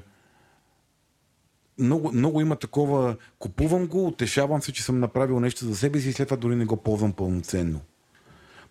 много, 1.80 2.12
много 2.12 2.42
има 2.42 2.56
такова, 2.56 3.16
купувам 3.40 3.88
го, 3.88 4.08
утешавам 4.08 4.62
се, 4.62 4.72
че 4.72 4.84
съм 4.84 5.00
направил 5.00 5.40
нещо 5.40 5.66
за 5.66 5.76
себе 5.76 6.00
си 6.00 6.10
и 6.10 6.14
след 6.14 6.28
това 6.28 6.38
дори 6.38 6.56
не 6.56 6.66
го 6.66 6.78
ползвам 6.78 7.14
пълноценно. 7.14 7.82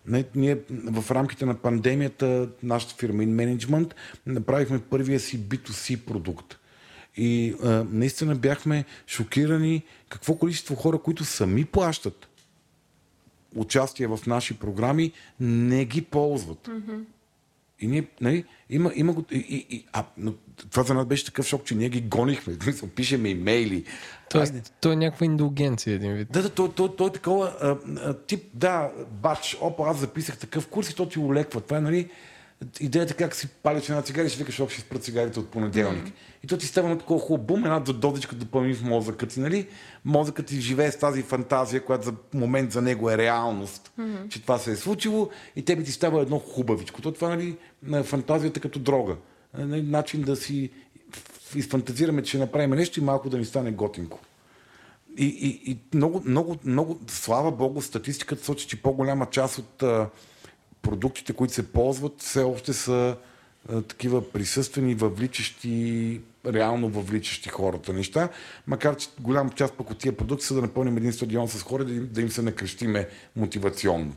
Не, 0.07 0.25
ние 0.35 0.57
в 0.69 1.11
рамките 1.11 1.45
на 1.45 1.55
пандемията, 1.55 2.49
нашата 2.63 2.95
фирма 2.99 3.23
In 3.23 3.57
Management, 3.57 3.93
направихме 4.25 4.79
първия 4.79 5.19
си 5.19 5.39
B2C 5.39 6.05
продукт. 6.05 6.59
И 7.17 7.55
а, 7.63 7.85
наистина 7.89 8.35
бяхме 8.35 8.85
шокирани 9.07 9.83
какво 10.09 10.35
количество 10.35 10.75
хора, 10.75 10.97
които 10.97 11.25
сами 11.25 11.65
плащат 11.65 12.27
участие 13.55 14.07
в 14.07 14.19
наши 14.27 14.59
програми, 14.59 15.11
не 15.39 15.85
ги 15.85 16.01
ползват. 16.01 16.67
Mm-hmm. 16.67 17.03
И 17.79 17.87
ние, 17.87 18.07
нали, 18.21 18.45
има, 18.69 18.91
има 18.95 19.13
го, 19.13 19.25
и, 19.31 19.37
и, 19.37 19.75
и, 19.75 19.85
а, 19.93 20.03
но 20.17 20.33
това 20.71 20.83
за 20.83 20.93
нас 20.93 21.05
беше 21.05 21.25
такъв 21.25 21.45
шок, 21.45 21.63
че 21.63 21.75
ние 21.75 21.89
ги 21.89 22.01
гонихме. 22.01 22.57
Пишеме 22.95 23.29
имейли. 23.29 23.83
Тоест, 24.29 24.73
то 24.81 24.91
е 24.91 24.95
някаква 24.95 25.25
индулгенция, 25.25 25.93
един 25.93 26.13
вид. 26.13 26.27
Да, 26.31 26.41
да, 26.41 26.49
той, 26.49 26.71
той, 26.71 26.95
той 26.95 27.07
е 27.07 27.11
такова 27.11 27.55
а, 27.61 27.77
а, 27.99 28.13
тип, 28.13 28.43
да, 28.53 28.91
бач, 29.11 29.57
опа, 29.61 29.83
аз 29.89 29.97
записах 29.97 30.37
такъв 30.37 30.67
курс 30.67 30.89
и 30.89 30.95
то 30.95 31.09
ти 31.09 31.19
улеква. 31.19 31.61
Това 31.61 31.77
е, 31.77 31.81
нали, 31.81 32.09
идеята 32.79 33.13
как 33.13 33.35
си 33.35 33.47
палиш 33.47 33.89
една 33.89 34.01
цигари 34.01 34.27
и 34.27 34.29
ще 34.29 34.43
викаш, 34.43 34.55
ще 34.55 34.81
спра 34.81 34.99
цигарите 34.99 35.39
от 35.39 35.49
понеделник. 35.49 36.05
Mm. 36.05 36.11
И 36.43 36.47
то 36.47 36.57
ти 36.57 36.67
става 36.67 36.89
на 36.89 36.97
такова 36.97 37.19
хубаво 37.19 37.43
бум, 37.43 37.65
една 37.65 37.79
додичка 37.79 38.35
допълни 38.35 38.73
в 38.73 38.83
мозъка 38.83 39.27
ти, 39.27 39.39
нали? 39.39 39.67
Мозъкът 40.05 40.45
ти 40.45 40.61
живее 40.61 40.91
с 40.91 40.99
тази 40.99 41.23
фантазия, 41.23 41.85
която 41.85 42.05
за 42.05 42.13
момент 42.33 42.71
за 42.71 42.81
него 42.81 43.09
е 43.09 43.17
реалност, 43.17 43.91
mm-hmm. 43.99 44.29
че 44.29 44.41
това 44.41 44.57
се 44.57 44.71
е 44.71 44.75
случило 44.75 45.29
и 45.55 45.65
тебе 45.65 45.83
ти 45.83 45.91
става 45.91 46.21
едно 46.21 46.39
хубавичко. 46.39 47.01
То 47.01 47.11
това, 47.11 47.29
нали, 47.29 47.57
на 47.83 48.03
фантазията 48.03 48.59
като 48.59 48.79
дрога. 48.79 49.15
Нали, 49.57 49.81
начин 49.81 50.21
да 50.21 50.35
си 50.35 50.69
изфантазираме, 51.55 52.23
че 52.23 52.29
ще 52.29 52.37
направим 52.37 52.69
нещо 52.69 52.99
и 52.99 53.03
малко 53.03 53.29
да 53.29 53.37
ни 53.37 53.45
стане 53.45 53.71
готинко. 53.71 54.19
И, 55.17 55.25
и, 55.25 55.71
и 55.71 55.77
много, 55.93 56.21
много, 56.25 56.57
много, 56.65 56.99
слава 57.07 57.51
Богу, 57.51 57.81
статистиката 57.81 58.43
сочи, 58.43 58.67
че 58.67 58.81
по-голяма 58.81 59.25
част 59.25 59.57
от 59.57 59.83
продуктите, 60.83 61.33
които 61.33 61.53
се 61.53 61.71
ползват, 61.71 62.21
все 62.21 62.43
още 62.43 62.73
са 62.73 63.15
а, 63.69 63.81
такива 63.81 64.31
присъствени, 64.31 64.95
въвличащи, 64.95 66.21
реално 66.45 66.89
въвличащи 66.89 67.49
хората 67.49 67.93
неща, 67.93 68.29
макар 68.67 68.95
че 68.95 69.09
голяма 69.19 69.49
част 69.49 69.73
пък 69.73 69.91
от 69.91 69.97
тия 69.97 70.17
продукти 70.17 70.45
са 70.45 70.53
да 70.53 70.61
напълним 70.61 70.97
един 70.97 71.13
стадион 71.13 71.47
с 71.47 71.61
хора, 71.61 71.85
да 71.85 71.93
им, 71.93 72.09
да 72.11 72.21
им 72.21 72.29
се 72.29 72.41
накрещиме 72.41 73.07
мотивационно. 73.35 74.13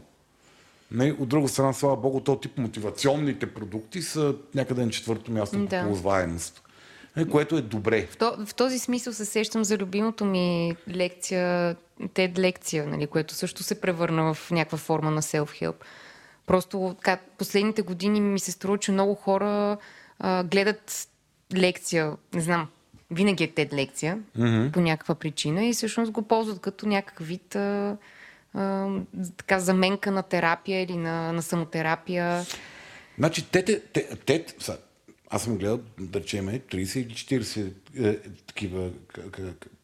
Не, 0.90 1.12
от 1.12 1.28
друга 1.28 1.48
страна, 1.48 1.72
слава 1.72 1.96
Богу, 1.96 2.20
този 2.20 2.40
тип 2.40 2.58
мотивационните 2.58 3.54
продукти 3.54 4.02
са 4.02 4.34
някъде 4.54 4.84
на 4.84 4.90
четвърто 4.90 5.32
място 5.32 5.58
да. 5.58 5.80
по 5.80 5.86
ползваемост. 5.86 6.62
Което 7.30 7.56
е 7.56 7.60
добре. 7.60 8.06
В, 8.10 8.16
то, 8.16 8.46
в 8.46 8.54
този 8.54 8.78
смисъл 8.78 9.12
се 9.12 9.24
сещам 9.24 9.64
за 9.64 9.78
любимото 9.78 10.24
ми 10.24 10.76
лекция, 10.88 11.76
TED 12.02 12.38
лекция, 12.38 12.86
нали, 12.86 13.06
което 13.06 13.34
също 13.34 13.62
се 13.62 13.80
превърна 13.80 14.34
в 14.34 14.50
някаква 14.50 14.78
форма 14.78 15.10
на 15.10 15.22
self-help. 15.22 15.74
Просто 16.46 16.94
така, 16.96 17.18
последните 17.38 17.82
години 17.82 18.20
ми 18.20 18.40
се 18.40 18.52
струва, 18.52 18.78
че 18.78 18.92
много 18.92 19.14
хора 19.14 19.76
а, 20.18 20.44
гледат 20.44 21.08
лекция, 21.54 22.12
не 22.34 22.40
знам, 22.40 22.68
винаги 23.10 23.44
е 23.44 23.50
тед 23.54 23.72
лекция 23.72 24.18
mm-hmm. 24.38 24.72
по 24.72 24.80
някаква 24.80 25.14
причина 25.14 25.64
и 25.64 25.72
всъщност 25.72 26.12
го 26.12 26.22
ползват 26.22 26.60
като 26.60 26.88
някакъв 26.88 27.26
вид 27.26 27.54
а, 27.54 27.96
а, 28.54 28.88
така 29.36 29.58
заменка 29.58 30.10
на 30.10 30.22
терапия 30.22 30.82
или 30.82 30.96
на, 30.96 31.32
на 31.32 31.42
самотерапия. 31.42 32.44
Значи, 33.18 33.50
те, 33.50 33.64
те, 33.64 33.80
те, 33.80 34.16
те, 34.26 34.44
аз 35.30 35.42
съм 35.42 35.58
гледал, 35.58 35.80
да 36.00 36.20
речеме, 36.20 36.60
30 36.60 36.98
или 36.98 37.42
40 37.42 37.72
е, 37.98 38.18
такива 38.46 38.90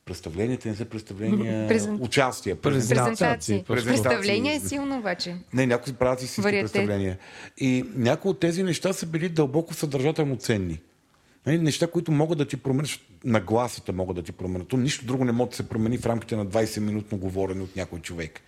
представленията 0.05 0.69
не 0.69 0.75
са 0.75 0.85
представления, 0.85 1.69
Презент... 1.69 2.01
участия, 2.01 2.57
презентации. 2.57 3.05
презентации. 3.05 3.65
Представление 3.67 4.55
е 4.55 4.61
силно 4.61 4.99
обаче. 4.99 5.37
Не, 5.53 5.67
някои 5.67 5.93
правят 5.93 6.21
си 6.21 6.43
представления. 6.43 7.19
И 7.59 7.85
някои 7.95 8.31
от 8.31 8.41
тези 8.41 8.63
неща 8.63 8.93
са 8.93 9.07
били 9.07 9.29
дълбоко 9.29 9.75
съдържателно 9.75 10.37
ценни. 10.37 10.81
Нали, 11.47 11.59
неща, 11.59 11.87
които 11.87 12.13
могат 12.13 12.39
да 12.39 12.45
ти 12.45 12.57
променят, 12.57 12.91
нагласата 13.25 13.93
могат 13.93 14.17
да 14.17 14.23
ти 14.23 14.33
променят. 14.33 14.69
То 14.69 14.77
нищо 14.77 15.05
друго 15.05 15.25
не 15.25 15.33
може 15.33 15.51
да 15.51 15.57
се 15.57 15.69
промени 15.69 15.99
в 15.99 16.07
рамките 16.07 16.37
на 16.37 16.47
20-минутно 16.47 17.19
говорене 17.19 17.63
от 17.63 17.77
някой 17.77 18.01
човек. 18.01 18.41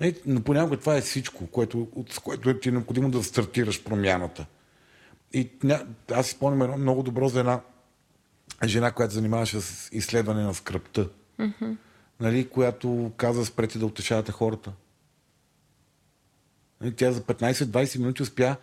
Нали, 0.00 0.14
но 0.26 0.40
понякога 0.40 0.76
това 0.76 0.96
е 0.96 1.00
всичко, 1.00 1.46
което, 1.46 1.88
с 2.10 2.18
което 2.18 2.50
е 2.50 2.60
ти 2.60 2.68
е 2.68 2.72
необходимо 2.72 3.10
да 3.10 3.22
стартираш 3.22 3.84
промяната. 3.84 4.46
И 5.32 5.50
аз 6.12 6.26
си 6.26 6.32
спомням 6.32 6.62
едно 6.62 6.76
много 6.76 7.02
добро 7.02 7.28
за 7.28 7.40
една 7.40 7.60
жена, 8.64 8.90
която 8.90 9.14
занимаваше 9.14 9.60
с 9.60 9.88
изследване 9.92 10.42
на 10.42 10.54
скръпта, 10.54 11.08
mm-hmm. 11.40 11.76
нали, 12.20 12.48
която 12.48 13.12
каза 13.16 13.46
спрете 13.46 13.78
да 13.78 13.86
утешавате 13.86 14.32
хората. 14.32 14.72
Нали, 16.80 16.94
тя 16.94 17.12
за 17.12 17.20
15-20 17.20 17.98
минути 17.98 18.22
успя 18.22 18.56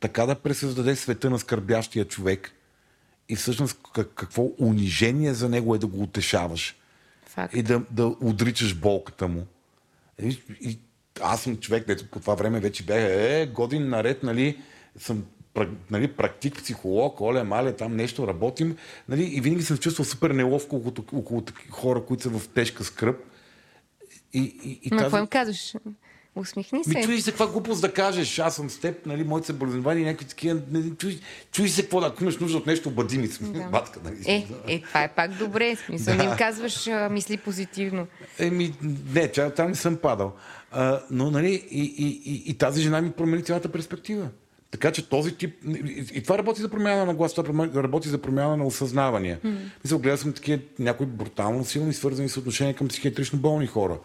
така 0.00 0.26
да 0.26 0.34
пресъздаде 0.34 0.96
света 0.96 1.30
на 1.30 1.38
скърбящия 1.38 2.08
човек 2.08 2.52
и 3.28 3.36
всъщност 3.36 3.78
какво 4.14 4.50
унижение 4.58 5.34
за 5.34 5.48
него 5.48 5.74
е 5.74 5.78
да 5.78 5.86
го 5.86 6.02
утешаваш. 6.02 6.76
Факт. 7.26 7.54
И 7.56 7.62
да, 7.62 7.82
да 7.90 8.06
отричаш 8.06 8.76
болката 8.76 9.28
му. 9.28 9.46
И, 10.22 10.42
и 10.60 10.78
аз 11.20 11.42
съм 11.42 11.56
човек, 11.56 11.86
дето 11.86 12.06
по 12.06 12.20
това 12.20 12.34
време 12.34 12.60
вече 12.60 12.84
бях 12.84 13.02
е, 13.02 13.50
годин 13.54 13.88
наред, 13.88 14.22
нали, 14.22 14.62
съм 14.98 15.24
нали, 15.90 16.08
практик, 16.08 16.56
психолог, 16.56 17.20
оле, 17.20 17.42
мале, 17.42 17.72
там 17.72 17.96
нещо 17.96 18.26
работим. 18.26 18.76
Нали, 19.08 19.24
и 19.24 19.40
винаги 19.40 19.62
съм 19.62 19.76
чувствал 19.76 20.04
супер 20.04 20.30
неловко 20.30 20.76
около, 20.76 20.94
около 21.12 21.42
хора, 21.70 22.04
които 22.04 22.22
са 22.22 22.30
в 22.30 22.48
тежка 22.48 22.84
скръп. 22.84 23.16
И, 24.32 24.40
и, 24.40 24.80
и 24.82 24.90
тази... 24.90 25.02
какво 25.02 25.18
им 25.18 25.26
казваш? 25.26 25.74
Усмихни 26.36 26.84
се. 26.84 26.98
Ми, 26.98 27.04
чуй 27.04 27.20
се 27.20 27.30
каква 27.30 27.46
глупост 27.46 27.80
да 27.80 27.92
кажеш. 27.92 28.38
Аз 28.38 28.56
съм 28.56 28.70
с 28.70 28.78
теб, 28.78 29.06
нали, 29.06 29.24
моите 29.24 29.46
съболезнования 29.46 30.02
и 30.02 30.04
някакви 30.04 30.26
такива. 30.26 30.60
Чуй, 30.98 31.20
чуй 31.52 31.68
се 31.68 31.82
какво 31.82 32.00
да, 32.00 32.06
ако 32.06 32.22
имаш 32.22 32.38
нужда 32.38 32.58
от 32.58 32.66
нещо, 32.66 32.88
обади 32.88 33.18
ми 33.18 33.26
се. 33.26 33.44
Да. 33.44 33.68
Батка, 33.72 34.00
нали, 34.04 34.16
е, 34.26 34.46
е, 34.66 34.80
това 34.80 35.02
е 35.02 35.14
пак 35.14 35.30
добре. 35.30 35.76
Смисъл, 35.76 36.16
да. 36.16 36.24
не 36.24 36.30
им 36.30 36.36
казваш, 36.38 36.86
а, 36.86 37.08
мисли 37.08 37.36
позитивно. 37.36 38.06
Еми, 38.38 38.74
не, 39.14 39.28
там 39.28 39.68
не 39.68 39.74
съм 39.74 39.96
падал. 39.96 40.32
А, 40.70 41.00
но, 41.10 41.30
нали, 41.30 41.66
и, 41.70 41.82
и, 41.82 42.32
и, 42.32 42.42
и 42.50 42.54
тази 42.54 42.82
жена 42.82 43.00
ми 43.00 43.10
промени 43.10 43.44
цялата 43.44 43.72
перспектива. 43.72 44.28
Така 44.72 44.92
че 44.92 45.08
този 45.08 45.36
тип. 45.36 45.54
И 46.14 46.22
това 46.22 46.38
работи 46.38 46.60
за 46.60 46.68
промяна 46.68 47.06
на 47.06 47.14
глас, 47.14 47.34
това 47.34 47.68
работи 47.82 48.08
за 48.08 48.18
промяна 48.18 48.56
на 48.56 48.66
осъзнавания. 48.66 49.40
Mm. 49.44 49.56
Мисля, 49.84 49.98
гледал 49.98 50.16
съм 50.16 50.32
такива 50.32 50.62
някои 50.78 51.06
брутално 51.06 51.64
силни, 51.64 51.92
свързани 51.92 52.28
с 52.28 52.36
отношения 52.36 52.74
към 52.74 52.88
психиатрично 52.88 53.38
болни 53.38 53.66
хора. 53.66 53.98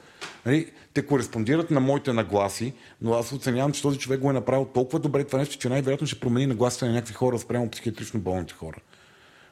Нали? 0.46 0.72
Те 0.94 1.06
кореспондират 1.06 1.72
на 1.72 1.80
моите 1.80 2.14
нагласи, 2.14 2.74
но 3.02 3.14
аз 3.14 3.32
оценявам, 3.32 3.72
че 3.72 3.82
този 3.82 4.00
човек 4.00 4.20
го 4.20 4.30
е 4.30 4.34
направил 4.34 4.66
толкова 4.66 5.00
добре 5.00 5.24
това 5.24 5.40
нещо, 5.40 5.58
че 5.58 5.70
най-вероятно 5.70 6.08
ще 6.08 6.20
промени 6.20 6.46
нагласите 6.46 6.86
на 6.86 6.92
някакви 6.92 7.14
хора 7.14 7.40
спрямо 7.40 7.70
психиатрично 7.70 8.20
болните 8.20 8.54
хора. 8.54 8.78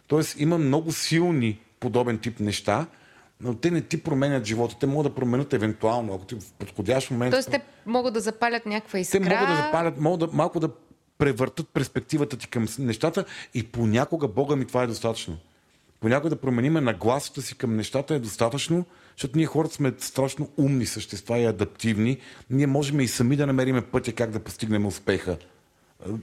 Тоест 0.07 0.39
има 0.39 0.57
много 0.57 0.91
силни 0.91 1.59
подобен 1.79 2.17
тип 2.17 2.39
неща, 2.39 2.85
но 3.41 3.55
те 3.55 3.71
не 3.71 3.81
ти 3.81 4.03
променят 4.03 4.45
живота. 4.45 4.75
Те 4.79 4.87
могат 4.87 5.11
да 5.11 5.15
променят 5.15 5.53
евентуално, 5.53 6.13
ако 6.13 6.25
ти 6.25 6.35
в 6.35 6.53
подходящ 6.59 7.11
момент. 7.11 7.31
Тоест 7.31 7.51
те 7.51 7.61
могат 7.85 8.13
да 8.13 8.19
запалят 8.19 8.65
някаква 8.65 8.99
искра. 8.99 9.19
Те 9.19 9.29
могат 9.29 9.47
да 9.47 9.55
запалят, 9.55 9.99
могат 9.99 10.19
да, 10.19 10.37
малко 10.37 10.59
да 10.59 10.69
превъртат 11.17 11.69
перспективата 11.69 12.37
ти 12.37 12.47
към 12.47 12.67
нещата 12.79 13.25
и 13.53 13.63
понякога, 13.63 14.27
Бога 14.27 14.55
ми, 14.55 14.65
това 14.65 14.83
е 14.83 14.87
достатъчно. 14.87 15.37
Понякога 15.99 16.29
да 16.29 16.41
промениме 16.41 16.81
нагласата 16.81 17.41
си 17.41 17.57
към 17.57 17.75
нещата 17.75 18.15
е 18.15 18.19
достатъчно, 18.19 18.85
защото 19.17 19.37
ние 19.37 19.45
хората 19.45 19.75
сме 19.75 19.93
страшно 19.99 20.49
умни 20.57 20.85
същества 20.85 21.39
и 21.39 21.45
адаптивни. 21.45 22.17
Ние 22.49 22.67
можем 22.67 22.99
и 22.99 23.07
сами 23.07 23.35
да 23.35 23.47
намериме 23.47 23.81
пътя 23.81 24.13
как 24.13 24.31
да 24.31 24.39
постигнем 24.39 24.85
успеха 24.85 25.37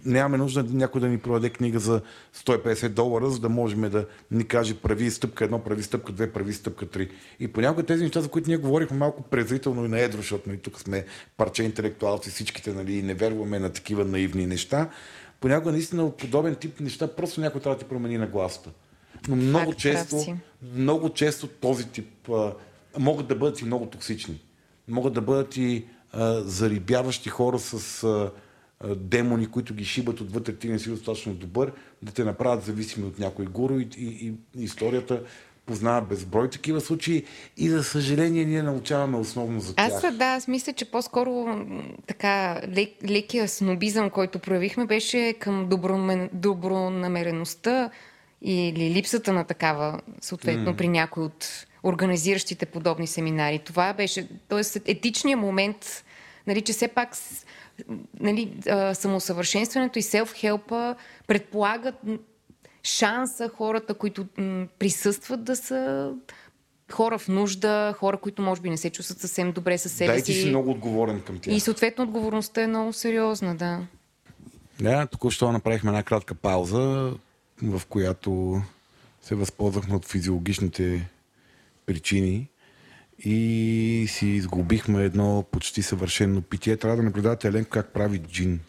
нямаме 0.04 0.38
нужда 0.38 0.64
някой 0.68 1.00
да 1.00 1.08
ни 1.08 1.18
продаде 1.18 1.50
книга 1.50 1.78
за 1.78 2.00
150 2.36 2.88
долара, 2.88 3.30
за 3.30 3.40
да 3.40 3.48
можем 3.48 3.90
да 3.90 4.06
ни 4.30 4.44
каже 4.44 4.74
прави 4.74 5.10
стъпка 5.10 5.44
едно, 5.44 5.58
прави 5.58 5.82
стъпка 5.82 6.12
две, 6.12 6.32
прави 6.32 6.52
стъпка 6.52 6.86
три. 6.86 7.10
И 7.40 7.48
понякога 7.48 7.82
тези 7.82 8.02
неща, 8.02 8.20
за 8.20 8.28
които 8.28 8.50
ние 8.50 8.56
говорихме 8.56 8.96
малко 8.96 9.22
презрително 9.22 9.84
и 9.84 9.88
на 9.88 10.00
едро, 10.00 10.16
защото 10.16 10.48
нали, 10.48 10.58
тук 10.58 10.80
сме 10.80 11.04
парче 11.36 11.62
интелектуалци 11.62 12.30
всичките 12.30 12.72
нали, 12.72 12.94
и 12.94 13.02
не 13.02 13.14
верваме 13.14 13.58
на 13.58 13.70
такива 13.70 14.04
наивни 14.04 14.46
неща, 14.46 14.90
понякога 15.40 15.72
наистина 15.72 16.04
от 16.04 16.16
подобен 16.16 16.54
тип 16.54 16.80
неща 16.80 17.06
просто 17.06 17.40
някой 17.40 17.60
трябва 17.60 17.76
да 17.76 17.82
ти 17.82 17.88
промени 17.88 18.18
на 18.18 18.26
гласата. 18.26 18.70
Но 19.28 19.36
много 19.36 19.70
Факт, 19.70 19.80
често, 19.80 20.36
много 20.74 21.10
често 21.10 21.46
този 21.46 21.88
тип 21.88 22.28
а, 22.30 22.52
могат 22.98 23.26
да 23.26 23.34
бъдат 23.34 23.60
и 23.60 23.64
много 23.64 23.86
токсични. 23.86 24.40
Могат 24.88 25.12
да 25.12 25.20
бъдат 25.20 25.56
и 25.56 25.84
а, 26.12 26.42
зарибяващи 26.42 27.28
хора 27.28 27.58
с 27.58 28.04
а, 28.04 28.30
демони, 28.96 29.46
които 29.46 29.74
ги 29.74 29.84
шибат 29.84 30.20
отвътре, 30.20 30.56
ти 30.56 30.68
не 30.68 30.78
си 30.78 30.90
достатъчно 30.90 31.34
добър, 31.34 31.72
да 32.02 32.12
те 32.12 32.24
направят 32.24 32.64
зависими 32.64 33.06
от 33.06 33.18
някой 33.18 33.44
гуру 33.44 33.78
и, 33.78 33.88
и, 33.98 34.32
и 34.56 34.64
историята 34.64 35.22
познава 35.66 36.00
безброй 36.00 36.50
такива 36.50 36.80
случаи 36.80 37.24
и 37.56 37.68
за 37.68 37.84
съжаление 37.84 38.44
ние 38.44 38.62
научаваме 38.62 39.16
основно 39.16 39.60
за 39.60 39.74
тях. 39.74 40.04
Аз 40.04 40.16
да, 40.16 40.24
аз 40.24 40.48
мисля, 40.48 40.72
че 40.72 40.90
по-скоро 40.90 41.64
така 42.06 42.60
лек, 42.68 42.90
лекия 43.08 43.48
снобизъм, 43.48 44.10
който 44.10 44.38
проявихме, 44.38 44.86
беше 44.86 45.34
към 45.38 45.68
добромен, 45.68 46.30
добронамереността 46.32 47.90
или 48.42 48.90
липсата 48.90 49.32
на 49.32 49.44
такава, 49.44 50.00
съответно, 50.20 50.72
mm. 50.72 50.76
при 50.76 50.88
някой 50.88 51.24
от 51.24 51.66
организиращите 51.82 52.66
подобни 52.66 53.06
семинари. 53.06 53.58
Това 53.58 53.92
беше, 53.92 54.28
т.е. 54.48 54.90
етичният 54.90 55.40
момент, 55.40 56.04
нали, 56.46 56.60
че 56.60 56.72
все 56.72 56.88
пак 56.88 57.08
нали, 58.20 58.52
самосъвършенстването 58.94 59.98
и 59.98 60.02
селф-хелпа 60.02 60.94
предполагат 61.26 61.94
шанса 62.84 63.48
хората, 63.48 63.94
които 63.94 64.26
присъстват 64.78 65.44
да 65.44 65.56
са 65.56 66.12
хора 66.92 67.18
в 67.18 67.28
нужда, 67.28 67.94
хора, 67.98 68.16
които 68.16 68.42
може 68.42 68.60
би 68.60 68.70
не 68.70 68.76
се 68.76 68.90
чувстват 68.90 69.18
съвсем 69.18 69.52
добре 69.52 69.78
със 69.78 69.92
себе 69.92 70.12
Дай 70.12 70.22
ти 70.22 70.32
си. 70.32 70.40
си 70.40 70.48
много 70.48 70.70
отговорен 70.70 71.22
към 71.22 71.38
тях. 71.38 71.54
И 71.54 71.60
съответно 71.60 72.04
отговорността 72.04 72.62
е 72.62 72.66
много 72.66 72.92
сериозна, 72.92 73.54
да. 73.54 73.80
Да, 74.80 75.06
току-що 75.06 75.52
направихме 75.52 75.90
една 75.90 76.02
кратка 76.02 76.34
пауза, 76.34 77.14
в 77.62 77.82
която 77.88 78.62
се 79.22 79.34
възползвахме 79.34 79.96
от 79.96 80.06
физиологичните 80.06 81.08
причини 81.86 82.48
и 83.24 84.06
си 84.08 84.26
изгубихме 84.26 85.04
едно 85.04 85.44
почти 85.50 85.82
съвършено 85.82 86.42
питие. 86.42 86.76
Трябва 86.76 86.96
да 86.96 87.02
наблюдавате 87.02 87.48
Еленко 87.48 87.70
как 87.70 87.92
прави 87.92 88.18
джин. 88.18 88.60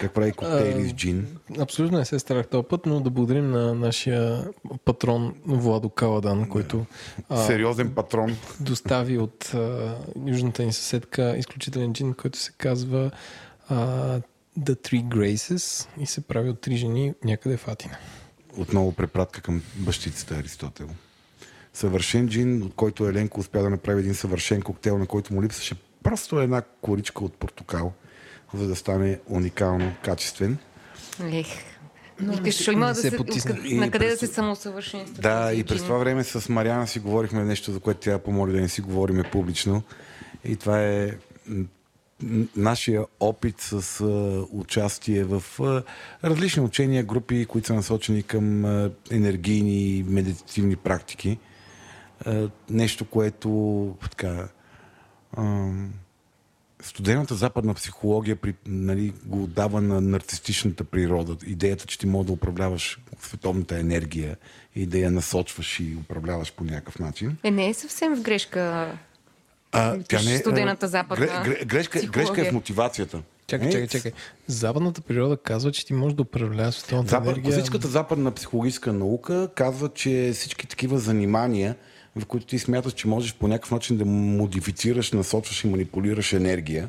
Как 0.00 0.12
прави 0.12 0.32
коктейли 0.32 0.88
с 0.88 0.92
джин. 0.92 1.26
Абсолютно 1.58 1.98
не 1.98 2.04
се 2.04 2.18
старах 2.18 2.48
този 2.48 2.66
път, 2.68 2.86
но 2.86 3.00
да 3.00 3.10
благодарим 3.10 3.50
на 3.50 3.74
нашия 3.74 4.44
патрон 4.84 5.34
Владо 5.46 5.88
Каладан, 5.88 6.48
който 6.48 6.86
а, 7.28 7.46
Сериозен 7.46 7.94
патрон. 7.94 8.36
достави 8.60 9.18
от 9.18 9.54
а, 9.54 9.94
южната 10.26 10.62
ни 10.62 10.72
съседка 10.72 11.36
изключителен 11.38 11.92
джин, 11.92 12.14
който 12.14 12.38
се 12.38 12.52
казва 12.58 13.10
а, 13.68 13.76
The 14.60 14.74
Three 14.74 15.04
Graces 15.04 15.88
и 16.00 16.06
се 16.06 16.20
прави 16.20 16.50
от 16.50 16.60
три 16.60 16.76
жени 16.76 17.14
някъде 17.24 17.56
в 17.56 17.68
Атина. 17.68 17.96
Отново 18.56 18.92
препратка 18.92 19.40
към 19.40 19.62
бащицата 19.76 20.34
Аристотел. 20.34 20.88
Съвършен 21.76 22.28
джин, 22.28 22.62
от 22.62 22.74
който 22.74 23.08
Еленко 23.08 23.40
успя 23.40 23.62
да 23.62 23.70
направи 23.70 24.00
един 24.00 24.14
съвършен 24.14 24.62
коктейл, 24.62 24.98
на 24.98 25.06
който 25.06 25.34
му 25.34 25.42
липсваше 25.42 25.74
просто 26.02 26.40
една 26.40 26.62
коричка 26.80 27.24
от 27.24 27.34
портокал, 27.34 27.92
за 28.54 28.68
да 28.68 28.76
стане 28.76 29.18
уникално 29.26 29.92
качествен. 30.02 30.58
Ех. 31.24 31.46
Викаш, 32.20 32.60
ще 32.60 32.72
има 32.72 32.86
да 32.86 32.94
се 32.94 33.16
потисна. 33.16 33.58
И 33.64 33.74
на 33.74 33.90
къде 33.90 34.04
да 34.04 34.10
през- 34.10 34.20
се 34.20 34.26
самосъвършенства. 34.26 35.22
Да, 35.22 35.52
и 35.54 35.64
през 35.64 35.82
това 35.82 35.98
време 35.98 36.24
с 36.24 36.48
Мариана 36.48 36.86
си 36.86 36.98
говорихме 36.98 37.44
нещо, 37.44 37.72
за 37.72 37.80
което 37.80 38.00
тя 38.00 38.18
помоли 38.18 38.52
да 38.52 38.60
не 38.60 38.68
си 38.68 38.80
говориме 38.80 39.22
публично. 39.22 39.82
И 40.44 40.56
това 40.56 40.82
е 40.82 41.10
нашия 42.56 43.04
опит 43.20 43.60
с 43.60 44.00
а, 44.00 44.04
участие 44.50 45.24
в 45.24 45.42
а, 45.60 45.82
различни 46.24 46.62
учения, 46.62 47.04
групи, 47.04 47.46
които 47.46 47.66
са 47.66 47.74
насочени 47.74 48.22
към 48.22 48.64
а, 48.64 48.90
енергийни 49.10 49.88
и 49.88 50.02
медитативни 50.02 50.76
практики. 50.76 51.38
А, 52.26 52.48
нещо, 52.70 53.04
което 53.04 53.48
така, 54.10 54.48
студената 56.82 57.34
западна 57.34 57.74
психология 57.74 58.36
при, 58.36 58.54
нали, 58.66 59.12
го 59.24 59.46
дава 59.46 59.80
на 59.80 60.00
нарцистичната 60.00 60.84
природа. 60.84 61.36
Идеята, 61.46 61.86
че 61.86 61.98
ти 61.98 62.06
можеш 62.06 62.26
да 62.26 62.32
управляваш 62.32 63.00
световната 63.20 63.78
енергия 63.78 64.36
и 64.74 64.86
да 64.86 64.98
я 64.98 65.10
насочваш 65.10 65.80
и 65.80 65.96
управляваш 66.00 66.52
по 66.52 66.64
някакъв 66.64 66.98
начин. 66.98 67.36
Е, 67.44 67.50
не 67.50 67.68
е 67.68 67.74
съвсем 67.74 68.16
в 68.16 68.22
грешка. 68.22 68.92
А, 69.72 69.98
тя 70.08 70.22
не, 70.22 70.34
е- 70.34 70.38
Студената 70.38 70.88
западна 70.88 71.26
гре- 71.26 71.44
гре- 71.44 71.64
грешка, 71.64 71.98
психология. 71.98 72.24
грешка 72.34 72.46
е 72.46 72.50
в 72.50 72.54
мотивацията. 72.54 73.22
Чакай, 73.46 73.70
чакай, 73.70 73.86
чакай. 73.88 74.12
Западната 74.46 75.00
природа 75.00 75.36
казва, 75.36 75.72
че 75.72 75.86
ти 75.86 75.92
можеш 75.92 76.16
да 76.16 76.22
управляваш 76.22 76.74
световната 76.74 77.10
Запад, 77.10 77.26
енергия. 77.26 77.44
класическата 77.44 77.88
западна 77.88 78.30
психологическа 78.32 78.92
наука 78.92 79.48
казва, 79.54 79.88
че 79.94 80.30
всички 80.34 80.66
такива 80.66 80.98
занимания, 80.98 81.76
в 82.16 82.26
които 82.26 82.46
ти 82.46 82.58
смяташ, 82.58 82.92
че 82.92 83.08
можеш 83.08 83.34
по 83.34 83.48
някакъв 83.48 83.70
начин 83.70 83.96
да 83.96 84.04
модифицираш, 84.04 85.12
насочваш 85.12 85.64
и 85.64 85.68
манипулираш 85.68 86.32
енергия, 86.32 86.88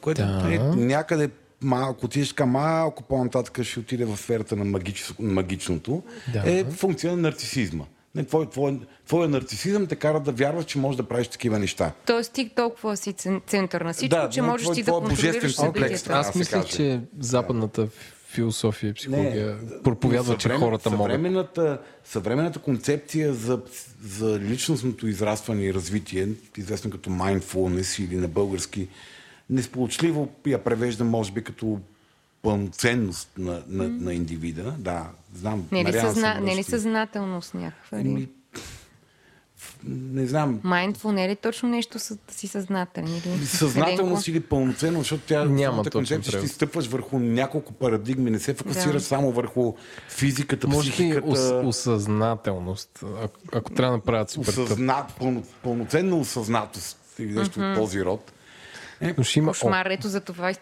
което 0.00 0.20
Да. 0.20 0.42
е 0.50 0.58
някъде 0.76 1.30
малко, 1.60 2.06
отидеш 2.06 2.28
така 2.28 2.46
малко 2.46 3.02
по-нататък, 3.02 3.62
ще 3.62 3.80
отиде 3.80 4.04
в 4.04 4.16
сферата 4.16 4.56
на 4.56 4.64
магич, 4.64 5.14
магичното, 5.18 6.02
Да. 6.32 6.42
е 6.46 6.64
функция 6.64 7.12
на 7.12 7.18
нарцисизма. 7.18 7.84
Не, 8.14 8.24
твой, 8.24 8.46
твой, 8.46 8.78
твоя 9.06 9.28
нарцисизъм 9.28 9.86
те 9.86 9.96
кара 9.96 10.20
да 10.20 10.32
вярваш, 10.32 10.64
че 10.64 10.78
можеш 10.78 10.96
да 10.96 11.02
правиш 11.02 11.28
такива 11.28 11.58
неща. 11.58 11.92
Тоест 12.06 12.32
ти 12.32 12.48
толкова 12.48 12.96
си 12.96 13.12
цен- 13.12 13.40
център 13.46 13.80
на 13.80 13.92
всичко, 13.92 14.10
Да, 14.10 14.28
че 14.28 14.42
можеш 14.42 14.64
твой- 14.64 14.74
ти 14.74 14.82
да 14.82 14.84
твой 14.86 15.00
контролираш 15.00 15.34
божествен 15.36 15.66
комплекс, 15.66 16.02
да 16.02 16.12
Аз 16.12 16.34
мисля, 16.34 16.64
че 16.64 17.00
западната 17.18 17.88
философия 18.34 18.90
и 18.90 18.94
психология 18.94 19.58
проповядва, 19.84 20.36
че 20.36 20.48
Съвремен- 20.48 20.58
хората 20.58 20.90
могат. 20.90 21.00
съвременната, 21.02 21.80
Съвременната 22.04 22.58
концепция 22.58 23.34
за, 23.34 23.60
за 24.04 24.40
личностното 24.40 25.06
израстване 25.06 25.64
и 25.64 25.74
развитие, 25.74 26.28
известно 26.56 26.90
като 26.90 27.10
mindfulness 27.10 28.04
или 28.04 28.16
на 28.16 28.28
български, 28.28 28.88
несполучливо 29.50 30.28
я 30.46 30.64
превежда, 30.64 31.04
може 31.04 31.32
би, 31.32 31.44
като 31.44 31.80
пълноценност 32.42 33.30
на, 33.38 33.62
на, 33.68 33.88
на 33.88 34.14
индивида. 34.14 34.74
Да, 34.78 35.06
знам. 35.34 35.66
Не 35.72 35.80
е 35.80 35.84
ли, 35.84 35.92
съзна... 35.92 36.34
се 36.34 36.40
не 36.40 36.56
ли 36.56 36.62
съзнателност 36.62 37.54
някаква? 37.54 37.98
Ами? 37.98 38.28
Не 39.88 40.26
знам. 40.26 40.60
Mindful 40.60 41.10
не 41.10 41.24
е 41.24 41.28
ли 41.28 41.36
точно 41.36 41.68
нещо 41.68 41.98
с... 41.98 42.18
си 42.30 42.46
съзнателен? 42.48 43.08
Или... 43.08 43.46
Съзнателност 43.46 44.28
или 44.28 44.40
пълноценност, 44.40 45.02
защото 45.04 45.22
тя 45.26 45.44
Няма 45.44 45.84
концепция, 45.84 46.20
че 46.22 46.30
ти 46.30 46.36
превод. 46.36 46.50
стъпваш 46.50 46.86
върху 46.86 47.18
няколко 47.18 47.72
парадигми, 47.72 48.30
не 48.30 48.38
се 48.38 48.54
фокусираш 48.54 49.02
Да. 49.02 49.08
само 49.08 49.32
върху 49.32 49.74
физиката, 50.08 50.68
Може 50.68 50.90
психиката. 50.90 51.28
ос, 51.28 51.38
осъзнателност. 51.64 53.04
Ако, 53.22 53.40
ако 53.52 53.70
трябва 53.70 53.90
да 53.90 53.96
направят 53.96 54.30
супер 54.30 54.52
осъзна, 54.52 55.06
пълно, 55.18 55.42
пълноценна 55.62 56.16
осъзнатост 56.16 56.98
или 57.18 57.32
нещо 57.32 57.60
от 57.60 57.74
този 57.76 58.04
род. 58.04 58.32
Е, 59.00 59.14
Но 59.18 59.24
ще 59.24 59.38
има 59.38 59.52
Кошмар, 59.52 59.86
ето 59.86 60.08
за 60.08 60.20
това. 60.20 60.52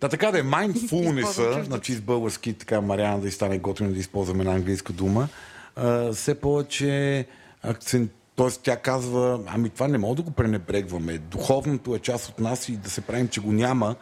да, 0.00 0.08
така 0.08 0.30
да 0.30 0.38
е, 0.38 0.42
mindfulness, 0.42 1.68
на 1.68 1.80
чист 1.80 2.02
български, 2.02 2.52
така 2.52 2.80
Мариана 2.80 3.20
да 3.20 3.28
и 3.28 3.30
стане 3.30 3.58
готино 3.58 3.92
да 3.92 3.98
използваме 3.98 4.40
една 4.40 4.54
английска 4.54 4.92
дума, 4.92 5.28
а, 5.76 6.12
все 6.12 6.34
повече 6.34 7.26
акцент, 7.62 8.10
т.е. 8.38 8.50
тя 8.62 8.76
казва, 8.76 9.40
ами 9.46 9.70
това 9.70 9.88
не 9.88 9.98
мога 9.98 10.14
да 10.14 10.22
го 10.22 10.30
пренебрегваме. 10.30 11.18
Духовното 11.18 11.94
е 11.94 11.98
част 11.98 12.28
от 12.28 12.40
нас 12.40 12.68
и 12.68 12.76
да 12.76 12.90
се 12.90 13.00
правим, 13.00 13.28
че 13.28 13.40
го 13.40 13.52
няма 13.52 13.94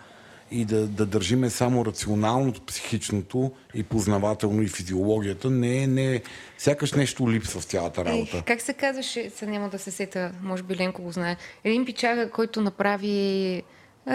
и 0.51 0.65
да, 0.65 0.87
да 0.87 1.07
държиме 1.07 1.51
само 1.51 1.85
рационалното, 1.85 2.61
психичното 2.67 3.53
и 3.75 3.83
познавателно 3.83 4.63
и 4.63 4.69
физиологията. 4.69 5.51
Не, 5.51 5.87
не, 5.87 6.23
сякаш 6.59 6.93
нещо 6.93 7.31
липсва 7.31 7.61
в 7.61 7.65
цялата 7.65 8.05
работа. 8.05 8.37
Ех, 8.37 8.45
как 8.45 8.61
се 8.61 8.73
казваше, 8.73 9.31
сега 9.31 9.51
няма 9.51 9.69
да 9.69 9.79
се 9.79 9.91
сета, 9.91 10.33
може 10.43 10.63
би 10.63 10.77
Ленко 10.77 11.03
го 11.03 11.13
знае. 11.13 11.37
Един 11.65 11.85
пичага, 11.85 12.31
който 12.31 12.61
направи... 12.61 13.63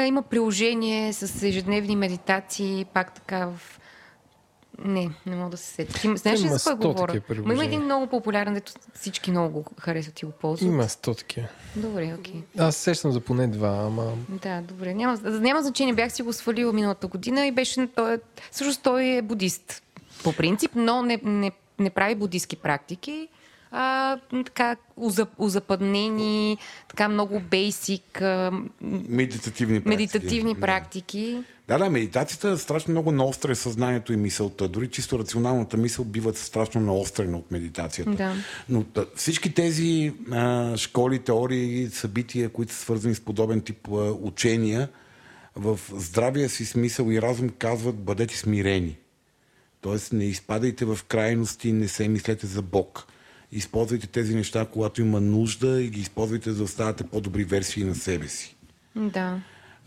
Има 0.05 0.22
приложение 0.22 1.13
с 1.13 1.43
ежедневни 1.43 1.95
медитации, 1.95 2.86
пак 2.93 3.13
така 3.13 3.45
в... 3.45 3.80
Не, 4.80 5.09
не 5.26 5.36
мога 5.36 5.49
да 5.49 5.57
се 5.57 5.65
сетя. 5.65 5.93
Ти, 5.93 6.17
знаеш 6.17 6.41
ли 6.41 6.47
за 6.47 6.76
кой 6.76 6.76
говоря? 6.76 7.22
Ма 7.43 7.53
има 7.53 7.65
един 7.65 7.82
много 7.82 8.07
популярен, 8.07 8.53
дето 8.53 8.74
всички 8.93 9.32
много 9.32 9.49
го 9.61 9.65
харесват 9.80 10.22
и 10.22 10.26
го 10.26 10.32
ползват. 10.32 10.67
Има 10.67 10.89
сто 10.89 11.13
такива. 11.13 11.47
Добре, 11.76 12.15
окей. 12.19 12.43
Аз 12.57 12.76
се 12.76 12.82
сещам 12.82 13.11
за 13.11 13.19
поне 13.22 13.47
два, 13.47 13.84
ама 13.86 14.13
Да, 14.30 14.61
добре. 14.61 14.93
Няма, 14.93 15.17
няма 15.24 15.61
значение. 15.61 15.93
Бях 15.93 16.13
си 16.13 16.22
го 16.22 16.34
свалила 16.34 16.74
миналата 16.74 17.07
година 17.07 17.45
и 17.47 17.51
беше... 17.51 17.88
Той, 17.95 18.13
е- 18.13 18.19
всъщност 18.51 18.84
той 18.84 19.05
е 19.05 19.22
будист 19.22 19.84
по 20.24 20.34
принцип, 20.34 20.72
но 20.76 21.01
не, 21.03 21.19
не, 21.24 21.51
не 21.80 21.89
прави 21.89 22.15
будистки 22.15 22.55
практики. 22.55 23.28
А, 23.72 24.17
така 24.45 24.76
узап, 24.97 25.30
узападнени, 25.38 26.57
така 26.89 27.07
много 27.07 27.39
бейсик, 27.39 28.22
а, 28.22 28.51
Медитативни 28.82 29.82
практики. 29.82 29.89
медитативни 29.89 30.53
Да. 30.53 30.59
практики. 30.61 31.43
Да, 31.67 31.78
да, 31.78 31.89
медитацията 31.89 32.49
е 32.49 32.57
страшно 32.57 32.91
много 32.91 33.11
наостря 33.11 33.55
съзнанието 33.55 34.13
и 34.13 34.17
мисълта. 34.17 34.67
Дори 34.67 34.88
чисто 34.88 35.19
рационалната 35.19 35.78
мисъл 35.78 36.05
бива 36.05 36.34
страшно 36.34 36.82
наострена 36.82 37.38
от 37.38 37.51
медитацията. 37.51 38.11
Да. 38.11 38.34
Но 38.69 38.84
да, 38.93 39.05
всички 39.15 39.53
тези 39.53 40.13
а, 40.32 40.78
школи, 40.78 41.19
теории, 41.19 41.89
събития, 41.89 42.49
които 42.49 42.74
са 42.74 42.80
свързани 42.80 43.15
с 43.15 43.19
подобен 43.22 43.61
тип 43.61 43.88
а, 43.88 43.91
учения, 44.11 44.89
в 45.55 45.80
здравия 45.93 46.49
си 46.49 46.65
смисъл 46.65 47.11
и 47.11 47.22
разум 47.22 47.49
казват 47.49 47.95
бъдете 47.95 48.38
смирени. 48.38 48.97
Тоест 49.82 50.13
не 50.13 50.26
изпадайте 50.26 50.86
в 50.86 50.99
крайности, 51.07 51.72
не 51.72 51.88
се 51.88 52.07
мислете 52.07 52.47
за 52.47 52.61
Бог. 52.61 53.07
Използвайте 53.52 54.08
тези 54.08 54.36
неща, 54.36 54.66
когато 54.66 55.02
има 55.02 55.22
нужда 55.22 55.82
и 55.82 55.89
ги 55.89 56.02
използвайте 56.02 56.52
за 56.52 56.64
да 56.64 56.68
ставате 56.68 57.04
по-добри 57.04 57.43
версии 57.43 57.84
на 57.84 57.95
себе 57.95 58.28
си. 58.28 58.56
Да. 58.95 59.39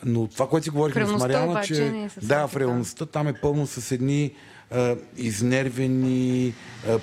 Но 0.05 0.27
това, 0.27 0.49
което 0.49 0.65
си 0.65 0.71
говорихме 0.71 1.07
с 1.07 1.13
Мариана, 1.13 1.63
че 1.65 1.87
е 1.87 2.09
да, 2.23 2.47
в 2.47 2.57
реалността 2.57 3.07
там 3.07 3.29
е 3.29 3.41
пълно 3.41 3.67
с 3.67 3.93
едни 3.93 4.33
а, 4.71 4.97
изнервени, 5.17 6.55
а, 6.89 6.99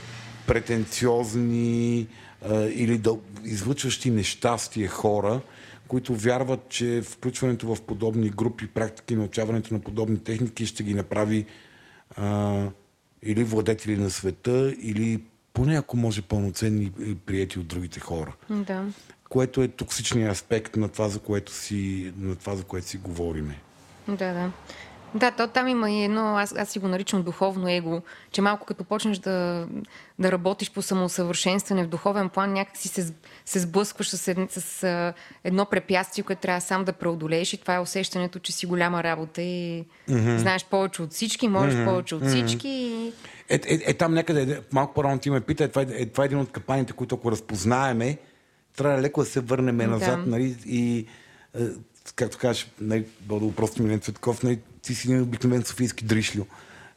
претенциозни 0.47 2.07
а, 2.49 2.63
или 2.63 2.97
да, 2.97 3.17
излъчващи 3.43 4.11
нещастие 4.11 4.87
хора, 4.87 5.41
които 5.87 6.15
вярват, 6.15 6.69
че 6.69 7.01
включването 7.01 7.75
в 7.75 7.81
подобни 7.81 8.29
групи, 8.29 8.67
практики, 8.67 9.15
научаването 9.15 9.73
на 9.73 9.79
подобни 9.79 10.19
техники 10.19 10.65
ще 10.65 10.83
ги 10.83 10.93
направи 10.93 11.45
а, 12.17 12.65
или 13.23 13.43
владетели 13.43 13.97
на 13.97 14.09
света, 14.09 14.75
или 14.81 15.21
поне 15.53 15.77
ако 15.77 15.97
може 15.97 16.21
пълноценни 16.21 16.91
и 16.99 17.15
прияти 17.15 17.59
от 17.59 17.67
другите 17.67 17.99
хора 17.99 18.33
Да. 18.49 18.85
което 19.29 19.61
е 19.61 19.67
токсичният 19.67 20.31
аспект 20.31 20.75
на 20.75 20.89
това, 20.89 21.09
за 21.09 21.19
което 21.19 21.51
си, 21.51 22.13
на 22.17 22.35
това, 22.35 22.55
за 22.55 22.63
което 22.63 22.87
си 22.87 22.97
говориме. 22.97 23.61
Да, 24.07 24.33
да. 24.33 24.51
Да, 25.15 25.31
то 25.31 25.47
там 25.47 25.67
има 25.67 25.91
и 25.91 26.03
едно, 26.03 26.37
аз, 26.37 26.55
аз 26.57 26.69
си 26.69 26.79
го 26.79 26.87
наричам 26.87 27.23
духовно 27.23 27.69
его, 27.69 28.01
че 28.31 28.41
малко 28.41 28.65
като 28.65 28.83
почнеш 28.83 29.17
да, 29.17 29.67
да 30.19 30.31
работиш 30.31 30.71
по 30.71 30.81
самоусъвършенстване 30.81 31.83
в 31.83 31.87
духовен 31.87 32.29
план, 32.29 32.53
някакси 32.53 32.87
се, 32.87 33.13
се 33.45 33.59
сблъскваш 33.59 34.09
с, 34.09 34.27
ед, 34.27 34.37
с 34.51 35.13
едно 35.43 35.65
препятствие, 35.65 36.23
което 36.23 36.41
трябва 36.41 36.61
сам 36.61 36.83
да 36.83 36.93
преодолееш 36.93 37.53
и 37.53 37.57
това 37.57 37.75
е 37.75 37.79
усещането, 37.79 38.39
че 38.39 38.51
си 38.51 38.65
голяма 38.65 39.03
работа 39.03 39.41
и 39.41 39.85
mm-hmm. 40.09 40.37
знаеш 40.37 40.65
повече 40.65 41.01
от 41.01 41.11
всички, 41.11 41.47
можеш 41.47 41.75
mm-hmm. 41.75 41.85
повече 41.85 42.15
от 42.15 42.25
всички. 42.25 42.69
И... 42.69 43.13
Е, 43.51 43.55
е, 43.55 43.79
е, 43.85 43.93
там 43.93 44.13
някъде, 44.13 44.53
е, 44.53 44.59
малко 44.71 44.93
по-рано 44.93 45.19
ти 45.19 45.29
ме 45.29 45.41
пита, 45.41 45.63
е, 45.63 45.67
това, 45.67 45.81
е, 45.81 45.85
е, 45.89 46.05
това 46.05 46.23
е 46.23 46.25
един 46.25 46.39
от 46.39 46.51
капаните, 46.51 46.93
които 46.93 47.15
ако 47.15 47.31
разпознаеме, 47.31 48.17
трябва 48.77 49.01
леко 49.01 49.19
да 49.19 49.25
се 49.25 49.39
върнем 49.39 49.77
назад, 49.77 50.23
да. 50.23 50.29
нали, 50.31 50.55
и 50.65 51.05
е, 51.59 51.63
както 52.15 52.37
кажеш, 52.37 52.71
нали, 52.81 53.05
бъде 53.21 53.51
просто 53.55 53.83
Милен 53.83 53.99
Цветков, 53.99 54.43
нали, 54.43 54.59
ти 54.81 54.95
си 54.95 55.07
един 55.07 55.21
обикновен 55.21 55.63
софийски 55.63 56.05
дришлю. 56.05 56.45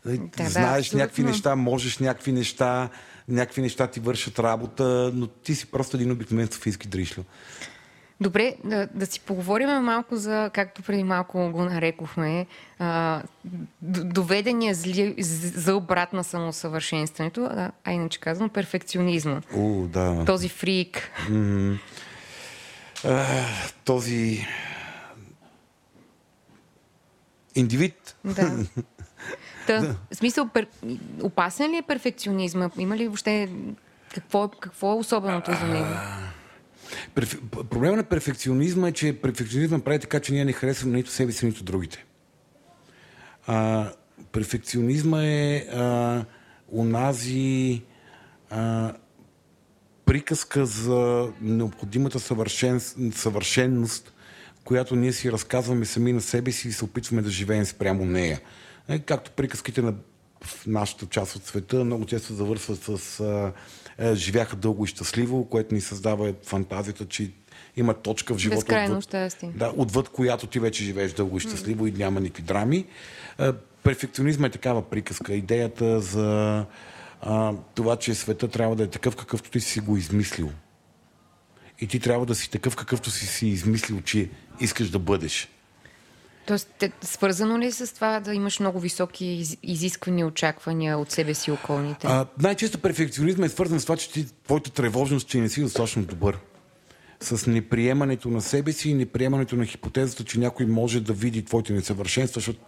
Нали, 0.04 0.20
да, 0.36 0.48
знаеш 0.48 0.88
да, 0.88 0.96
някакви 0.96 1.22
неща, 1.22 1.56
можеш 1.56 1.98
някакви 1.98 2.32
неща, 2.32 2.88
някакви 3.28 3.62
неща 3.62 3.86
ти 3.86 4.00
вършат 4.00 4.38
работа, 4.38 5.10
но 5.14 5.26
ти 5.26 5.54
си 5.54 5.66
просто 5.66 5.96
един 5.96 6.10
обикновен 6.10 6.48
софийски 6.52 6.88
дришлю. 6.88 7.22
Добре, 8.20 8.54
да, 8.64 8.88
да 8.94 9.06
си 9.06 9.20
поговорим 9.20 9.68
малко 9.68 10.16
за, 10.16 10.50
както 10.52 10.82
преди 10.82 11.04
малко 11.04 11.50
го 11.50 11.64
нарекохме, 11.64 12.46
а, 12.78 13.22
доведения 13.82 14.74
зли, 14.74 15.14
за 15.18 15.76
обрат 15.76 16.12
на 16.12 16.24
самосъвършенстването, 16.24 17.44
а, 17.44 17.70
а 17.84 17.92
иначе 17.92 18.20
казвам 18.20 18.48
перфекционизма. 18.48 19.40
О, 19.56 19.86
да. 19.86 20.24
Този 20.24 20.48
фрик. 20.48 21.10
Mm-hmm. 21.28 21.78
А, 23.04 23.24
този 23.84 24.46
индивид. 27.54 28.16
Да. 28.24 28.58
Та, 29.66 29.80
в 29.80 30.14
смисъл, 30.14 30.48
пер... 30.48 30.66
опасен 31.22 31.70
ли 31.70 31.76
е 31.76 31.82
перфекционизма? 31.82 32.70
Има 32.78 32.96
ли 32.96 33.06
въобще... 33.06 33.48
Какво, 34.14 34.48
какво 34.48 34.92
е 34.92 34.96
особеното 34.96 35.50
за 35.60 35.66
него? 35.66 35.86
Перф... 37.14 37.40
Проблема 37.70 37.96
на 37.96 38.02
перфекционизма 38.04 38.88
е, 38.88 38.92
че 38.92 39.12
перфекционизма 39.12 39.78
прави 39.78 39.98
така, 39.98 40.20
че 40.20 40.32
ние 40.32 40.44
не 40.44 40.52
харесваме 40.52 40.96
нито 40.96 41.10
себе 41.10 41.32
си, 41.32 41.46
нито 41.46 41.64
другите. 41.64 42.04
А, 43.46 43.90
перфекционизма 44.32 45.24
е 45.24 45.56
а, 45.56 46.24
унази 46.68 47.82
а, 48.50 48.92
приказка 50.04 50.66
за 50.66 51.28
необходимата 51.40 52.20
съвършен... 52.20 52.80
съвършенност, 53.14 54.12
която 54.64 54.96
ние 54.96 55.12
си 55.12 55.32
разказваме 55.32 55.84
сами 55.84 56.12
на 56.12 56.20
себе 56.20 56.52
си 56.52 56.68
и 56.68 56.72
се 56.72 56.84
опитваме 56.84 57.22
да 57.22 57.30
живеем 57.30 57.64
спрямо 57.64 58.04
нея. 58.04 58.40
Е, 58.88 58.98
както 58.98 59.30
приказките 59.30 59.82
на 59.82 59.94
в 60.44 60.66
нашата 60.66 61.06
част 61.06 61.36
от 61.36 61.44
света 61.44 61.84
много 61.84 62.04
често 62.06 62.34
завършват 62.34 62.82
с 62.82 63.20
а, 63.20 63.52
живяха 64.14 64.56
дълго 64.56 64.84
и 64.84 64.88
щастливо, 64.88 65.44
което 65.48 65.74
ни 65.74 65.80
създава 65.80 66.32
фантазията, 66.46 67.06
че 67.06 67.30
има 67.76 67.94
точка 67.94 68.34
в 68.34 68.38
живота. 68.38 68.56
Безкрайно 68.56 69.00
щастие. 69.00 69.52
Да, 69.56 69.72
отвъд 69.76 70.08
която 70.08 70.46
ти 70.46 70.60
вече 70.60 70.84
живееш 70.84 71.12
дълго 71.12 71.36
и 71.36 71.40
щастливо 71.40 71.86
mm. 71.86 71.88
и 71.88 71.98
няма 71.98 72.20
никакви 72.20 72.42
драми. 72.42 72.86
А, 73.38 73.52
перфекционизма 73.82 74.46
е 74.46 74.50
такава 74.50 74.82
приказка. 74.82 75.34
Идеята 75.34 76.00
за 76.00 76.66
а, 77.20 77.52
това, 77.74 77.96
че 77.96 78.14
света 78.14 78.48
трябва 78.48 78.76
да 78.76 78.82
е 78.82 78.86
такъв, 78.86 79.16
какъвто 79.16 79.50
ти 79.50 79.60
си 79.60 79.80
го 79.80 79.96
измислил. 79.96 80.50
И 81.80 81.86
ти 81.86 82.00
трябва 82.00 82.26
да 82.26 82.34
си 82.34 82.50
такъв, 82.50 82.76
какъвто 82.76 83.10
си 83.10 83.26
си 83.26 83.46
измислил, 83.46 84.00
че 84.00 84.30
искаш 84.60 84.90
да 84.90 84.98
бъдеш. 84.98 85.48
Тоест, 86.46 86.84
свързано 87.02 87.58
ли 87.58 87.66
е 87.66 87.72
с 87.72 87.94
това 87.94 88.20
да 88.20 88.34
имаш 88.34 88.60
много 88.60 88.80
високи 88.80 89.44
изисквания, 89.62 90.26
очаквания 90.26 90.98
от 90.98 91.10
себе 91.10 91.34
си 91.34 91.50
и 91.50 91.52
околните? 91.52 92.06
А, 92.06 92.26
най-често 92.40 92.78
перфекционизма 92.78 93.46
е 93.46 93.48
свързан 93.48 93.80
с 93.80 93.84
това, 93.84 93.96
че 93.96 94.12
ти, 94.12 94.26
твоята 94.44 94.70
тревожност, 94.70 95.28
че 95.28 95.38
не 95.38 95.48
си 95.48 95.60
достатъчно 95.60 96.02
добър. 96.02 96.38
С 97.20 97.46
неприемането 97.46 98.28
на 98.28 98.40
себе 98.40 98.72
си 98.72 98.90
и 98.90 98.94
неприемането 98.94 99.56
на 99.56 99.66
хипотезата, 99.66 100.24
че 100.24 100.38
някой 100.38 100.66
може 100.66 101.00
да 101.00 101.12
види 101.12 101.44
твоите 101.44 101.72
несъвършенства, 101.72 102.40
защото 102.40 102.58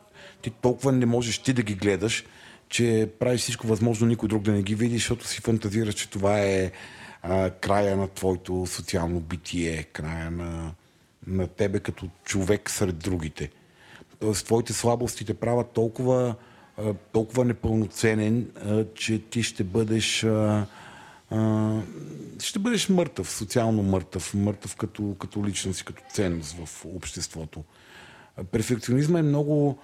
ти 0.42 0.50
толкова 0.50 0.92
не 0.92 1.06
можеш 1.06 1.38
ти 1.38 1.52
да 1.52 1.62
ги 1.62 1.74
гледаш, 1.74 2.24
че 2.68 3.08
правиш 3.18 3.40
всичко 3.40 3.66
възможно 3.66 4.06
никой 4.06 4.28
друг 4.28 4.42
да 4.42 4.52
не 4.52 4.62
ги 4.62 4.74
види, 4.74 4.94
защото 4.94 5.26
си 5.26 5.40
фантазираш, 5.40 5.94
че 5.94 6.10
това 6.10 6.40
е 6.40 6.70
а, 7.22 7.50
края 7.50 7.96
на 7.96 8.08
твоето 8.08 8.66
социално 8.66 9.20
битие, 9.20 9.82
края 9.82 10.30
на, 10.30 10.72
на 11.26 11.46
тебе 11.46 11.80
като 11.80 12.08
човек 12.24 12.70
сред 12.70 12.98
другите. 12.98 13.50
Тоест, 14.18 14.46
твоите 14.46 14.72
слабости 14.72 15.24
те 15.24 15.34
правят 15.34 15.70
толкова, 15.70 16.34
а, 16.76 16.94
толкова 17.12 17.44
непълноценен, 17.44 18.50
а, 18.64 18.84
че 18.94 19.18
ти 19.18 19.42
ще 19.42 19.64
бъдеш 19.64 20.24
а, 20.24 20.66
ще 22.38 22.58
бъдеш 22.58 22.88
мъртъв, 22.88 23.30
социално 23.30 23.82
мъртъв, 23.82 24.34
мъртъв 24.34 24.76
като, 24.76 25.16
като 25.18 25.46
личност 25.46 25.80
и 25.80 25.84
като 25.84 26.02
ценност 26.12 26.56
в 26.64 26.84
обществото. 26.84 27.64
Перфекционизма 28.50 29.18
е 29.18 29.22
много, 29.22 29.78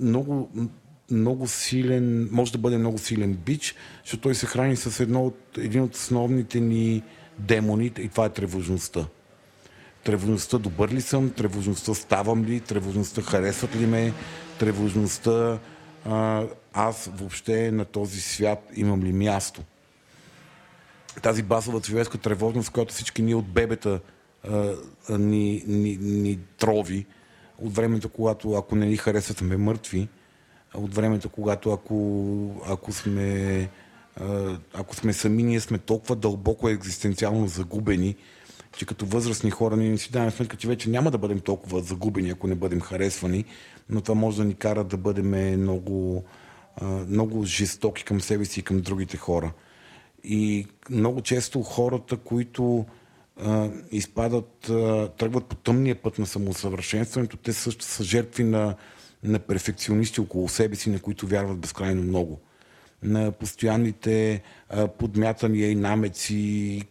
много 0.00 0.50
много 1.10 1.48
силен, 1.48 2.28
може 2.32 2.52
да 2.52 2.58
бъде 2.58 2.78
много 2.78 2.98
силен 2.98 3.34
бич, 3.34 3.74
защото 4.02 4.22
той 4.22 4.34
се 4.34 4.46
храни 4.46 4.76
с 4.76 5.00
едно 5.00 5.26
от, 5.26 5.58
един 5.58 5.82
от 5.82 5.94
основните 5.94 6.60
ни 6.60 7.02
демони 7.38 7.86
и 7.98 8.08
това 8.08 8.24
е 8.24 8.32
тревожността. 8.32 9.06
Тревожността 10.06 10.58
добър 10.58 10.90
ли 10.90 11.00
съм, 11.00 11.30
тревожността 11.30 11.94
ставам 11.94 12.44
ли, 12.44 12.60
тревожността 12.60 13.22
харесват 13.22 13.76
ли 13.76 13.86
ме, 13.86 14.12
тревожността 14.58 15.58
а, 16.04 16.44
аз 16.72 17.10
въобще 17.14 17.70
на 17.70 17.84
този 17.84 18.20
свят 18.20 18.70
имам 18.74 19.02
ли 19.02 19.12
място. 19.12 19.62
Тази 21.22 21.42
базова 21.42 21.80
човешка 21.80 22.18
тревожност, 22.18 22.70
която 22.70 22.94
всички 22.94 23.22
ние 23.22 23.34
от 23.34 23.48
бебета 23.48 24.00
а, 24.48 24.74
ни, 25.10 25.64
ни, 25.66 25.96
ни 25.96 26.38
трови, 26.58 27.06
от 27.58 27.74
времето, 27.74 28.08
когато 28.08 28.52
ако 28.52 28.76
не 28.76 28.86
ни 28.86 28.96
харесват, 28.96 29.38
сме 29.38 29.56
мъртви, 29.56 30.08
от 30.74 30.94
времето, 30.94 31.28
когато 31.28 31.72
ако, 31.72 32.62
ако 32.66 32.92
сме 32.92 33.68
ако 34.74 34.96
сме 34.96 35.12
сами, 35.12 35.42
ние 35.42 35.60
сме 35.60 35.78
толкова 35.78 36.16
дълбоко 36.16 36.68
екзистенциално 36.68 37.48
загубени, 37.48 38.16
че 38.76 38.86
като 38.86 39.06
възрастни 39.06 39.50
хора 39.50 39.76
ние 39.76 39.90
не 39.90 39.98
си 39.98 40.12
даваме 40.12 40.30
сметка, 40.30 40.56
че 40.56 40.68
вече 40.68 40.90
няма 40.90 41.10
да 41.10 41.18
бъдем 41.18 41.40
толкова 41.40 41.80
загубени, 41.80 42.30
ако 42.30 42.46
не 42.46 42.54
бъдем 42.54 42.80
харесвани, 42.80 43.44
но 43.88 44.00
това 44.00 44.14
може 44.14 44.36
да 44.36 44.44
ни 44.44 44.54
кара 44.54 44.84
да 44.84 44.96
бъдем 44.96 45.60
много, 45.60 46.24
много 47.08 47.44
жестоки 47.44 48.04
към 48.04 48.20
себе 48.20 48.44
си 48.44 48.60
и 48.60 48.62
към 48.62 48.80
другите 48.80 49.16
хора. 49.16 49.52
И 50.24 50.66
много 50.90 51.20
често 51.20 51.62
хората, 51.62 52.16
които 52.16 52.86
а, 53.40 53.70
изпадат, 53.90 54.68
а, 54.70 55.08
тръгват 55.08 55.46
по 55.46 55.56
тъмния 55.56 56.02
път 56.02 56.18
на 56.18 56.26
самосъвършенстването, 56.26 57.36
те 57.36 57.52
също 57.52 57.84
са 57.84 58.04
жертви 58.04 58.44
на 58.44 58.76
на 59.22 59.38
перфекционисти 59.38 60.20
около 60.20 60.48
себе 60.48 60.76
си, 60.76 60.90
на 60.90 60.98
които 60.98 61.26
вярват 61.26 61.58
безкрайно 61.58 62.02
много. 62.02 62.40
На 63.02 63.32
постоянните 63.32 64.42
а, 64.68 64.88
подмятания 64.88 65.70
и 65.70 65.74
намеци, 65.74 66.82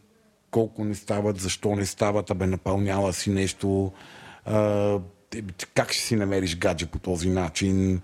колко 0.55 0.85
не 0.85 0.95
стават, 0.95 1.39
защо 1.39 1.75
не 1.75 1.85
стават, 1.85 2.31
абе 2.31 2.47
напълняла 2.47 3.13
си 3.13 3.29
нещо, 3.29 3.91
а, 4.45 4.99
как 5.73 5.91
ще 5.91 6.03
си 6.03 6.15
намериш 6.15 6.57
гадже 6.57 6.85
по 6.85 6.99
този 6.99 7.29
начин, 7.29 8.01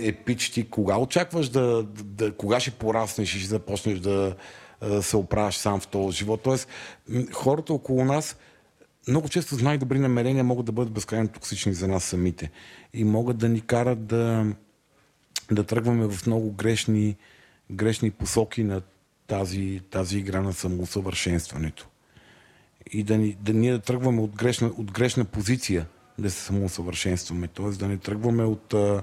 епич 0.00 0.50
ти, 0.50 0.70
кога 0.70 0.98
очакваш 0.98 1.48
да, 1.48 1.82
да, 2.04 2.32
кога 2.32 2.60
ще 2.60 2.70
пораснеш 2.70 3.34
и 3.34 3.38
ще 3.38 3.48
започнеш 3.48 3.98
да 3.98 4.36
се 5.00 5.16
оправяш 5.16 5.56
сам 5.56 5.80
в 5.80 5.86
този 5.88 6.16
живот. 6.16 6.40
Тоест, 6.42 6.68
хората 7.32 7.72
около 7.72 8.04
нас 8.04 8.36
много 9.08 9.28
често 9.28 9.54
с 9.54 9.62
най-добри 9.62 9.98
намерения 9.98 10.44
могат 10.44 10.66
да 10.66 10.72
бъдат 10.72 10.92
безкрайно 10.92 11.28
токсични 11.28 11.72
за 11.72 11.88
нас 11.88 12.04
самите 12.04 12.50
и 12.94 13.04
могат 13.04 13.38
да 13.38 13.48
ни 13.48 13.60
карат 13.60 14.06
да, 14.06 14.46
да 15.52 15.64
тръгваме 15.64 16.06
в 16.06 16.26
много 16.26 16.52
грешни, 16.52 17.16
грешни 17.70 18.10
посоки 18.10 18.64
на 18.64 18.80
тази, 19.30 19.80
тази 19.90 20.18
игра 20.18 20.40
на 20.40 20.52
самоусъвършенстването. 20.52 21.88
И 22.92 23.02
да, 23.02 23.18
ни, 23.18 23.36
да 23.40 23.52
ние 23.52 23.72
да 23.72 23.78
тръгваме 23.78 24.20
от 24.20 24.36
грешна, 24.36 24.66
от 24.68 24.92
грешна 24.92 25.24
позиция 25.24 25.86
да 26.18 26.30
се 26.30 26.40
самоусъвършенстваме. 26.44 27.48
Т.е. 27.48 27.70
да 27.70 27.88
не 27.88 27.96
тръгваме 27.96 28.44
от 28.44 28.74
а, 28.74 29.02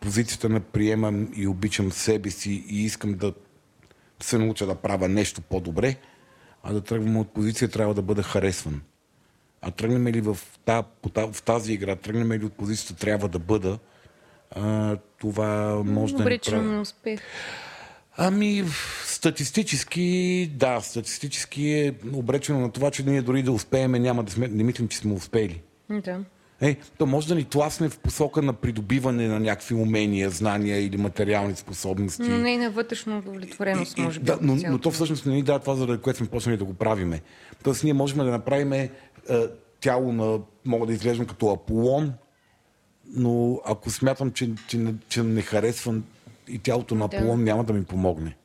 позицията 0.00 0.48
на 0.48 0.60
приемам 0.60 1.28
и 1.36 1.46
обичам 1.46 1.92
себе 1.92 2.30
си 2.30 2.64
и 2.68 2.84
искам 2.84 3.12
да 3.14 3.34
се 4.20 4.38
науча 4.38 4.66
да 4.66 4.74
правя 4.74 5.08
нещо 5.08 5.40
по-добре, 5.40 5.96
а 6.62 6.72
да 6.72 6.80
тръгваме 6.80 7.18
от 7.18 7.28
позиция 7.34 7.68
трябва 7.68 7.94
да 7.94 8.02
бъда 8.02 8.22
харесван. 8.22 8.80
А 9.62 9.70
тръгнем 9.70 10.06
ли 10.06 10.20
в, 10.20 10.38
в 11.16 11.42
тази 11.44 11.72
игра, 11.72 11.96
тръгнем 11.96 12.32
ли 12.32 12.44
от 12.44 12.52
позицията 12.52 13.00
трябва 13.00 13.28
да 13.28 13.38
бъда, 13.38 13.78
а, 14.50 14.96
това 15.18 15.82
може 15.84 16.12
Добре, 16.16 16.38
да 16.44 16.56
не 16.56 16.62
прави. 16.62 16.78
успех. 16.78 17.20
Ами, 18.20 18.64
статистически, 19.04 20.50
да, 20.54 20.80
статистически 20.80 21.70
е 21.70 21.94
обречено 22.12 22.60
на 22.60 22.70
това, 22.70 22.90
че 22.90 23.02
ние 23.02 23.22
дори 23.22 23.42
да 23.42 23.52
успеем, 23.52 23.92
няма 23.92 24.24
да 24.24 24.32
сме, 24.32 24.48
не 24.48 24.64
мислим, 24.64 24.88
че 24.88 24.98
сме 24.98 25.12
успели. 25.12 25.62
Да. 25.90 26.20
Е, 26.60 26.76
то 26.98 27.06
може 27.06 27.28
да 27.28 27.34
ни 27.34 27.44
тласне 27.44 27.88
в 27.88 27.98
посока 27.98 28.42
на 28.42 28.52
придобиване 28.52 29.28
на 29.28 29.40
някакви 29.40 29.74
умения, 29.74 30.30
знания 30.30 30.84
или 30.86 30.96
материални 30.96 31.56
способности. 31.56 32.22
Но 32.22 32.38
не 32.38 32.50
и 32.50 32.56
на 32.56 32.70
вътрешна 32.70 33.18
удовлетвореност, 33.18 33.98
може 33.98 34.20
би. 34.20 34.24
Да, 34.24 34.38
но, 34.42 34.56
но 34.68 34.78
то 34.78 34.90
всъщност 34.90 35.26
не 35.26 35.34
ни 35.34 35.42
дава 35.42 35.58
това, 35.58 35.74
заради 35.74 36.02
което 36.02 36.18
сме 36.18 36.26
почнали 36.26 36.56
да 36.56 36.64
го 36.64 36.74
правиме. 36.74 37.20
Тоест 37.64 37.84
ние 37.84 37.92
можем 37.92 38.18
да 38.18 38.24
направим 38.24 38.72
е, 38.72 38.90
тяло 39.80 40.12
на, 40.12 40.40
мога 40.64 40.86
да 40.86 40.92
изглеждам 40.92 41.26
като 41.26 41.50
Аполон, 41.50 42.12
но 43.16 43.60
ако 43.66 43.90
смятам, 43.90 44.32
че, 44.32 44.50
че, 44.68 44.78
не- 44.78 44.94
че 45.08 45.22
не 45.22 45.42
харесвам 45.42 46.04
и 46.48 46.58
тялото 46.58 46.94
на 46.94 47.08
Да. 47.08 47.16
Аполон, 47.16 47.44
няма 47.44 47.64
да 47.64 47.72
ми 47.72 47.84
помогне. 47.84 48.36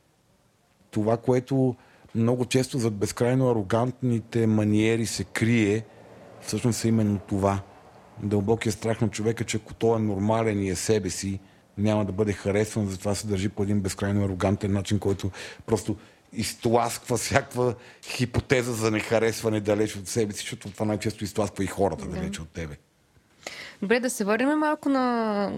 Това, 0.90 1.16
което 1.16 1.76
много 2.14 2.44
често 2.44 2.78
зад 2.78 2.94
безкрайно 2.94 3.50
арогантните 3.50 4.46
маниери 4.46 5.06
се 5.06 5.24
крие, 5.24 5.84
всъщност 6.40 6.84
е 6.84 6.88
именно 6.88 7.18
това. 7.18 7.60
Дълбокия 8.22 8.72
страх 8.72 9.00
на 9.00 9.08
човека, 9.08 9.44
че 9.44 9.56
ако 9.56 9.74
той 9.74 9.96
е 9.96 10.02
нормален 10.02 10.62
и 10.62 10.68
е 10.68 10.74
себе 10.74 11.10
си, 11.10 11.40
няма 11.78 12.04
да 12.04 12.12
бъде 12.12 12.32
харесван, 12.32 12.86
затова 12.86 13.14
се 13.14 13.26
държи 13.26 13.48
по 13.48 13.62
един 13.62 13.80
безкрайно 13.80 14.24
арогантен 14.24 14.72
начин, 14.72 14.98
който 14.98 15.30
просто 15.66 15.96
изтласква 16.32 17.16
всякаква 17.16 17.74
хипотеза 18.02 18.72
за 18.72 18.90
нехаресване 18.90 19.60
далеч 19.60 19.96
от 19.96 20.08
себе 20.08 20.32
си, 20.32 20.38
защото 20.38 20.70
това 20.70 20.86
най-често 20.86 21.24
изтласква 21.24 21.64
и 21.64 21.66
хората 21.66 22.06
далеч 22.06 22.40
от 22.40 22.48
тебе. 22.48 22.76
Добре, 23.82 24.00
да 24.00 24.10
се 24.10 24.24
върнем 24.24 24.58
малко 24.58 24.88
на 24.88 25.52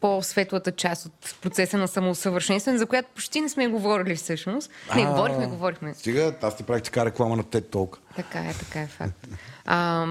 по-светлата 0.00 0.72
част 0.72 1.06
от 1.06 1.36
процеса 1.42 1.78
на 1.78 1.88
самоусъвършенстване, 1.88 2.78
за 2.78 2.86
която 2.86 3.08
почти 3.14 3.40
не 3.40 3.48
сме 3.48 3.68
говорили 3.68 4.16
всъщност. 4.16 4.70
Не, 4.96 5.02
А, 5.02 5.10
говорихме, 5.10 5.46
говорихме. 5.46 5.94
Стига, 5.94 6.34
аз 6.42 6.56
ти 6.56 6.62
правих 6.62 6.82
така 6.82 7.04
реклама 7.04 7.36
на 7.36 7.44
TED 7.44 7.64
Talk. 7.64 7.96
Така 8.16 8.38
е, 8.38 8.54
така 8.54 8.80
е 8.80 8.86
факт. 8.86 9.26
А, 9.64 10.06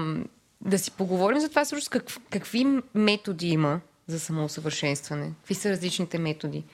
да 0.60 0.78
си 0.78 0.90
поговорим 0.90 1.40
за 1.40 1.48
това 1.48 1.64
всъщност 1.64 1.88
как, 1.88 2.04
какви 2.30 2.66
методи 2.94 3.48
има 3.48 3.80
за 4.06 4.20
самоусъвършенстване. 4.20 5.32
Какви 5.40 5.54
са 5.54 5.70
различните 5.70 6.18
методи? 6.18 6.64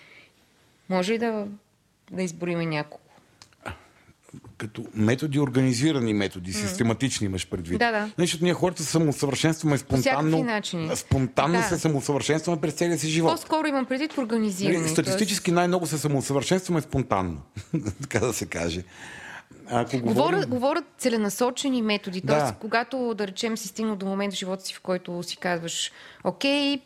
Може 0.88 1.12
ли 1.12 1.18
да, 1.18 1.46
да 2.10 2.22
изброиме 2.22 2.66
няколко? 2.66 3.05
Като 4.58 4.84
методи, 4.94 5.40
организирани 5.40 6.14
методи, 6.14 6.52
систематични 6.52 7.24
имаш 7.24 7.48
предвид. 7.48 7.78
Да, 7.78 7.92
да. 7.92 8.10
Защото 8.18 8.44
ние 8.44 8.54
хората 8.54 8.82
се 8.82 8.90
самоусъвършенстваме 8.90 9.78
спонтанно. 9.78 10.46
Спонтанно 10.94 11.58
Да. 11.58 11.62
се 11.62 11.78
самоусъвършенстваме 11.78 12.60
през 12.60 12.74
целия 12.74 12.98
си 12.98 13.08
живот. 13.08 13.30
По-скоро 13.30 13.66
имам 13.66 13.84
предвид 13.84 14.18
организирани. 14.18 14.78
Нали, 14.78 14.88
Статистически 14.88 15.50
най-много 15.50 15.86
се 15.86 15.98
самоусъвършенстваме 15.98 16.80
спонтанно, 16.80 17.42
така 18.02 18.20
да 18.20 18.32
се 18.32 18.46
каже. 18.46 18.82
Ако 19.70 19.98
говорим... 19.98 20.14
Говорят, 20.14 20.48
говорят 20.48 20.84
целенасочени 20.98 21.82
методи. 21.82 22.20
Да. 22.20 22.38
Тоест, 22.38 22.54
когато, 22.60 23.14
да 23.14 23.26
речем, 23.26 23.56
си 23.56 23.68
стигнал 23.68 23.96
до 23.96 24.06
момент 24.06 24.34
в 24.34 24.36
живота 24.36 24.64
си, 24.64 24.74
в 24.74 24.80
който 24.80 25.22
си 25.22 25.36
казваш, 25.36 25.92
окей, 26.24 26.80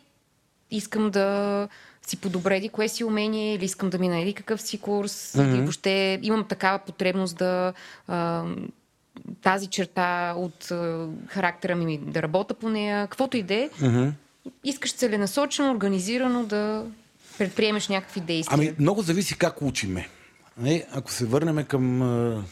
искам 0.71 1.11
да 1.11 1.67
си 2.07 2.17
подобреди 2.17 2.69
кое 2.69 2.87
си 2.87 3.03
умение, 3.03 3.55
или 3.55 3.65
искам 3.65 3.89
да 3.89 3.99
мина 3.99 4.19
или 4.19 4.33
какъв 4.33 4.61
си 4.61 4.77
курс, 4.77 5.33
mm-hmm. 5.33 5.53
или 5.53 5.61
въобще 5.61 6.19
имам 6.21 6.45
такава 6.47 6.79
потребност 6.79 7.37
да 7.37 7.73
а, 8.07 8.45
тази 9.41 9.67
черта 9.67 10.33
от 10.37 10.71
а, 10.71 11.07
характера 11.27 11.75
ми 11.75 11.97
да 11.97 12.21
работя 12.21 12.53
по 12.53 12.69
нея, 12.69 13.07
каквото 13.07 13.37
и 13.37 13.43
да 13.43 13.53
е, 13.53 13.69
mm-hmm. 13.69 14.11
искаш 14.63 14.93
целенасочено, 14.93 15.71
организирано 15.71 16.45
да 16.45 16.85
предприемеш 17.37 17.87
някакви 17.87 18.21
действия. 18.21 18.55
Ами, 18.55 18.75
много 18.79 19.01
зависи 19.01 19.37
как 19.37 19.61
учиме. 19.61 20.07
Е, 20.65 20.85
ако 20.91 21.11
се 21.11 21.25
върнем 21.25 21.65
към 21.65 22.01
а, 22.01 22.43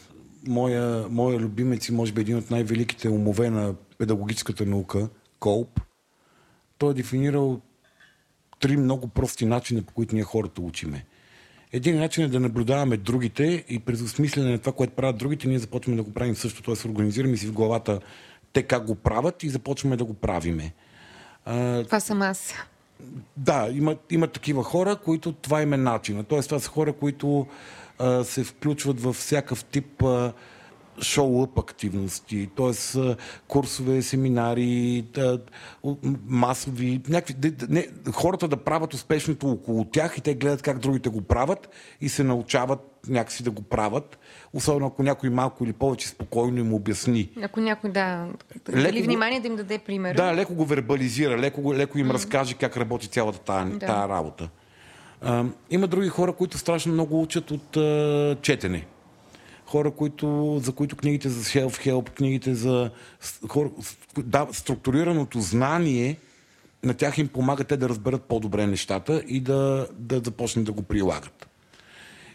моя, 0.46 1.06
моя 1.10 1.38
любимец 1.38 1.88
и 1.88 1.92
може 1.92 2.12
би 2.12 2.20
един 2.20 2.36
от 2.36 2.50
най-великите 2.50 3.08
умове 3.08 3.50
на 3.50 3.74
педагогическата 3.98 4.66
наука, 4.66 5.08
Колп, 5.38 5.80
той 6.78 6.90
е 6.90 6.94
дефинирал 6.94 7.60
три 8.60 8.76
много 8.76 9.08
прости 9.08 9.46
начина, 9.46 9.82
по 9.82 9.92
които 9.92 10.14
ние 10.14 10.24
хората 10.24 10.60
учиме. 10.60 11.04
Един 11.72 11.98
начин 11.98 12.24
е 12.24 12.28
да 12.28 12.40
наблюдаваме 12.40 12.96
другите 12.96 13.64
и 13.68 13.78
през 13.78 14.02
осмислене 14.02 14.50
на 14.50 14.58
това, 14.58 14.72
което 14.72 14.92
правят 14.92 15.16
другите, 15.16 15.48
ние 15.48 15.58
започваме 15.58 15.96
да 15.96 16.02
го 16.02 16.12
правим 16.12 16.36
също. 16.36 16.62
Т.е. 16.62 16.88
организираме 16.88 17.36
си 17.36 17.46
в 17.46 17.52
главата 17.52 18.00
те 18.52 18.62
как 18.62 18.86
го 18.86 18.94
правят 18.94 19.42
и 19.42 19.48
започваме 19.48 19.96
да 19.96 20.04
го 20.04 20.14
правиме. 20.14 20.72
Това 21.84 22.00
съм 22.00 22.22
аз. 22.22 22.54
да, 23.36 23.68
има, 23.72 23.96
има 24.10 24.26
такива 24.26 24.64
хора, 24.64 24.96
които 24.96 25.32
това 25.32 25.62
им 25.62 25.72
е 25.72 25.76
начина. 25.76 26.24
Тоест, 26.24 26.48
това 26.48 26.60
са 26.60 26.68
хора, 26.68 26.92
които 26.92 27.46
а, 27.98 28.24
се 28.24 28.44
включват 28.44 29.00
във 29.00 29.16
всякакъв 29.16 29.64
тип 29.64 30.02
а, 30.02 30.32
шоу-ъп 31.02 31.58
активности, 31.58 32.48
т.е. 32.56 33.00
курсове, 33.48 34.02
семинари, 34.02 35.04
масови, 36.26 37.00
някакви, 37.08 37.52
не, 37.68 37.86
хората 38.12 38.48
да 38.48 38.56
правят 38.56 38.94
успешното 38.94 39.50
около 39.50 39.84
тях 39.84 40.18
и 40.18 40.20
те 40.20 40.34
гледат 40.34 40.62
как 40.62 40.78
другите 40.78 41.08
го 41.08 41.20
правят 41.20 41.68
и 42.00 42.08
се 42.08 42.24
научават 42.24 42.80
някакси 43.08 43.42
да 43.42 43.50
го 43.50 43.62
правят, 43.62 44.18
особено 44.52 44.86
ако 44.86 45.02
някой 45.02 45.30
малко 45.30 45.64
или 45.64 45.72
повече 45.72 46.08
спокойно 46.08 46.58
им 46.58 46.74
обясни. 46.74 47.30
Ако 47.42 47.60
някой, 47.60 47.90
да, 47.90 48.28
Леко 48.68 48.82
дали 48.82 49.02
внимание 49.02 49.40
да 49.40 49.46
им 49.46 49.56
даде 49.56 49.78
пример. 49.78 50.14
Да, 50.16 50.34
леко 50.34 50.54
го 50.54 50.64
вербализира, 50.64 51.38
леко, 51.38 51.74
леко 51.74 51.98
им 51.98 52.10
разкаже 52.10 52.54
как 52.54 52.76
работи 52.76 53.08
цялата 53.08 53.38
тая, 53.38 53.66
Да. 53.66 53.86
тая 53.86 54.08
работа. 54.08 54.48
А, 55.22 55.44
има 55.70 55.86
други 55.86 56.08
хора, 56.08 56.32
които 56.32 56.58
страшно 56.58 56.92
много 56.92 57.22
учат 57.22 57.50
от 57.50 57.76
а, 57.76 58.36
четене. 58.42 58.86
Хора, 59.70 59.90
които, 59.90 60.58
за 60.62 60.72
които 60.72 60.96
книгите 60.96 61.28
за 61.28 61.44
self-help, 61.44 62.10
книгите 62.10 62.54
за 62.54 62.90
хора, 63.48 63.70
да, 64.18 64.46
структурираното 64.52 65.40
знание 65.40 66.16
на 66.82 66.94
тях 66.94 67.18
им 67.18 67.28
помага 67.28 67.64
те 67.64 67.76
да 67.76 67.88
разберат 67.88 68.22
по-добре 68.22 68.66
нещата 68.66 69.22
и 69.28 69.40
да, 69.40 69.88
да 69.98 70.20
започнат 70.24 70.64
да 70.64 70.72
го 70.72 70.82
прилагат. 70.82 71.48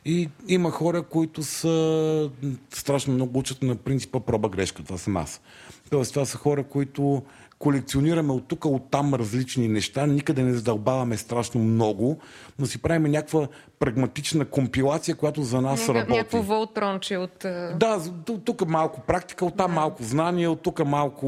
И 0.06 0.30
има 0.48 0.72
хора, 0.72 1.04
които 1.04 1.44
са 1.44 2.32
страшно 2.74 3.14
много 3.14 3.40
учат 3.40 3.64
на 3.64 3.76
принципа 3.76 4.20
проба 4.20 4.50
грешка. 4.50 4.84
Това 4.84 4.98
съм 4.98 5.18
аз. 5.18 5.42
Тоест, 5.90 6.14
това 6.14 6.26
са 6.26 6.38
хора, 6.38 6.64
които 6.64 7.24
колекционираме 7.60 8.34
от 8.34 8.48
тук, 8.48 8.66
от 8.66 8.92
там 8.92 9.14
различни 9.14 9.68
неща, 9.68 10.06
никъде 10.06 10.44
не 10.44 10.54
задълбаваме 10.54 11.18
страшно 11.18 11.62
много, 11.62 12.20
но 12.60 12.66
си 12.66 12.82
правим 12.82 13.12
някаква 13.12 13.48
прагматична 13.80 14.46
компилация, 14.46 15.16
която 15.16 15.44
за 15.44 15.62
нас 15.62 15.80
Някакъв- 15.80 15.96
работи. 15.96 16.18
Някакво 16.18 16.42
волтронче 16.42 17.18
от... 17.18 17.38
Да, 17.76 18.02
тук 18.46 18.68
малко 18.68 19.02
практика, 19.02 19.46
оттам 19.46 19.72
малко 19.74 20.04
знание, 20.04 20.48
от 20.48 20.62
тук 20.62 20.86
малко 20.86 21.28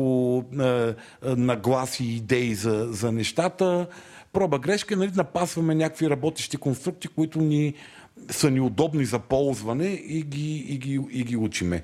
е, 0.59 0.65
е, 0.65 0.93
нагласи 1.25 2.03
и 2.03 2.15
идеи 2.15 2.55
за, 2.55 2.88
за 2.91 3.11
нещата. 3.11 3.88
Проба 4.34 4.59
грешка, 4.59 4.95
нали, 4.95 5.11
напасваме 5.15 5.75
някакви 5.75 6.09
работещи 6.09 6.57
конструкти, 6.57 7.07
които 7.07 7.41
ни 7.41 7.73
са 8.30 8.51
ни 8.51 8.61
удобни 8.61 9.05
за 9.05 9.19
ползване 9.19 9.88
и 9.88 10.23
ги, 10.23 10.55
и 10.57 10.78
ги, 10.78 10.99
и 11.11 11.23
ги 11.23 11.38
учиме. 11.38 11.84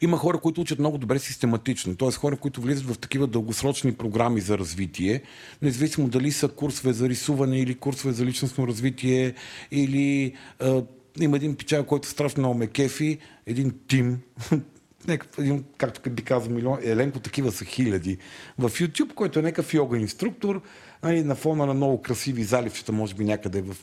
Има 0.00 0.16
хора, 0.16 0.38
които 0.38 0.60
учат 0.60 0.78
много 0.78 0.98
добре 0.98 1.18
систематично, 1.18 1.96
т.е. 1.96 2.10
хора, 2.10 2.36
които 2.36 2.60
влизат 2.60 2.86
в 2.86 2.98
такива 2.98 3.26
дългосрочни 3.26 3.94
програми 3.94 4.40
за 4.40 4.58
развитие, 4.58 5.22
независимо 5.62 6.08
дали 6.08 6.32
са 6.32 6.48
курсове 6.48 6.92
за 6.92 7.08
рисуване 7.08 7.60
или 7.60 7.74
курсове 7.74 8.12
за 8.12 8.24
личностно 8.24 8.68
развитие, 8.68 9.34
или 9.70 10.34
а, 10.60 10.82
има 11.20 11.36
един 11.36 11.56
пичар, 11.56 11.86
който 11.86 12.08
страшно 12.08 12.40
много 12.40 12.58
ме 12.58 12.66
кефи, 12.66 13.18
един 13.46 13.74
тим, 13.88 14.20
един, 15.38 15.64
както 15.76 16.10
би 16.10 16.22
казал 16.22 16.52
милион, 16.52 16.78
Еленко, 16.82 17.18
такива 17.20 17.52
са 17.52 17.64
хиляди. 17.64 18.18
В 18.58 18.70
YouTube, 18.70 19.14
който 19.14 19.38
е 19.38 19.42
някакъв 19.42 19.74
йога 19.74 19.98
инструктор, 19.98 20.62
нали, 21.02 21.22
на 21.22 21.34
фона 21.34 21.66
на 21.66 21.74
много 21.74 22.02
красиви 22.02 22.44
заливчета, 22.44 22.92
може 22.92 23.14
би 23.14 23.24
някъде 23.24 23.62
в 23.62 23.76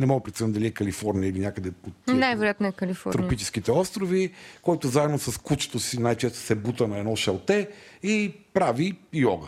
не 0.00 0.06
мога 0.06 0.20
да 0.20 0.24
преценя 0.24 0.52
дали 0.52 0.66
е 0.66 0.70
Калифорния 0.70 1.28
или 1.28 1.38
някъде 1.40 1.70
по 1.70 1.90
тия 1.90 2.14
Най-вероятно 2.16 2.66
е 2.66 2.72
Калифорния. 2.72 3.22
тропическите 3.22 3.72
острови, 3.72 4.32
който 4.62 4.88
заедно 4.88 5.18
с 5.18 5.38
кучето 5.38 5.78
си 5.78 6.00
най-често 6.00 6.38
се 6.38 6.54
бута 6.54 6.88
на 6.88 6.98
едно 6.98 7.16
шалте 7.16 7.68
и 8.02 8.32
прави 8.54 8.98
йога. 9.12 9.46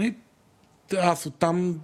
И 0.00 0.14
аз 0.98 1.26
оттам 1.26 1.80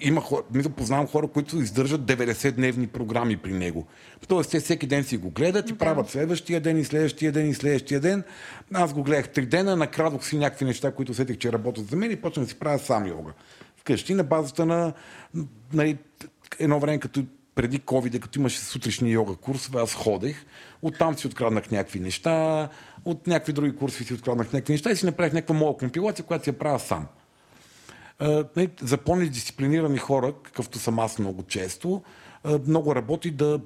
има 0.00 0.20
хора, 0.20 0.42
мисля, 0.54 0.70
познавам 0.70 1.06
хора, 1.06 1.28
които 1.28 1.56
издържат 1.56 2.00
90-дневни 2.00 2.86
програми 2.86 3.36
при 3.36 3.52
него. 3.52 3.86
Тоест, 4.28 4.50
те 4.50 4.60
всеки 4.60 4.86
ден 4.86 5.04
си 5.04 5.16
го 5.16 5.30
гледат 5.30 5.68
и 5.68 5.72
Да. 5.72 5.78
правят 5.78 6.10
следващия 6.10 6.60
ден 6.60 6.78
и 6.78 6.84
следващия 6.84 7.32
ден 7.32 7.50
и 7.50 7.54
следващия 7.54 8.00
ден. 8.00 8.24
Аз 8.74 8.92
го 8.92 9.02
гледах 9.02 9.28
три 9.28 9.46
дена, 9.46 9.76
накрадох 9.76 10.24
си 10.24 10.38
някакви 10.38 10.64
неща, 10.64 10.92
които 10.92 11.12
усетих, 11.12 11.38
че 11.38 11.52
работят 11.52 11.88
за 11.88 11.96
мен 11.96 12.10
и 12.10 12.16
почнах 12.16 12.44
да 12.44 12.50
си 12.50 12.58
правя 12.58 12.78
сам 12.78 13.06
йога. 13.06 13.32
Вкъщи 13.82 14.14
на 14.14 14.24
базата 14.24 14.66
на 14.66 14.92
нали, 15.72 15.98
едно 16.58 16.80
време, 16.80 16.98
като 16.98 17.24
преди 17.54 17.80
COVID, 17.80 18.20
като 18.20 18.38
имаше 18.38 18.58
сутрешни 18.58 19.10
йога 19.10 19.34
курсове, 19.34 19.80
аз 19.80 19.94
ходех. 19.94 20.44
Оттам 20.82 21.18
си 21.18 21.26
откраднах 21.26 21.70
някакви 21.70 22.00
неща, 22.00 22.68
от 23.04 23.26
някакви 23.26 23.52
други 23.52 23.76
курсове 23.76 24.04
си 24.04 24.14
откраднах 24.14 24.52
някакви 24.52 24.72
неща 24.72 24.90
и 24.90 24.96
си 24.96 25.06
направих 25.06 25.32
някаква 25.32 25.54
моя 25.54 25.76
компилация, 25.76 26.24
която 26.24 26.44
си 26.44 26.50
я 26.50 26.58
правя 26.58 26.78
сам. 26.78 27.06
Нали, 28.56 28.70
За 28.80 28.98
по-недисциплинирани 28.98 29.98
хора, 29.98 30.34
какъвто 30.42 30.78
съм 30.78 30.98
аз 30.98 31.18
много 31.18 31.42
често, 31.42 32.02
много 32.66 32.94
работи 32.94 33.30
да 33.30 33.60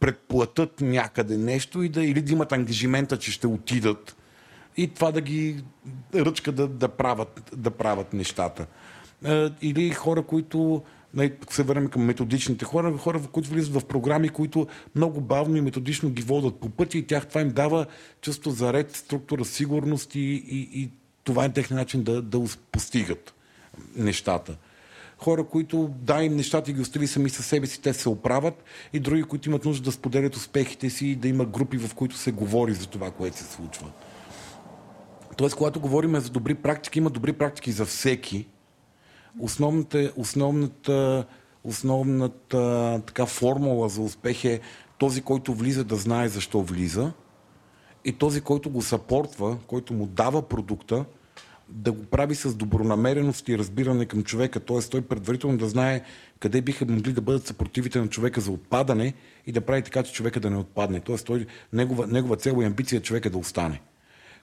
предплатят 0.00 0.80
някъде 0.80 1.36
нещо 1.36 1.82
и 1.82 1.88
да, 1.88 2.04
или 2.04 2.22
да 2.22 2.32
имат 2.32 2.52
ангажимента, 2.52 3.18
че 3.18 3.32
ще 3.32 3.46
отидат 3.46 4.16
и 4.76 4.88
това 4.88 5.12
да 5.12 5.20
ги 5.20 5.64
ръчка 6.14 6.52
да, 6.52 6.68
да, 6.68 6.88
правят, 6.88 7.50
да 7.56 7.70
правят 7.70 8.12
нещата. 8.12 8.66
Е, 9.24 9.48
или 9.62 9.90
хора, 9.90 10.22
които 10.22 10.82
най- 11.14 11.32
се 11.50 11.62
върнем 11.62 11.88
към 11.88 12.02
методичните 12.02 12.64
хора, 12.64 12.98
хора, 12.98 13.22
които 13.32 13.50
влизат 13.50 13.74
в 13.74 13.86
програми, 13.86 14.28
които 14.28 14.66
много 14.94 15.20
бавно 15.20 15.56
и 15.56 15.60
методично 15.60 16.10
ги 16.10 16.22
водят 16.22 16.60
по 16.60 16.68
пътя 16.68 16.98
и 16.98 17.06
тях 17.06 17.26
това 17.26 17.40
им 17.40 17.50
дава 17.50 17.86
чувство 18.20 18.50
за 18.50 18.72
ред, 18.72 18.96
структура, 18.96 19.44
сигурност 19.44 20.14
и, 20.14 20.20
и, 20.20 20.68
и 20.82 20.90
това 21.24 21.44
е 21.44 21.52
техния 21.52 21.78
начин 21.78 22.02
да, 22.02 22.22
да 22.22 22.44
постигат 22.72 23.34
нещата. 23.96 24.56
Хора, 25.18 25.44
които 25.44 25.90
да, 26.00 26.22
им 26.22 26.36
нещата 26.36 26.72
ги 26.72 26.80
остави 26.80 27.06
сами 27.06 27.30
със 27.30 27.46
себе 27.46 27.66
си, 27.66 27.82
те 27.82 27.92
се 27.92 28.08
оправят 28.08 28.64
и 28.92 29.00
други, 29.00 29.22
които 29.22 29.48
имат 29.48 29.64
нужда 29.64 29.84
да 29.84 29.92
споделят 29.92 30.36
успехите 30.36 30.90
си 30.90 31.06
и 31.06 31.16
да 31.16 31.28
има 31.28 31.44
групи, 31.44 31.78
в 31.78 31.94
които 31.94 32.16
се 32.16 32.32
говори 32.32 32.74
за 32.74 32.86
това, 32.86 33.10
което 33.10 33.36
се 33.36 33.44
случва. 33.44 33.90
Тоест, 35.36 35.56
когато 35.56 35.80
говорим 35.80 36.20
за 36.20 36.30
добри 36.30 36.54
практики, 36.54 36.98
има 36.98 37.10
добри 37.10 37.32
практики 37.32 37.72
за 37.72 37.86
всеки. 37.86 38.46
Основната, 39.40 40.12
основната, 40.16 41.26
основната 41.64 43.02
така, 43.06 43.26
формула 43.26 43.88
за 43.88 44.02
успех 44.02 44.44
е 44.44 44.60
този, 44.98 45.22
който 45.22 45.54
влиза 45.54 45.84
да 45.84 45.96
знае 45.96 46.28
защо 46.28 46.62
влиза 46.62 47.12
и 48.04 48.12
този, 48.12 48.40
който 48.40 48.70
го 48.70 48.82
съпортва, 48.82 49.58
който 49.66 49.94
му 49.94 50.06
дава 50.06 50.42
продукта, 50.48 51.04
да 51.68 51.92
го 51.92 52.04
прави 52.04 52.34
с 52.34 52.54
добронамереност 52.54 53.48
и 53.48 53.58
разбиране 53.58 54.06
към 54.06 54.22
човека. 54.24 54.60
Т.е. 54.60 54.78
той 54.78 55.02
предварително 55.02 55.58
да 55.58 55.68
знае 55.68 56.02
къде 56.40 56.60
биха 56.60 56.86
могли 56.86 57.12
да 57.12 57.20
бъдат 57.20 57.46
съпротивите 57.46 58.00
на 58.00 58.08
човека 58.08 58.40
за 58.40 58.50
отпадане 58.50 59.14
и 59.46 59.52
да 59.52 59.60
прави 59.60 59.82
така, 59.82 60.02
че 60.02 60.12
човека 60.12 60.40
да 60.40 60.50
не 60.50 60.56
отпадне. 60.56 61.00
Т.е. 61.00 61.16
Той, 61.16 61.46
негова, 61.72 62.06
негова 62.06 62.36
цел 62.36 62.62
и 62.62 62.64
амбиция 62.64 62.96
е 62.96 63.02
човека 63.02 63.30
да 63.30 63.38
остане. 63.38 63.80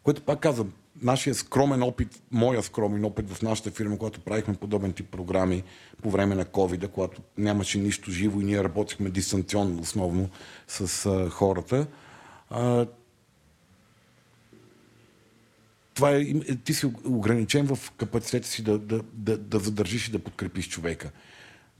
Което 0.04 0.22
пак 0.22 0.40
казвам, 0.40 0.72
нашия 1.02 1.36
скромен 1.36 1.84
опит, 1.84 2.22
моя 2.32 2.64
скромен 2.64 3.06
опит 3.06 3.30
в 3.30 3.42
нашата 3.42 3.72
фирма, 3.72 3.98
когато 3.98 4.20
правихме 4.20 4.56
подобен 4.56 4.94
тип 4.94 5.10
програми 5.12 5.64
по 6.02 6.10
време 6.10 6.36
на 6.36 6.46
COVID, 6.46 6.88
когато 6.88 7.22
нямаше 7.38 7.80
нищо 7.80 8.12
живо 8.12 8.42
и 8.42 8.46
ние 8.46 8.64
работихме 8.64 9.10
дистанционно 9.10 9.82
основно 9.82 10.30
с 10.68 11.06
а, 11.06 11.30
хората, 11.30 11.88
а, 12.50 12.86
това 15.96 16.12
е, 16.12 16.26
ти 16.64 16.74
си 16.74 16.92
ограничен 17.06 17.76
в 17.76 17.92
капацитета 17.92 18.48
си 18.48 18.64
да, 18.64 18.80
да, 18.80 19.02
да, 19.14 19.38
да 19.38 19.60
задържиш 19.60 20.08
и 20.08 20.12
да 20.12 20.20
подкрепиш 20.20 20.70
човека. 20.70 21.12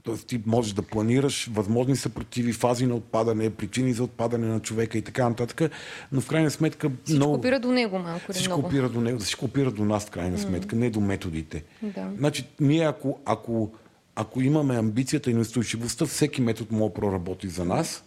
Тоест 0.06 0.26
ти 0.26 0.40
можеш 0.46 0.72
да 0.72 0.82
планираш 0.82 1.50
възможни 1.52 1.96
съпротиви, 1.96 2.52
фази 2.52 2.86
на 2.86 2.94
отпадане, 2.94 3.50
причини 3.50 3.92
за 3.92 4.04
отпадане 4.04 4.46
на 4.46 4.60
човека 4.60 4.98
и 4.98 5.02
така 5.02 5.28
нататък, 5.28 5.70
но 6.12 6.20
в 6.20 6.26
крайна 6.26 6.50
сметка 6.50 6.90
всичко 7.04 7.16
много... 7.16 7.34
опира 7.34 7.60
до 7.60 7.72
него 7.72 7.98
малко 7.98 8.32
Всичко 8.32 8.52
много. 8.52 8.66
опира 8.66 8.88
до 8.88 9.00
него, 9.00 9.18
всичко 9.18 9.44
опира 9.44 9.70
до 9.70 9.84
нас 9.84 10.06
в 10.06 10.10
крайна 10.10 10.38
сметка, 10.38 10.76
mm. 10.76 10.78
не 10.78 10.90
до 10.90 11.00
методите. 11.00 11.64
Да. 11.82 12.10
Значи 12.18 12.44
ние 12.60 12.84
ако, 12.84 13.18
ако, 13.24 13.70
ако 14.16 14.40
имаме 14.40 14.76
амбицията 14.76 15.30
и 15.30 15.34
неустойчивостта, 15.34 16.06
всеки 16.06 16.42
метод 16.42 16.68
може 16.76 16.88
да 16.88 16.94
проработи 16.94 17.48
за 17.48 17.64
нас, 17.64 18.04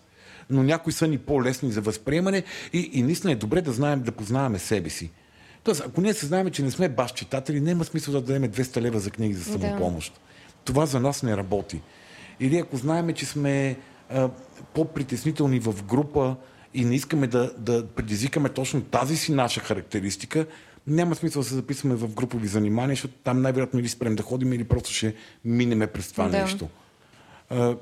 но 0.49 0.63
някои 0.63 0.93
са 0.93 1.07
ни 1.07 1.17
по-лесни 1.17 1.71
за 1.71 1.81
възприемане 1.81 2.43
и, 2.73 2.89
и 2.93 3.03
наистина 3.03 3.33
е 3.33 3.35
добре 3.35 3.61
да 3.61 3.71
знаем, 3.71 4.01
да 4.01 4.11
познаваме 4.11 4.59
себе 4.59 4.89
си. 4.89 5.11
Тоест, 5.63 5.83
ако 5.87 6.01
ние 6.01 6.13
се 6.13 6.25
знаем, 6.25 6.49
че 6.49 6.63
не 6.63 6.71
сме 6.71 6.89
баш 6.89 7.13
читатели, 7.13 7.61
няма 7.61 7.85
смисъл 7.85 8.13
да 8.13 8.21
дадем 8.21 8.51
200 8.51 8.81
лева 8.81 8.99
за 8.99 9.11
книги 9.11 9.33
за 9.33 9.43
самопомощ. 9.43 10.13
Да. 10.13 10.28
Това 10.69 10.85
за 10.85 10.99
нас 10.99 11.23
не 11.23 11.37
работи. 11.37 11.81
Или 12.39 12.57
ако 12.57 12.77
знаем, 12.77 13.13
че 13.13 13.25
сме 13.25 13.77
а, 14.09 14.29
по-притеснителни 14.73 15.59
в 15.59 15.83
група 15.83 16.35
и 16.73 16.85
не 16.85 16.95
искаме 16.95 17.27
да, 17.27 17.53
да 17.57 17.87
предизвикаме 17.87 18.49
точно 18.49 18.81
тази 18.81 19.17
си 19.17 19.31
наша 19.31 19.59
характеристика, 19.59 20.45
няма 20.87 21.15
смисъл 21.15 21.41
да 21.41 21.47
се 21.47 21.55
записваме 21.55 21.95
в 21.95 22.13
групови 22.13 22.47
занимания, 22.47 22.95
защото 22.95 23.13
там 23.23 23.41
най-вероятно 23.41 23.79
или 23.79 23.87
спрем 23.89 24.15
да 24.15 24.23
ходим, 24.23 24.53
или 24.53 24.63
просто 24.63 24.93
ще 24.93 25.15
минеме 25.45 25.87
през 25.87 26.11
това 26.11 26.27
Да. 26.27 26.41
нещо. 26.41 26.69
А, 27.49 27.75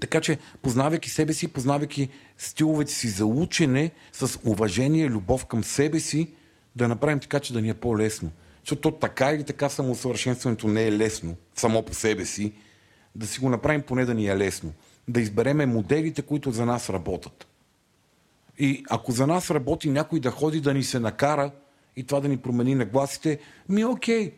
така 0.00 0.20
че, 0.20 0.38
познавайки 0.62 1.10
себе 1.10 1.32
си, 1.32 1.48
познавайки 1.48 2.08
стиловете 2.38 2.92
си 2.92 3.08
за 3.08 3.26
учене, 3.26 3.90
с 4.12 4.38
уважение, 4.44 5.08
любов 5.08 5.46
към 5.46 5.64
себе 5.64 6.00
си, 6.00 6.28
да 6.76 6.88
направим 6.88 7.20
така, 7.20 7.40
че 7.40 7.52
да 7.52 7.62
ни 7.62 7.68
е 7.68 7.74
по-лесно. 7.74 8.30
Защото 8.68 8.90
то 8.90 8.98
така 8.98 9.30
или 9.30 9.44
така 9.44 9.68
самоусъвършенстването 9.68 10.68
не 10.68 10.84
е 10.84 10.92
лесно 10.92 11.36
само 11.54 11.82
по 11.82 11.94
себе 11.94 12.24
си. 12.24 12.52
Да 13.14 13.26
си 13.26 13.40
го 13.40 13.48
направим 13.48 13.82
поне 13.82 14.04
да 14.04 14.14
ни 14.14 14.26
е 14.26 14.36
лесно. 14.36 14.72
Да 15.08 15.20
избереме 15.20 15.66
моделите, 15.66 16.22
които 16.22 16.50
за 16.50 16.66
нас 16.66 16.90
работят. 16.90 17.46
И 18.58 18.84
ако 18.90 19.12
за 19.12 19.26
нас 19.26 19.50
работи 19.50 19.90
някой 19.90 20.20
да 20.20 20.30
ходи 20.30 20.60
да 20.60 20.74
ни 20.74 20.82
се 20.82 21.00
накара 21.00 21.50
и 21.96 22.04
това 22.04 22.20
да 22.20 22.28
ни 22.28 22.36
промени 22.36 22.74
нагласите, 22.74 23.38
ми 23.68 23.84
окей. 23.84 24.32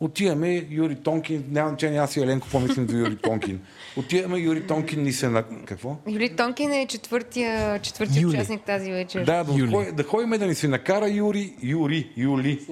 Отиваме, 0.00 0.66
Юри 0.70 0.94
Тонкин, 0.94 1.44
няма 1.50 1.68
значение, 1.68 1.98
аз 1.98 2.16
и 2.16 2.20
Еленко, 2.20 2.44
какво 2.44 2.60
мислим 2.60 2.88
за 2.88 2.98
Юри 2.98 3.16
Тонкин. 3.16 3.60
Отиваме, 3.96 4.38
Юри 4.38 4.66
Тонкин 4.66 5.02
ни 5.02 5.12
се 5.12 5.28
на... 5.28 5.44
Какво? 5.64 5.96
Юли 6.08 6.36
Тонкин 6.36 6.72
е 6.72 6.86
четвъртия, 6.86 7.78
четвъртия 7.78 8.22
Юли. 8.22 8.36
участник 8.36 8.62
тази 8.62 8.92
вечер. 8.92 9.24
Да, 9.24 9.44
да, 9.44 9.52
Юли. 9.52 9.72
Юли. 9.74 9.92
да 9.92 10.02
ходим 10.02 10.30
да 10.30 10.46
ни 10.46 10.54
се 10.54 10.68
накара 10.68 11.10
Юри, 11.10 11.54
Юри, 11.62 12.10
Юли. 12.16 12.66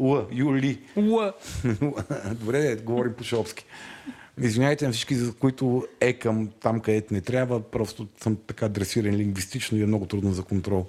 Л, 0.00 0.26
Юли. 0.32 0.78
Уа. 0.96 1.32
Добре, 2.34 2.76
говорим 2.76 3.12
по-шопски. 3.12 3.64
Извинявайте 4.42 4.86
на 4.86 4.92
всички, 4.92 5.14
за 5.14 5.34
които 5.34 5.86
е 6.00 6.12
към 6.12 6.48
там, 6.60 6.80
където 6.80 7.14
не 7.14 7.20
трябва. 7.20 7.60
Просто 7.60 8.08
съм 8.22 8.36
така 8.46 8.68
дресиран 8.68 9.14
лингвистично 9.14 9.78
и 9.78 9.82
е 9.82 9.86
много 9.86 10.06
трудно 10.06 10.32
за 10.32 10.42
контрол. 10.42 10.86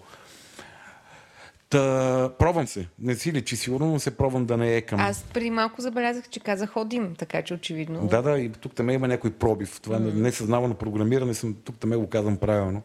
Та, 1.71 2.29
пробвам 2.39 2.67
се. 2.67 2.87
Не 2.99 3.15
си 3.15 3.33
личи 3.33 3.55
сигурно, 3.55 3.91
но 3.91 3.99
се 3.99 4.17
пробвам 4.17 4.45
да 4.45 4.57
не 4.57 4.75
е 4.75 4.81
към. 4.81 4.99
Аз 4.99 5.25
преди 5.33 5.49
малко 5.49 5.81
забелязах, 5.81 6.29
че 6.29 6.39
каза 6.39 6.67
ходим, 6.67 7.15
така 7.17 7.41
че 7.41 7.53
очевидно. 7.53 8.07
Да, 8.07 8.21
да, 8.21 8.39
и 8.39 8.49
тук 8.49 8.75
там 8.75 8.89
има 8.89 9.07
някой 9.07 9.31
пробив. 9.31 9.79
Това 9.81 9.99
mm. 9.99 10.13
несъзнавано 10.13 10.73
програмиране, 10.73 11.33
съм, 11.33 11.55
тук 11.63 11.75
там 11.79 11.89
го 11.89 12.07
казвам 12.07 12.37
правилно. 12.37 12.81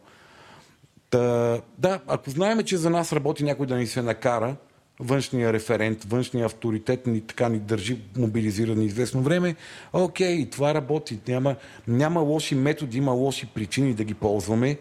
Та, 1.09 1.57
да, 1.77 1.99
ако 2.07 2.29
знаем, 2.29 2.63
че 2.63 2.77
за 2.77 2.89
нас 2.89 3.13
работи 3.13 3.43
някой 3.43 3.67
да 3.67 3.75
ни 3.75 3.87
се 3.87 4.01
накара, 4.01 4.55
външния 4.99 5.53
референт, 5.53 6.03
външния 6.03 6.45
авторитет 6.45 7.07
ни 7.07 7.21
така 7.21 7.49
ни 7.49 7.59
държи 7.59 8.01
мобилизирани 8.17 8.85
известно 8.85 9.21
време, 9.21 9.55
окей, 9.93 10.49
това 10.49 10.73
работи. 10.73 11.19
Няма, 11.27 11.55
няма 11.87 12.19
лоши 12.19 12.55
методи, 12.55 12.97
има 12.97 13.11
лоши 13.11 13.45
причини 13.45 13.93
да 13.93 14.03
ги 14.03 14.13
ползваме 14.13 14.77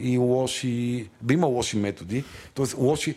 и 0.00 0.18
лоши... 0.18 1.08
Да 1.22 1.34
има 1.34 1.46
лоши 1.46 1.76
методи, 1.76 2.24
т.е. 2.54 2.66
лоши... 2.78 3.14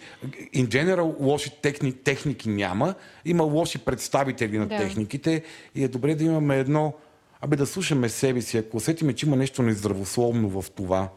In 0.55 0.67
general, 0.67 1.15
лоши 1.19 1.51
техни, 1.61 1.91
техники 1.91 2.49
няма, 2.49 2.95
има 3.25 3.43
лоши 3.43 3.77
представители 3.77 4.57
на 4.57 4.67
Да. 4.67 4.77
техниките 4.77 5.43
и 5.75 5.83
е 5.83 5.87
добре 5.87 6.15
да 6.15 6.23
имаме 6.23 6.57
едно... 6.57 6.93
Абе 7.41 7.55
да 7.55 7.65
слушаме 7.65 8.09
себе 8.09 8.41
си, 8.41 8.57
ако 8.57 8.77
усетиме, 8.77 9.13
че 9.13 9.25
има 9.25 9.35
нещо 9.35 9.63
нездравословно 9.63 10.61
в 10.61 10.71
това, 10.71 11.09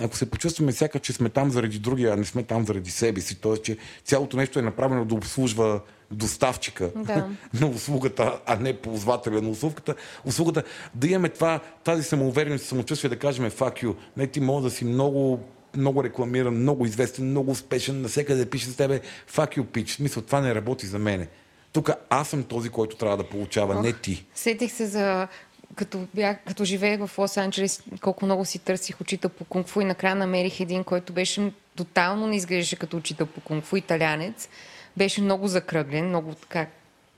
ако 0.00 0.16
се 0.16 0.30
почувстваме 0.30 0.72
сякаш, 0.72 1.00
че 1.00 1.12
сме 1.12 1.28
там 1.28 1.50
заради 1.50 1.78
другия, 1.78 2.12
а 2.12 2.16
не 2.16 2.24
сме 2.24 2.42
там 2.42 2.66
заради 2.66 2.90
себе 2.90 3.20
си, 3.20 3.40
т.е. 3.40 3.56
че 3.56 3.76
цялото 4.04 4.36
нещо 4.36 4.58
е 4.58 4.62
направено 4.62 5.04
да 5.04 5.14
обслужва 5.14 5.80
доставчика 6.10 6.90
Да. 6.96 7.28
на 7.60 7.66
услугата, 7.66 8.40
а 8.46 8.56
не 8.56 8.76
ползвателя 8.76 9.42
на 9.42 9.48
услугата, 9.48 9.94
услугата, 10.24 10.62
да 10.94 11.08
имаме 11.08 11.28
това, 11.28 11.60
тази 11.84 12.02
самоувереност 12.02 12.66
самочувствие 12.66 13.10
да 13.10 13.18
кажем 13.18 13.50
fuck 13.50 13.84
you. 13.84 13.94
Не, 14.16 14.26
ти 14.26 14.40
мога 14.40 14.62
да 14.62 14.70
си 14.70 14.84
много 14.84 15.40
много 15.76 16.04
рекламиран, 16.04 16.54
много 16.54 16.86
известен, 16.86 17.30
много 17.30 17.50
успешен, 17.50 18.02
навсякъде 18.02 18.46
пише 18.46 18.66
с 18.66 18.76
тебе 18.76 19.00
fuck 19.34 19.58
you 19.58 19.62
pitch. 19.62 19.88
Смисъл, 19.88 20.22
това 20.22 20.40
не 20.40 20.54
работи 20.54 20.86
за 20.86 20.98
мене. 20.98 21.28
Тук 21.72 21.90
аз 22.10 22.28
съм 22.28 22.42
този, 22.42 22.68
който 22.68 22.96
трябва 22.96 23.16
да 23.16 23.28
получава, 23.28 23.82
не 23.82 23.92
ти. 23.92 24.26
Сетих 24.34 24.72
се 24.72 24.86
за 24.86 25.28
като, 25.76 26.06
бях, 26.14 26.36
като 26.46 26.64
живеех 26.64 27.00
в 27.00 27.16
Лос-Анджелес, 27.16 28.00
колко 28.00 28.24
много 28.24 28.44
си 28.44 28.58
търсих 28.58 29.00
учител 29.00 29.30
по 29.30 29.44
кунг-фу 29.44 29.82
и 29.82 29.84
накрая 29.84 30.14
намерих 30.14 30.60
един, 30.60 30.84
който 30.84 31.12
беше 31.12 31.52
тотално 31.76 32.26
не 32.26 32.36
изглеждаше 32.36 32.76
като 32.76 32.96
учител 32.96 33.26
по 33.26 33.40
кунг-фу, 33.40 33.76
италянец. 33.76 34.48
Беше 34.96 35.22
много 35.22 35.48
закръглен, 35.48 36.08
много 36.08 36.34
така 36.34 36.66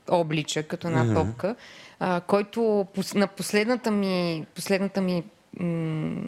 облича, 0.08 0.62
като 0.62 0.88
една 0.88 1.14
топка, 1.14 1.56
а, 2.00 2.20
който 2.20 2.86
на 3.14 3.26
последната 3.26 3.90
ми, 3.90 4.46
последната 4.54 5.00
ми 5.00 5.24
м- 5.60 6.22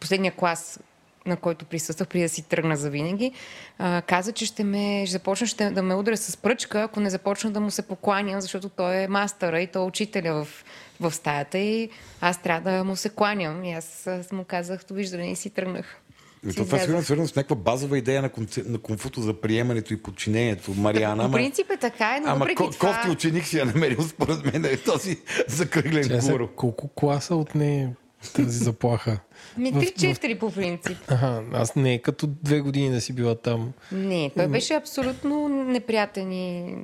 последния 0.00 0.32
клас 0.32 0.80
на 1.26 1.36
който 1.36 1.64
присъствах, 1.64 2.08
преди 2.08 2.22
да 2.22 2.28
си 2.28 2.42
тръгна 2.42 2.76
за 2.76 2.90
винаги, 2.90 3.32
а, 3.78 4.02
каза, 4.02 4.32
че 4.32 4.46
ще, 4.46 4.64
ме, 4.64 5.06
ще 5.06 5.12
започна 5.12 5.46
ще, 5.46 5.70
да 5.70 5.82
ме 5.82 5.94
удря 5.94 6.16
с 6.16 6.36
пръчка, 6.36 6.82
ако 6.82 7.00
не 7.00 7.10
започна 7.10 7.50
да 7.50 7.60
му 7.60 7.70
се 7.70 7.82
покланям, 7.82 8.40
защото 8.40 8.68
той 8.68 8.96
е 8.96 9.08
мастъра 9.08 9.60
и 9.60 9.66
той 9.66 9.82
е 9.82 9.86
учителя 9.86 10.44
в, 10.44 10.64
в 11.00 11.12
стаята 11.12 11.58
и 11.58 11.88
аз 12.20 12.42
трябва 12.42 12.70
да 12.70 12.84
му 12.84 12.96
се 12.96 13.08
кланям. 13.08 13.64
И 13.64 13.72
аз, 13.72 14.06
аз 14.06 14.32
му 14.32 14.44
казах, 14.44 14.80
довиждане 14.88 15.30
и 15.30 15.36
си 15.36 15.50
тръгнах. 15.50 16.00
И 16.46 16.50
Си 16.50 16.56
то 16.56 16.64
това 16.64 16.76
излязох. 16.76 16.82
сигурно 16.84 17.00
е 17.00 17.04
свързано 17.04 17.28
с 17.28 17.36
някаква 17.36 17.56
базова 17.56 17.98
идея 17.98 18.22
на, 18.22 18.28
конце... 18.28 18.62
на 18.62 18.78
конфуто 18.78 19.20
за 19.20 19.34
приемането 19.34 19.94
и 19.94 20.02
подчинението. 20.02 20.70
Мариана, 20.70 21.16
По 21.16 21.22
ама, 21.22 21.32
принцип 21.32 21.70
е 21.70 21.76
така, 21.76 22.20
но 22.20 22.28
ама 22.28 22.38
въпреки 22.38 22.56
ко... 22.56 22.70
това... 22.70 22.92
кофти 22.92 23.10
ученик 23.10 23.44
си 23.46 23.58
я 23.58 23.64
намерил 23.64 24.02
според 24.02 24.44
мен 24.44 24.64
е 24.64 24.76
този 24.76 25.18
закръглен 25.48 26.08
Тя 26.08 26.32
гуру. 26.32 26.48
колко 26.48 26.88
класа 26.88 27.34
от 27.36 27.54
не 27.54 27.94
тази 28.34 28.58
заплаха. 28.58 29.18
Ми 29.56 29.70
В- 29.72 29.74
3-4 29.74 30.38
по 30.38 30.50
принцип. 30.52 30.98
Ага, 31.08 31.42
аз 31.52 31.76
не 31.76 31.94
е 31.94 31.98
като 31.98 32.26
две 32.26 32.60
години 32.60 32.90
да 32.90 33.00
си 33.00 33.12
била 33.12 33.34
там. 33.34 33.72
Не, 33.92 34.30
той 34.36 34.48
беше 34.48 34.74
абсолютно 34.74 35.48
неприятен 35.48 36.32
и 36.32 36.74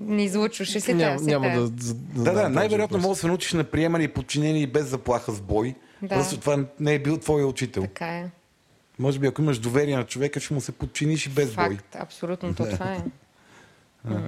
не 0.00 0.24
излъчваше 0.24 0.80
се 0.80 0.94
Няма, 0.94 1.16
тази. 1.16 1.30
няма 1.30 1.50
да, 1.50 1.70
да, 1.70 1.94
Да, 1.94 2.32
да, 2.32 2.48
най-вероятно 2.48 2.98
може 2.98 3.08
да 3.08 3.14
се 3.14 3.26
научиш 3.26 3.52
на 3.52 3.64
приемане 3.64 4.04
и 4.04 4.08
подчинение 4.08 4.62
и 4.62 4.66
без 4.66 4.86
заплаха 4.86 5.32
с 5.32 5.40
бой. 5.40 5.74
Да. 6.02 6.08
Просто 6.08 6.40
това 6.40 6.64
не 6.80 6.94
е 6.94 6.98
бил 6.98 7.18
твой 7.18 7.44
учител. 7.44 7.82
Така 7.82 8.06
е. 8.06 8.30
Може 8.98 9.18
би 9.18 9.26
ако 9.26 9.42
имаш 9.42 9.58
доверие 9.58 9.96
на 9.96 10.04
човека, 10.04 10.40
ще 10.40 10.54
му 10.54 10.60
се 10.60 10.72
подчиниш 10.72 11.26
и 11.26 11.28
без 11.28 11.54
бой. 11.54 11.64
Факт, 11.64 11.96
абсолютно 11.98 12.54
то 12.54 12.64
това 12.64 12.92
е. 12.92 13.02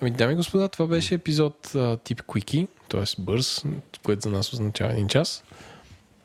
Ами, 0.00 0.10
дами 0.10 0.32
и 0.32 0.36
господа, 0.36 0.68
това 0.68 0.86
беше 0.86 1.14
епизод 1.14 1.74
а, 1.74 1.96
тип 1.96 2.22
Quickie, 2.22 2.68
т.е. 2.88 3.22
бърз, 3.22 3.64
което 4.04 4.22
за 4.22 4.30
нас 4.30 4.52
означава 4.52 4.92
един 4.92 5.08
час. 5.08 5.44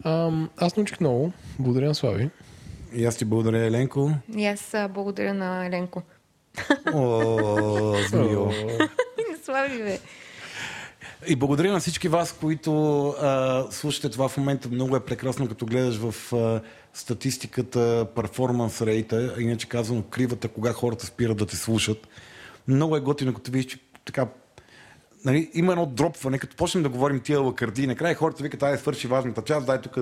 Ам, 0.04 0.50
аз 0.58 0.78
научих 0.78 1.00
много. 1.00 1.34
Благодаря 1.60 1.88
на 1.88 1.96
Слави. 1.96 2.30
И 2.96 3.06
аз 3.06 3.18
ти 3.18 3.26
благодаря, 3.26 3.66
Еленко. 3.66 4.12
И 4.38 4.46
аз 4.46 4.74
а, 4.74 4.88
благодаря 4.88 5.34
на 5.34 5.66
Еленко. 5.66 6.02
О, 6.94 7.96
змио. 8.10 8.52
Слави, 9.46 9.78
бе. 9.78 10.00
И 11.28 11.36
благодаря 11.36 11.72
на 11.72 11.80
всички 11.80 12.08
вас, 12.08 12.36
които 12.40 13.08
а, 13.10 13.64
слушате 13.72 14.10
това 14.10 14.30
в 14.30 14.38
момента. 14.38 14.70
Много 14.72 14.96
е 14.96 15.06
прекрасно, 15.06 15.48
като 15.48 15.66
гледаш 15.66 15.98
в 15.98 16.34
а, 16.34 16.62
статистиката 16.94 18.08
перформанс 18.16 18.82
рейта, 18.82 19.36
иначе 19.40 19.70
казано 19.70 20.04
кривата, 20.10 20.48
кога 20.48 20.74
хората 20.74 21.06
спират 21.06 21.38
да 21.38 21.46
те 21.46 21.56
слушат. 21.56 22.08
Много 22.68 22.96
е 22.96 23.00
готино, 23.00 23.34
като 23.34 23.52
видиш, 23.52 23.72
че 23.72 23.80
така 24.06 24.28
нали, 25.26 25.50
има 25.54 25.72
едно 25.72 25.86
дропване, 25.86 26.40
като 26.40 26.56
почнем 26.56 26.84
да 26.84 26.90
говорим 26.90 27.20
тия 27.20 27.40
лакарди, 27.40 27.88
накрая 27.88 28.16
хората 28.16 28.44
викат, 28.44 28.64
ай, 28.64 28.78
свърши 28.78 29.08
важната 29.08 29.42
част, 29.42 29.66
дай 29.66 29.82
тук 29.82 29.98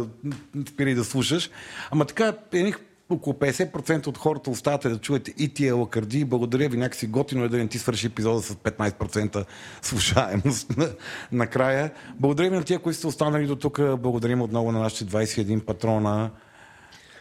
спирай 0.69 0.95
да 0.95 1.03
слушаш. 1.03 1.49
Ама 1.91 2.05
така, 2.05 2.33
едни 2.53 2.73
около 3.11 3.33
50% 3.35 4.07
от 4.07 4.17
хората 4.17 4.49
оставате 4.49 4.89
да 4.89 4.97
чуете 4.97 5.33
и 5.37 5.49
тия 5.49 5.75
лакарди. 5.75 6.25
Благодаря 6.25 6.69
ви, 6.69 6.77
някакси 6.77 7.07
готино 7.07 7.43
е 7.43 7.49
да 7.49 7.57
не 7.57 7.67
ти 7.67 7.79
свърши 7.79 8.07
епизода 8.07 8.41
с 8.41 8.55
15% 8.55 9.45
слушаемост 9.81 10.77
на- 10.77 10.89
накрая. 11.31 11.91
Благодаря 12.15 12.49
ви 12.49 12.55
на 12.55 12.63
тия, 12.63 12.79
които 12.79 12.97
сте 12.97 13.07
останали 13.07 13.47
до 13.47 13.55
тук. 13.55 13.77
Благодарим 13.97 14.41
отново 14.41 14.71
на 14.71 14.79
нашите 14.79 15.05
21 15.05 15.59
патрона. 15.59 16.31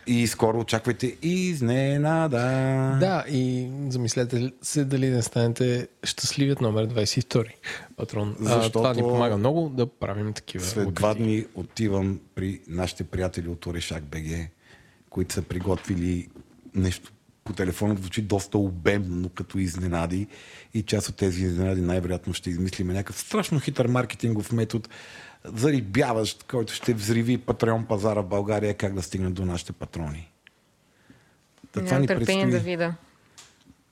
И 0.06 0.26
скоро 0.26 0.58
очаквайте 0.60 1.16
изненада. 1.22 2.38
Да, 3.00 3.24
и 3.28 3.68
замислете 3.88 4.52
се 4.62 4.84
дали 4.84 5.08
не 5.08 5.22
станете 5.22 5.88
щастливият 6.04 6.60
номер 6.60 6.86
22 6.86 7.44
патрон. 7.96 8.36
А, 8.40 8.44
Защото- 8.44 8.70
това 8.72 8.94
ни 8.94 9.00
помага 9.02 9.36
много 9.36 9.68
да 9.68 9.86
правим 9.88 10.32
такива 10.32 10.64
След 10.64 10.94
два 10.94 11.14
дни 11.14 11.44
отивам 11.54 12.20
при 12.34 12.60
нашите 12.68 13.04
приятели 13.04 13.48
от 13.48 13.66
Орешак 13.66 14.04
БГ, 14.04 14.26
които 15.10 15.34
са 15.34 15.42
приготвили 15.42 16.28
нещо 16.74 17.12
по 17.44 17.52
телефона, 17.52 17.94
звучи 17.94 18.22
доста 18.22 18.58
обемно 18.58 19.28
като 19.28 19.58
изненади 19.58 20.26
и 20.74 20.82
част 20.82 21.08
от 21.08 21.16
тези 21.16 21.44
изненади 21.44 21.80
най-вероятно 21.80 22.34
ще 22.34 22.50
измислим 22.50 22.86
някакъв 22.86 23.18
страшно 23.18 23.60
хитър 23.60 23.86
маркетингов 23.86 24.52
метод, 24.52 24.88
зарибяващ, 25.44 26.42
който 26.42 26.72
ще 26.72 26.94
взриви 26.94 27.38
патреон 27.38 27.86
пазара 27.86 28.20
в 28.20 28.28
България, 28.28 28.74
как 28.74 28.94
да 28.94 29.02
стигне 29.02 29.30
до 29.30 29.44
нашите 29.44 29.72
патрони. 29.72 30.32
Та 31.72 31.84
това 31.84 31.98
ни 31.98 32.06
търпение 32.06 32.44
предстои. 32.44 32.50
да 32.50 32.58
видя. 32.58 32.94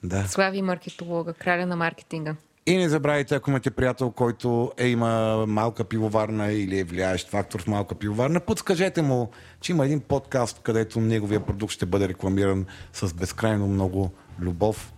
Да. 0.03 0.29
Слави 0.29 0.63
маркетолога, 0.63 1.33
краля 1.33 1.67
на 1.67 1.77
маркетинга. 1.77 2.37
И 2.69 2.77
не 2.77 2.89
забравяйте, 2.89 3.35
ако 3.35 3.51
имате 3.51 3.71
приятел, 3.71 4.11
който 4.11 4.73
е 4.79 4.89
има 4.89 5.45
малка 5.47 5.85
пивоварна 5.85 6.53
или 6.53 6.79
е 6.79 6.85
влияещ 6.85 7.29
фактор 7.29 7.63
в 7.63 7.67
малка 7.67 7.95
пивоварна, 7.95 8.41
подскажете 8.41 9.03
му, 9.03 9.31
че 9.61 9.73
има 9.73 9.85
един 9.85 10.01
подкаст, 10.01 10.61
където 10.63 11.01
неговия 11.01 11.41
продукт 11.41 11.73
ще 11.73 11.87
бъде 11.87 12.09
рекламиран 12.09 12.67
с 12.93 13.15
безкрайно 13.15 13.67
много 13.67 14.11
любов 14.41 14.93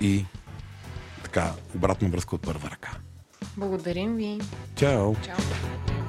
и 0.00 0.24
така 1.24 1.52
обратна 1.76 2.08
връзка 2.08 2.34
от 2.34 2.42
първа 2.42 2.70
ръка. 2.70 2.90
Благодарим 3.56 4.16
ви. 4.16 4.38
Чао! 4.76 5.14
Чао. 5.14 5.99